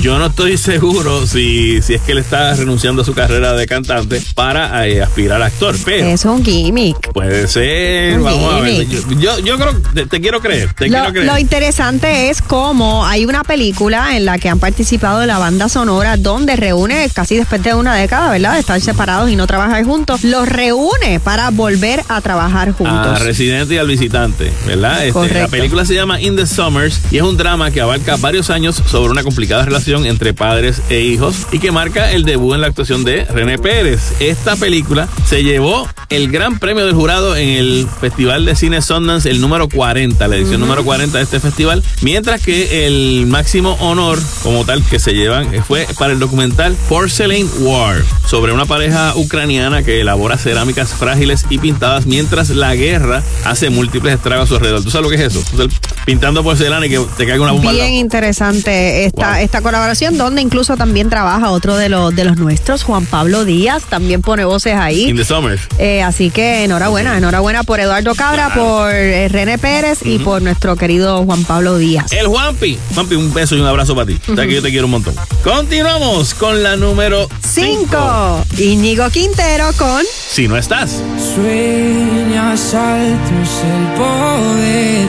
[0.00, 3.66] yo no estoy seguro si, si es que él está renunciando a su carrera de
[3.66, 5.76] cantante para eh, aspirar a actor.
[5.84, 7.12] Pero Es un gimmick.
[7.12, 8.86] puede ser, Un vamos a ver.
[9.18, 11.26] Yo, yo, creo, te, te quiero creer, te quiero Lo, creer.
[11.26, 16.16] lo interesante es cómo hay una película en la que han participado la banda sonora
[16.16, 18.54] donde reúne casi después de una década, ¿verdad?
[18.54, 20.24] De estar separados y no trabajar juntos.
[20.24, 22.96] Los reúne para volver a trabajar juntos.
[22.96, 25.00] A Residente y al Visitante, ¿verdad?
[25.00, 25.38] Este, Correcto.
[25.40, 28.82] la película se llama In the Summers y es un drama que abarca varios años
[28.86, 32.66] sobre una complicada relación entre padres e hijos y que marca el debut en la
[32.66, 34.12] actuación de René Pérez.
[34.20, 39.28] Esta película se llevó el gran premio del jurado en el Festival de Cine Sundance,
[39.28, 44.18] el número 40, la edición número 40 de este festival, mientras que el máximo honor
[44.42, 49.82] como tal que se llevan fue para el documental Porcelain War, sobre una pareja ucraniana
[49.82, 54.82] que elabora cerámicas frágiles y pintadas mientras la guerra hace múltiples estragos a su alrededor.
[54.82, 55.42] ¿Tú sabes lo que es eso?
[55.54, 55.66] O sea,
[56.04, 60.76] pintando porcelana y que te caiga una bomba Bien interesante esta, esta colaboración, donde incluso
[60.76, 65.08] también trabaja otro de los, de los nuestros, Juan Pablo Díaz, también pone voces ahí.
[65.08, 65.62] In the Summers.
[65.78, 70.76] Eh, así que enhorabuena, enhorabuena por Eduardo Cabra, por eh, René Pérez y por nuestro
[70.76, 72.12] querido Juan Pablo Díaz.
[72.12, 72.76] El Juanpi.
[72.94, 74.18] Juanpi, un beso y un abrazo para ti.
[74.26, 75.14] Sabes que yo te quiero un montón.
[75.44, 78.44] Continuamos con la número 5.
[78.58, 81.00] Íñigo Quintero con Si no estás.
[81.34, 85.06] Sueñas altos el poder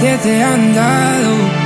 [0.00, 1.65] que te han dado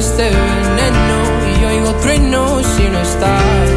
[0.00, 1.18] Este veneno
[1.60, 3.70] y oigo truenos si no estás.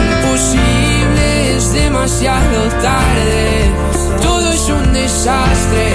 [0.00, 3.70] Imposible, es demasiado tarde.
[4.22, 5.92] Todo es un desastre.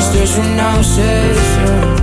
[0.00, 1.94] Esto es una obsesión.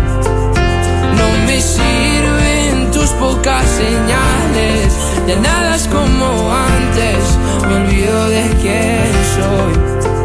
[1.20, 4.94] No me sirven tus pocas señales.
[5.28, 7.24] Ya nada es como antes.
[7.68, 10.25] Me olvido de quién soy.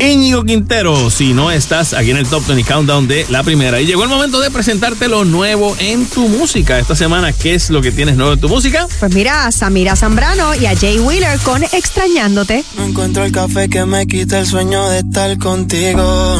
[0.00, 3.80] Íñigo Quintero, si no estás aquí en el Top 20 Countdown de la primera.
[3.80, 6.78] Y llegó el momento de presentarte lo nuevo en tu música.
[6.78, 8.86] Esta semana, ¿qué es lo que tienes nuevo en tu música?
[8.98, 12.64] Pues mira a Samira Zambrano y a Jay Wheeler con Extrañándote.
[12.78, 16.36] No encuentro el café que me quita el sueño de estar contigo.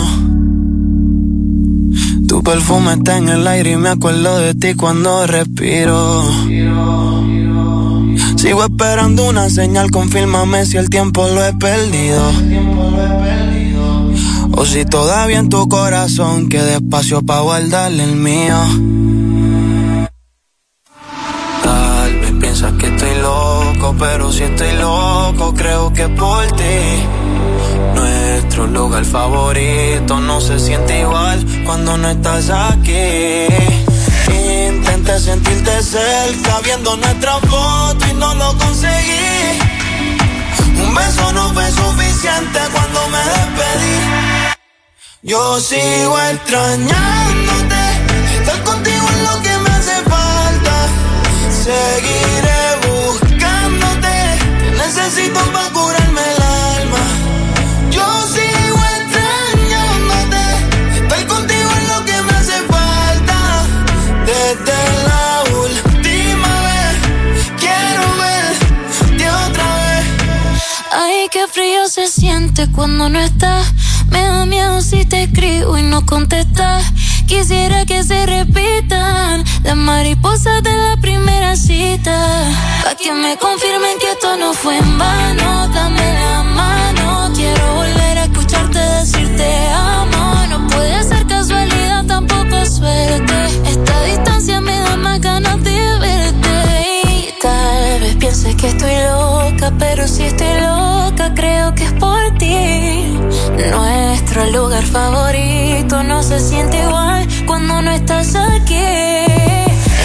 [2.27, 6.25] Tu perfume está en el aire y me acuerdo de ti cuando respiro.
[8.37, 12.33] Sigo esperando una señal, confírmame si el tiempo lo he perdido.
[14.53, 18.57] O si todavía en tu corazón queda espacio para guardarle el mío.
[21.63, 27.07] Tal vez piensas que estoy loco, pero si estoy loco, creo que por ti.
[27.95, 33.47] Nuestro lugar favorito no se siente igual cuando no estás aquí.
[34.69, 39.59] Intenté sentirte cerca viendo nuestra foto y no lo conseguí.
[40.83, 43.97] Un beso no fue suficiente cuando me despedí.
[45.23, 47.83] Yo sigo extrañándote.
[48.39, 50.89] Estar contigo es lo que me hace falta.
[51.65, 54.39] Seguiré buscándote.
[54.61, 55.71] Te necesito para
[71.91, 73.75] se siente cuando no estás.
[74.11, 76.85] Me da miedo si te escribo y no contestas.
[77.27, 82.45] Quisiera que se repitan las mariposas de la primera cita.
[82.85, 85.69] Pa' que me confirmen que esto no fue en vano.
[85.75, 87.33] Dame la mano.
[87.35, 90.47] Quiero volver a escucharte decir te amo.
[90.49, 93.35] No puede ser casualidad, tampoco suerte.
[93.67, 95.70] Esta distancia me da más ganas de
[98.31, 103.19] pienses que estoy loca, pero si estoy loca, creo que es por ti.
[103.75, 109.27] Nuestro lugar favorito no se siente igual cuando no estás aquí.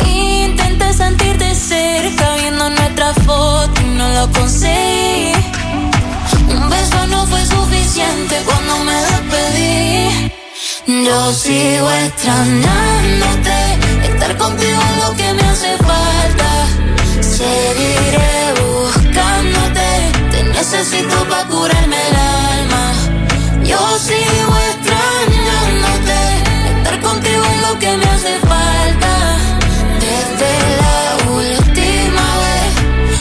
[0.09, 5.33] Intenté sentirte cerca viendo nuestra foto y no lo conseguí.
[6.49, 10.31] Un beso no fue suficiente cuando me despedí.
[11.05, 13.57] Yo sigo extrañándote.
[14.09, 16.54] Estar contigo es lo que me hace falta.
[17.35, 19.89] Seguiré buscándote.
[20.31, 22.93] Te necesito para curarme el alma.
[23.61, 26.19] Yo sigo extrañándote.
[26.77, 29.13] Estar contigo es lo que me hace falta.
[29.99, 30.51] Desde
[30.81, 32.71] la última vez.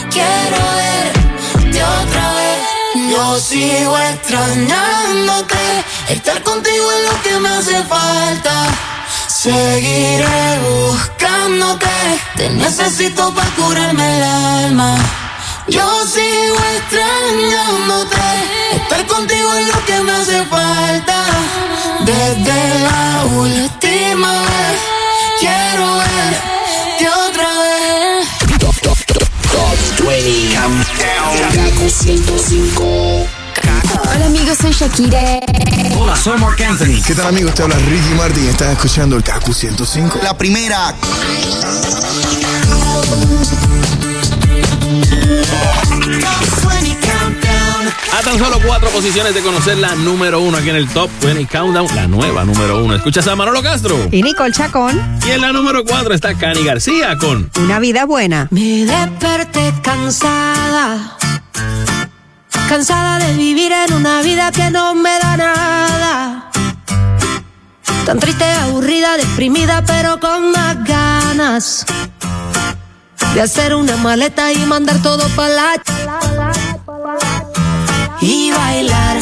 [0.09, 3.11] Quiero verte otra vez.
[3.11, 5.83] Yo sigo extrañándote.
[6.07, 8.94] Estar contigo es lo que me hace falta.
[9.45, 11.85] Seguiré buscándote.
[12.35, 14.97] Te necesito para curarme el alma.
[15.67, 18.17] Yo sigo extrañándote.
[18.71, 21.25] Estar contigo es lo que me hace falta.
[22.05, 24.79] Desde la última vez.
[25.39, 28.27] Quiero verte otra vez.
[28.57, 31.53] Top 20 Countdown.
[31.53, 33.34] Kaku 105.
[33.93, 35.39] Hola amigos, soy Shakira.
[35.99, 37.01] Hola, soy Mark Anthony.
[37.05, 37.53] ¿Qué tal amigos?
[37.53, 38.47] Te habla Ricky Martin.
[38.47, 40.19] Estás escuchando el KQ 105.
[40.23, 40.93] La primera.
[48.13, 51.47] A tan solo cuatro posiciones de conocer la número uno aquí en el Top 20
[51.47, 52.95] Countdown, la nueva número uno.
[52.95, 53.97] Escuchas a Manolo Castro.
[54.11, 55.19] Y Nicole Chacón.
[55.27, 58.47] Y en la número cuatro está Cani García con Una vida buena.
[58.51, 61.17] Me desperté cansada.
[62.67, 66.51] Cansada de vivir en una vida que no me da nada.
[68.05, 71.85] Tan triste, aburrida, deprimida, pero con más ganas
[73.35, 75.81] de hacer una maleta y mandar todo para la.
[78.21, 79.17] Y bailar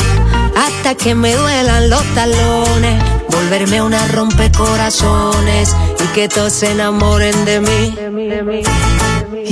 [0.56, 3.04] hasta que me duelan los talones.
[3.30, 7.96] Volverme una rompecorazones y que todos se enamoren de mí.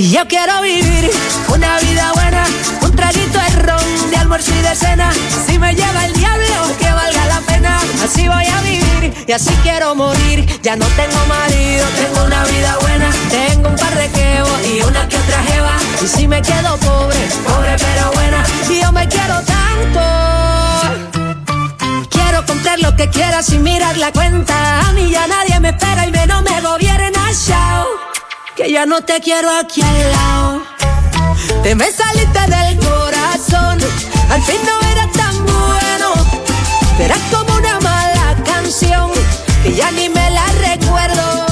[0.02, 1.08] Y yo quiero vivir
[1.46, 2.44] una vida buena,
[2.80, 5.12] un traguito de ron, de almuerzo y de cena.
[5.46, 7.78] Si me lleva el diablo, que valga la pena.
[8.02, 10.44] Así voy a vivir y así quiero morir.
[10.60, 13.12] Ya no tengo marido, tengo una vida buena.
[13.30, 15.76] Tengo un par de quebos y una que otra jeva.
[16.02, 18.44] Y si me quedo pobre, pobre pero buena.
[18.68, 20.00] Y yo me quiero tanto.
[22.10, 24.80] Quiero comprar lo que quiera sin mirar la cuenta.
[24.80, 27.30] A mí ya nadie me espera y menos me gobierna.
[27.46, 27.91] Chao
[28.62, 30.62] que ya no te quiero aquí al lado.
[31.64, 33.78] Te me saliste del corazón,
[34.30, 36.12] al fin no era tan bueno.
[37.00, 39.10] Era como una mala canción,
[39.64, 41.46] que ya ni me la recuerdo.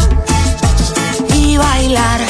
[1.35, 2.21] Y bailar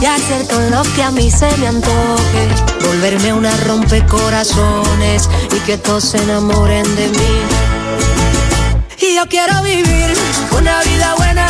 [0.00, 2.48] y hacer todo lo que a mí se me antoje.
[2.86, 7.34] Volverme una rompecorazones y que todos se enamoren de mí.
[8.98, 10.14] Y yo quiero vivir
[10.56, 11.48] una vida buena,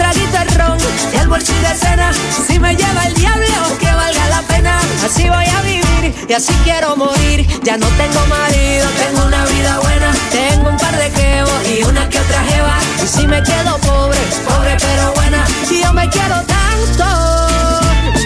[0.00, 0.78] traguito de ron
[1.12, 2.12] y el bolsillo de cena.
[2.46, 4.80] Si me lleva el diablo, que valga la pena.
[5.04, 7.46] Así voy a vivir y así quiero morir.
[7.62, 10.10] Ya no tengo marido, tengo una vida buena.
[10.30, 12.76] Tengo un par de quebos y una que otra jeva.
[13.04, 15.44] Y si me quedo pobre, pobre pero buena.
[15.70, 17.04] Y yo me quiero tanto.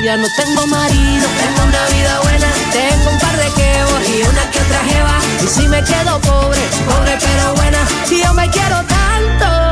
[0.04, 2.48] Ya no tengo marido, tengo una vida buena.
[2.72, 5.16] Tengo un par de quebos y una que otra jeva.
[5.42, 7.80] Y si me quedo pobre, pobre pero buena.
[8.10, 9.63] Y yo me quiero tanto.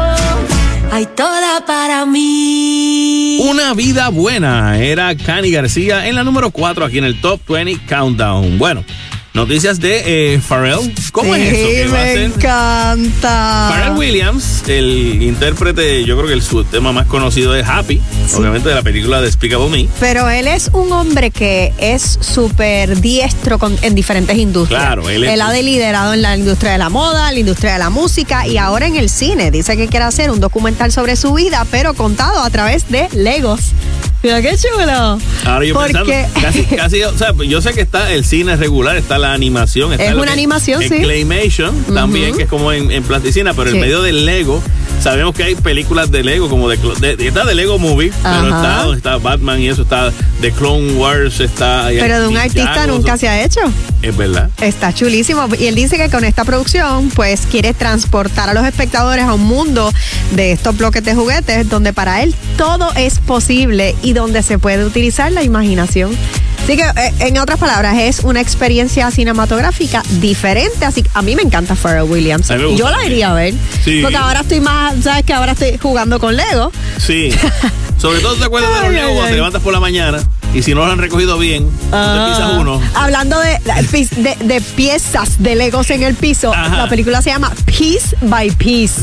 [0.95, 3.41] Hay toda para mí.
[3.49, 7.87] Una vida buena era Cani García en la número 4 aquí en el Top 20
[7.87, 8.59] Countdown.
[8.59, 8.85] Bueno,
[9.35, 10.93] noticias de eh, Pharrell.
[11.13, 11.69] ¿Cómo es eso?
[11.69, 13.69] que va a me encanta.
[13.71, 18.01] Pharrell Williams, el intérprete, yo creo que el, su tema más conocido es Happy,
[18.37, 19.89] obviamente de la película Despicable Me.
[20.01, 24.83] Pero él es un hombre que es súper diestro con- en diferentes industrias.
[24.83, 27.91] Claro, él es- ha liderado en la industria de la moda, la industria de la
[27.91, 29.51] música y ahora en el cine.
[29.51, 33.73] Dice que quiere hacer un documental sobre su vida, pero contado a través de Legos.
[34.23, 35.19] Mira qué chulo.
[35.45, 38.97] Ahora yo Porque pensando, casi, casi, o sea, yo sé que está el cine regular,
[38.97, 39.93] está la animación.
[39.93, 40.89] Está Es una que- animación, sí.
[41.01, 42.37] Claymation también, Ujú.
[42.39, 43.77] que es como en, en plasticina, pero Sí.
[43.77, 44.63] en medio del Lego,
[45.03, 46.77] sabemos que hay películas de Lego, como de,
[47.17, 51.41] de- está de Lego Movie, pero está, está Batman y eso, está de Clone Wars,
[51.41, 51.89] está...
[51.89, 53.61] pero de un artista nunca se ha hecho.
[54.01, 54.51] Es verdad.
[54.61, 55.47] Está chulísimo.
[55.59, 59.43] Y él dice que con esta producción, pues quiere transportar a los espectadores a un
[59.45, 59.93] mundo
[60.33, 64.85] de estos bloques de juguetes donde para él todo es posible y donde se puede
[64.85, 66.17] utilizar la imaginación.
[66.65, 70.85] Así que, eh, en otras palabras, es una experiencia cinematográfica diferente.
[70.85, 72.49] Así que a mí me encanta Pharrell Williams.
[72.77, 73.55] Yo la iría a ver.
[73.85, 74.01] Sí.
[74.01, 76.71] Porque ahora estoy más, ¿sabes que Ahora estoy jugando con Lego.
[76.99, 77.31] Sí.
[77.99, 80.19] Sobre todo te acuerdas de los Lego cuando te levantas por la mañana
[80.55, 82.81] y si no lo han recogido bien, te pisas uno.
[82.95, 83.59] Hablando de,
[84.17, 86.77] de, de piezas de Legos en el piso, Ajá.
[86.77, 89.03] la película se llama Piece by Piece.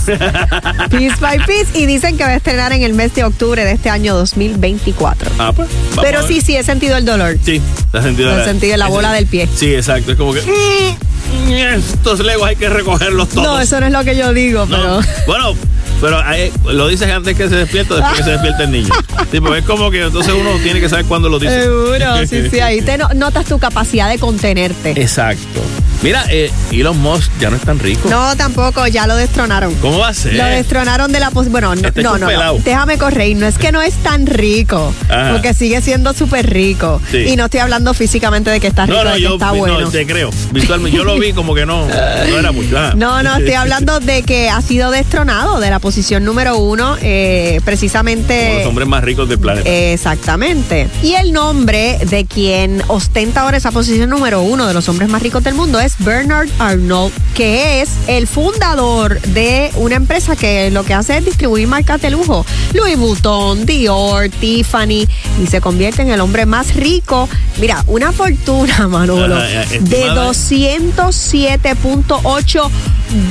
[0.89, 1.77] Piece by Piece.
[1.79, 5.31] Y dicen que va a estrenar en el mes de octubre de este año 2024.
[5.39, 5.69] Ah, pues.
[6.01, 7.37] Pero sí, sí, he sentido el dolor.
[7.43, 7.61] Sí,
[7.91, 9.47] te has sentido he sentido en la bola del pie.
[9.55, 10.11] Sí, exacto.
[10.11, 10.41] Es como que.
[10.41, 13.43] mm, Estos legos hay que recogerlos todos.
[13.45, 14.75] No, eso no es lo que yo digo, No.
[14.77, 14.99] pero.
[15.27, 15.55] Bueno,
[16.01, 18.89] pero ahí, lo dices antes que se despierte o después que se despierte el niño.
[19.31, 21.61] Sí, es como que entonces uno tiene que saber cuándo lo dice.
[21.61, 22.59] Seguro, sí, sí.
[22.61, 24.99] Ahí te no- notas tu capacidad de contenerte.
[24.99, 25.61] Exacto.
[26.01, 28.07] Mira, eh, Elon Musk ya no es tan rico.
[28.09, 29.73] No, tampoco, ya lo destronaron.
[29.75, 30.33] ¿Cómo va a ser?
[30.33, 31.51] Lo destronaron de la posición.
[31.51, 32.53] Bueno, no, Este es no, no, no.
[32.59, 33.35] Déjame corregir.
[33.37, 35.31] No es que no es tan rico, Ajá.
[35.33, 37.01] porque sigue siendo súper rico.
[37.11, 37.17] Sí.
[37.17, 39.47] Y no estoy hablando físicamente de que está rico, no, no, de que yo está
[39.47, 39.89] no, bueno.
[39.89, 40.29] te creo.
[40.51, 42.77] Visualmente, yo lo vi como que no, no era mucho.
[42.77, 42.93] Ajá.
[42.95, 47.59] No, no, estoy hablando de que ha sido destronado de la posición número uno, eh,
[47.65, 48.45] precisamente.
[48.47, 49.69] Como los hombres más ricos del planeta.
[49.69, 50.87] Exactamente.
[51.03, 55.21] Y el nombre de quien ostenta ahora esa posición número uno de los hombres más
[55.21, 60.83] ricos del mundo es Bernard Arnold, que es el fundador de una empresa que lo
[60.83, 62.45] que hace es distribuir marcas de lujo.
[62.73, 65.07] Louis Vuitton, Dior, Tiffany,
[65.41, 67.29] y se convierte en el hombre más rico.
[67.59, 70.29] Mira, una fortuna, Manolo, eh, de estimada.
[70.29, 72.69] 207.8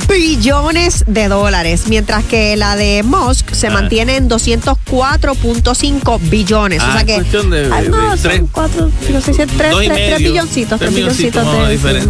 [0.07, 3.71] billones de dólares, mientras que la de Musk se Ah.
[3.71, 6.81] mantiene en 204.5 billones.
[6.81, 7.15] o Ah, sea que.
[7.15, 10.79] cuestión de- Ah, no, de son tres- cuatro, no sé si es tres, tres- billoncitos,
[10.79, 12.07] Tres billoncitos de.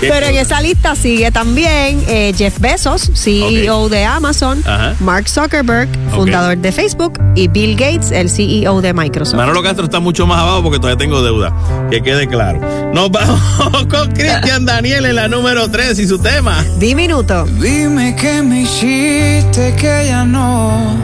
[0.00, 4.96] Pero en esa lista sigue también eh, Jeff Bezos, CEO de Amazon, Ajá.
[4.98, 9.36] Mark Zuckerberg, fundador de Facebook, y Bill Gates, el CEO de Microsoft.
[9.36, 11.52] Manolo Castro está mucho más abajo porque todavía tengo deuda.
[11.92, 12.60] Que quede claro.
[12.92, 16.64] Nos vamos con Cristian Daniel en la número 3 y su tema.
[16.78, 17.44] Diminuto.
[17.44, 20.96] Dime que me hiciste que ya no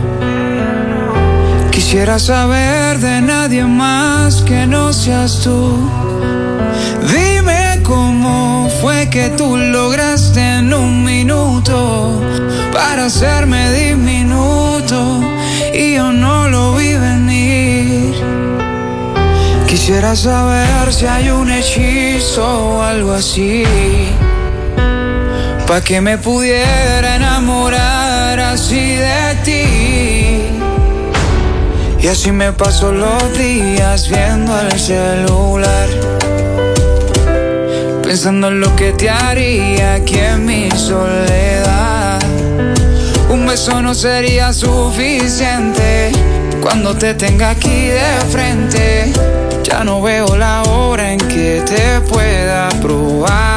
[1.70, 5.76] quisiera saber de nadie más que no seas tú.
[7.06, 12.22] Dime cómo fue que tú lograste en un minuto
[12.72, 15.20] para hacerme diminuto
[15.74, 18.14] y yo no lo vi venir.
[19.66, 23.64] Quisiera saber si hay un hechizo o algo así.
[25.66, 30.65] Pa' que me pudiera enamorar así de ti.
[32.03, 35.89] Y así me paso los días viendo el celular.
[38.03, 42.20] Pensando en lo que te haría aquí en mi soledad.
[43.31, 46.12] Un beso no sería suficiente
[46.61, 49.12] cuando te tenga aquí de frente.
[49.62, 53.53] Ya no veo la hora en que te pueda probar.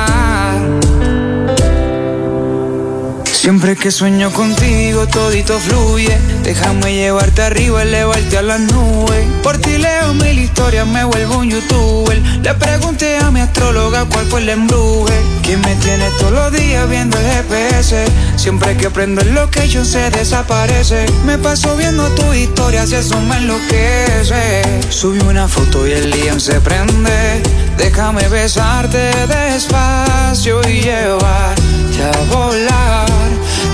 [3.47, 6.17] Siempre que sueño contigo todito fluye.
[6.43, 11.49] Déjame llevarte arriba, elevarte a las nubes Por ti leo mil historias, me vuelvo un
[11.49, 12.21] youtuber.
[12.43, 15.13] Le pregunté a mi astróloga cuál fue el embruje.
[15.43, 18.03] Quien me tiene todos los días viendo el GPS
[18.35, 21.05] Siempre que prendo el location se desaparece.
[21.25, 24.61] Me paso viendo tu historia, si eso me enloquece.
[24.89, 27.41] Subí una foto y el día se prende.
[27.77, 33.26] Déjame besarte despacio y llevarte a volar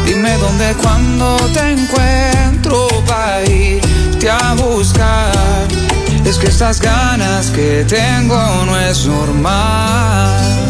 [0.05, 5.67] Dime dónde, cuando te encuentro para irte a buscar.
[6.25, 10.63] Es que estas ganas que tengo no es normal.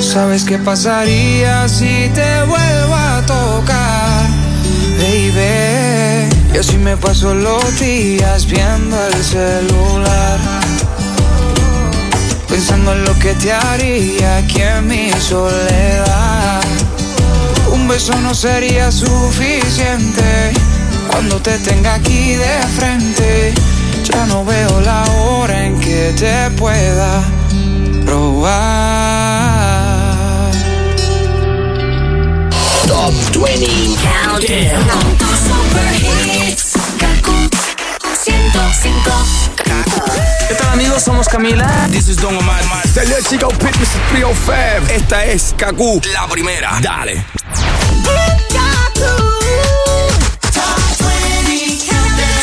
[0.00, 4.26] ¿Sabes qué pasaría si te vuelvo a tocar?
[4.98, 10.38] Baby, yo sí me paso los días viendo el celular.
[12.48, 16.85] Pensando en lo que te haría aquí en mi soledad.
[17.86, 20.52] Un beso no sería suficiente
[21.08, 23.54] cuando te tenga aquí de frente.
[24.02, 27.22] Ya no veo la hora en que te pueda
[28.04, 28.56] probar.
[32.88, 33.66] Top 20
[34.02, 34.88] Countdown.
[35.46, 36.72] Super hits.
[36.98, 37.48] Kaku
[38.24, 39.46] 105.
[40.48, 41.04] ¿Qué tal amigos?
[41.04, 41.86] Somos Camila.
[41.92, 42.64] This is Don Omar.
[42.92, 44.00] Salió Chico Pit, Mr.
[44.10, 44.92] 305.
[44.92, 46.80] Esta es Kaku, la primera.
[46.82, 47.24] Dale.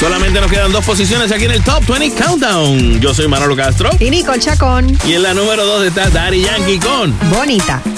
[0.04, 3.00] Solamente nos quedan dos posiciones aquí en el Top 20 Countdown.
[3.00, 3.90] Yo soy Manolo Castro.
[4.00, 4.98] Y Nicole Chacón.
[5.08, 7.82] Y en la número 2 está Daddy Yankee con Bonita.
[7.86, 7.93] Bonita,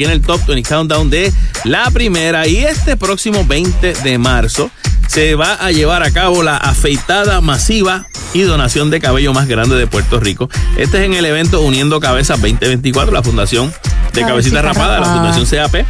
[0.00, 1.30] aquí en el Top 20 Countdown de
[1.64, 2.46] la primera.
[2.46, 4.70] Y este próximo 20 de marzo
[5.08, 9.76] se va a llevar a cabo la afeitada masiva y donación de cabello más grande
[9.76, 10.48] de Puerto Rico.
[10.78, 13.74] Este es en el evento Uniendo Cabezas 2024, la Fundación
[14.14, 15.32] de Cabecita Cabecita Rapada, la Rapada.
[15.32, 15.86] Fundación CAP.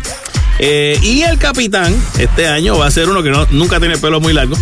[0.59, 4.21] Eh, y el capitán, este año, va a ser uno que no, nunca tiene pelo
[4.21, 4.57] muy largo,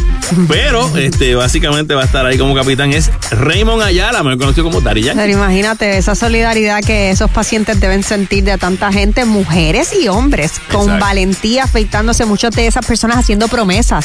[0.49, 2.93] pero este, básicamente va a estar ahí como capitán.
[2.93, 5.21] Es Raymond Ayala, me conocido como Dari Yankee.
[5.21, 10.53] Pero imagínate esa solidaridad que esos pacientes deben sentir de tanta gente, mujeres y hombres,
[10.71, 11.05] con Exacto.
[11.05, 12.25] valentía, afeitándose.
[12.25, 14.05] Muchas de esas personas haciendo promesas,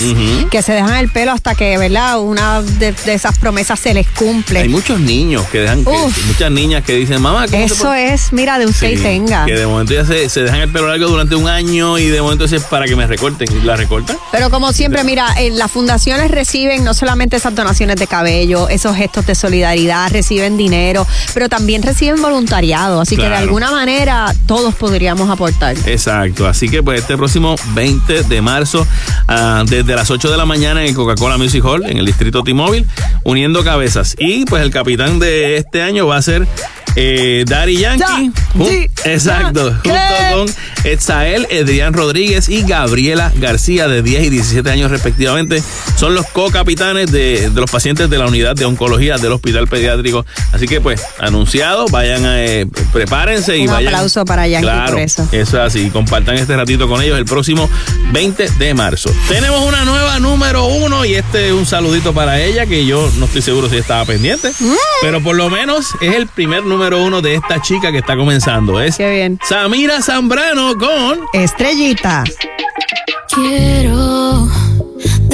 [0.51, 2.19] que se dejan el pelo hasta que, ¿verdad?
[2.19, 4.59] Una de, de esas promesas se les cumple.
[4.59, 5.91] Hay muchos niños que dejan, que-
[6.27, 9.45] muchas niñas que dicen, mamá, ¿cómo Eso puede-" es, mira, de usted y Sí, tenga.
[9.45, 12.21] Que de momento ya se, se dejan el pelo largo durante un año y de
[12.21, 13.47] momento es para que me recorten.
[13.51, 14.17] Y la recortan.
[14.31, 15.71] Pero como siempre, mira, eh, las
[16.31, 21.83] reciben no solamente esas donaciones de cabello, esos gestos de solidaridad, reciben dinero, pero también
[21.83, 23.01] reciben voluntariado.
[23.01, 25.75] Así que de alguna manera todos podríamos aportar.
[25.85, 28.85] Exacto, así que pues este próximo 20 de marzo,
[29.27, 32.43] ah, desde las 8 de la mañana en el Coca-Cola Music Hall, en el distrito
[32.43, 32.85] T-Mobile,
[33.23, 34.15] uniendo cabezas.
[34.17, 36.47] Y pues el capitán de este año va a ser
[36.95, 38.31] eh, Daddy Yankee.
[38.55, 39.99] Jun- exacto, junto
[40.31, 45.63] con Etzael, Edrián Rodríguez y Gabriela García, de 10 y 17 años respectivamente.
[46.03, 50.25] Son los co-capitanes de, de los pacientes de la unidad de oncología del Hospital Pediátrico.
[50.51, 53.93] Así que pues, anunciado, vayan, a, eh, prepárense y Un vayan.
[53.93, 55.25] aplauso para Yankee Claro, por eso.
[55.31, 55.89] eso es así.
[55.91, 57.69] Compartan este ratito con ellos el próximo
[58.11, 59.11] 20 de marzo.
[59.29, 63.23] Tenemos una nueva número uno y este es un saludito para ella que yo no
[63.27, 64.51] estoy seguro si estaba pendiente.
[64.59, 64.73] Mm.
[64.99, 68.81] Pero por lo menos es el primer número uno de esta chica que está comenzando.
[68.81, 68.97] Es
[69.47, 72.25] Samira Zambrano con Estrellita.
[73.33, 74.49] Quiero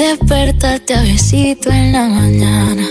[0.00, 2.88] despertarte a besito en la mañana,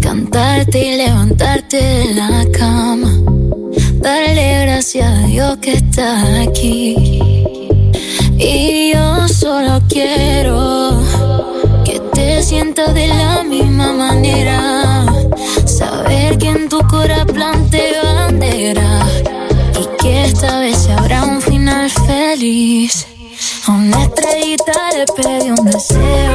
[0.00, 3.12] cantarte y levantarte de la cama,
[4.00, 6.96] darle gracias a Dios que estás aquí.
[8.36, 11.00] Y yo solo quiero
[11.84, 15.06] que te sientas de la misma manera,
[15.66, 19.06] saber que en tu corazón planté bandera
[19.80, 23.06] y que esta vez habrá un final feliz.
[23.68, 26.27] Una estrellita le pedí un deseo,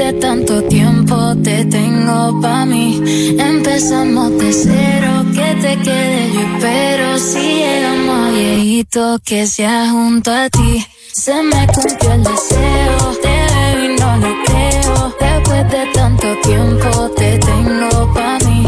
[0.00, 1.14] de tanto tiempo
[1.44, 3.02] te tengo pa' mí.
[3.38, 7.18] Empezamos de cero, que te quede yo espero.
[7.18, 10.86] Si llegamos a viejito, que sea junto a ti.
[11.12, 15.16] Se me cumplió el deseo, te veo y no lo creo.
[15.20, 18.62] Después de tanto tiempo te tengo pa' mí.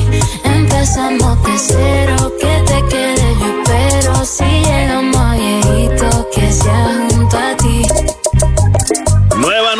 [0.45, 4.25] Empezamos de cero, que te quede yo espero.
[4.35, 7.12] Si llegamos viejito, que sea junto a ti.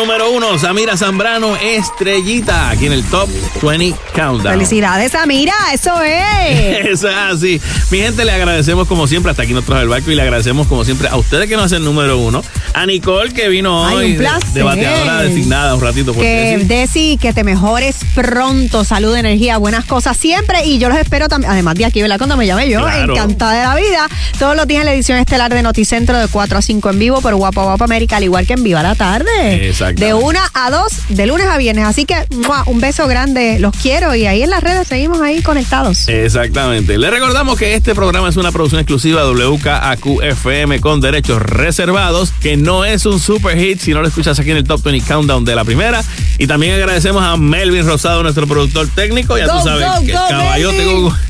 [0.03, 3.29] Número uno, Samira Zambrano, estrellita, aquí en el Top
[3.63, 4.55] 20 Countdown.
[4.55, 6.23] Felicidades, Amira, eso es.
[6.93, 7.61] Eso es así.
[7.91, 10.67] Mi gente, le agradecemos como siempre, hasta aquí nos trajo el barco, y le agradecemos
[10.67, 12.43] como siempre a ustedes que nos hacen número uno,
[12.75, 16.67] a Nicole que vino Ay, hoy, de- de bateadora designada un ratito por Que decir.
[16.67, 20.65] Desi, que te mejores pronto, salud, energía, buenas cosas siempre.
[20.65, 22.19] Y yo los espero también, además de aquí, ¿verdad?
[22.19, 23.13] Cuando me llame yo, Claro.
[23.15, 24.09] encantada de la vida.
[24.39, 27.21] Todos los días en la edición estelar de Noticentro de 4 a 5 en vivo
[27.21, 29.69] por Guapa Guapa América, al igual que en Viva la Tarde.
[29.69, 29.92] Exactamente.
[29.95, 31.85] De 1 a 2, de lunes a viernes.
[31.85, 32.63] Así que, ¡mua!
[32.67, 34.15] un beso grande, los quiero.
[34.15, 36.09] Y ahí en las redes seguimos ahí conectados.
[36.09, 36.99] Exactamente.
[36.99, 42.57] Le recordamos que este programa es una producción exclusiva de WKAQ-FM con derechos reservados, que
[42.57, 45.45] no es un super hit si no lo escuchas aquí en el Top 20 Countdown
[45.45, 46.03] de la primera.
[46.39, 49.37] Y también agradecemos a Melvin Rosado, nuestro productor técnico.
[49.39, 50.77] Ya Go, tú sabes, go, que go, caballote.
[50.79, 51.13] Melvin.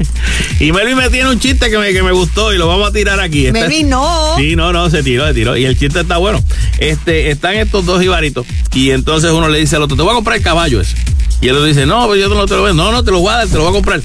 [0.61, 2.93] Y Melvin me tiene un chiste que me, que me gustó y lo vamos a
[2.93, 3.47] tirar aquí.
[3.47, 4.37] Este- Melvin, no.
[4.39, 5.57] Sí, no, no, se tiró, se tiró.
[5.57, 6.43] Y el chiste está bueno.
[6.79, 10.15] Este, están estos dos ibaritos y entonces uno le dice al otro, te voy a
[10.15, 10.97] comprar el caballo ese.
[11.41, 12.85] Y el otro dice, no, pues yo no te lo vendo.
[12.85, 14.01] No, no, te lo voy a dar, te lo voy a comprar.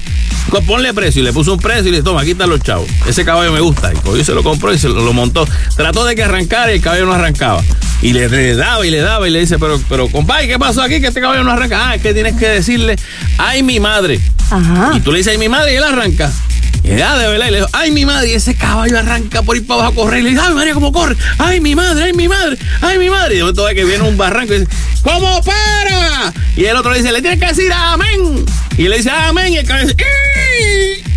[0.49, 1.21] Co- Ponle precio.
[1.21, 2.87] Y le puso un precio y le dice, toma, aquí están los chavos.
[3.07, 3.93] Ese caballo me gusta.
[3.93, 5.47] Y cogió se lo compró y se lo, lo montó.
[5.75, 7.63] Trató de que arrancara y el caballo no arrancaba.
[8.01, 10.81] Y le, le daba y le daba y le dice, pero, pero, compadre, ¿qué pasó
[10.81, 10.99] aquí?
[10.99, 11.89] Que este caballo no arranca.
[11.89, 12.95] Ah, es que tienes que decirle,
[13.37, 14.19] ay, mi madre.
[14.49, 14.93] Ajá.
[14.95, 16.31] Y tú le dices, ay, mi madre, y él arranca.
[16.83, 19.57] Y ya de verdad, y le dijo, ay mi madre, y ese caballo arranca por
[19.57, 20.19] ir para abajo a correr.
[20.19, 21.15] Y le dice, ay María, ¿cómo corre?
[21.37, 23.35] Ay mi madre, ay mi madre, ay mi madre.
[23.35, 24.71] Y momento ve que viene un barranco y dice,
[25.03, 26.33] ¿cómo para?
[26.55, 28.45] Y el otro le dice, le tienes que decir amén.
[28.77, 29.53] Y le dice, amén.
[29.53, 29.97] Y el caballo dice,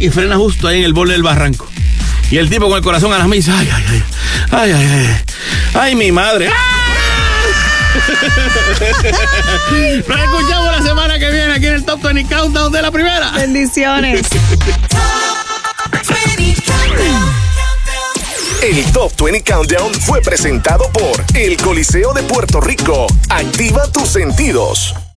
[0.01, 1.69] "Ii", y frena justo ahí en el borde del barranco.
[2.31, 4.03] Y el tipo con el corazón a las mil dice, ay, ay, ay,
[4.53, 5.17] ay, ay, ay,
[5.75, 6.49] ay, mi madre.
[10.09, 13.31] Nos escuchamos la semana que viene aquí en el Top 20 Countdown de la primera.
[13.33, 14.27] Bendiciones.
[18.63, 23.07] El Top 20 Countdown fue presentado por El Coliseo de Puerto Rico.
[23.29, 24.95] Activa tus sentidos.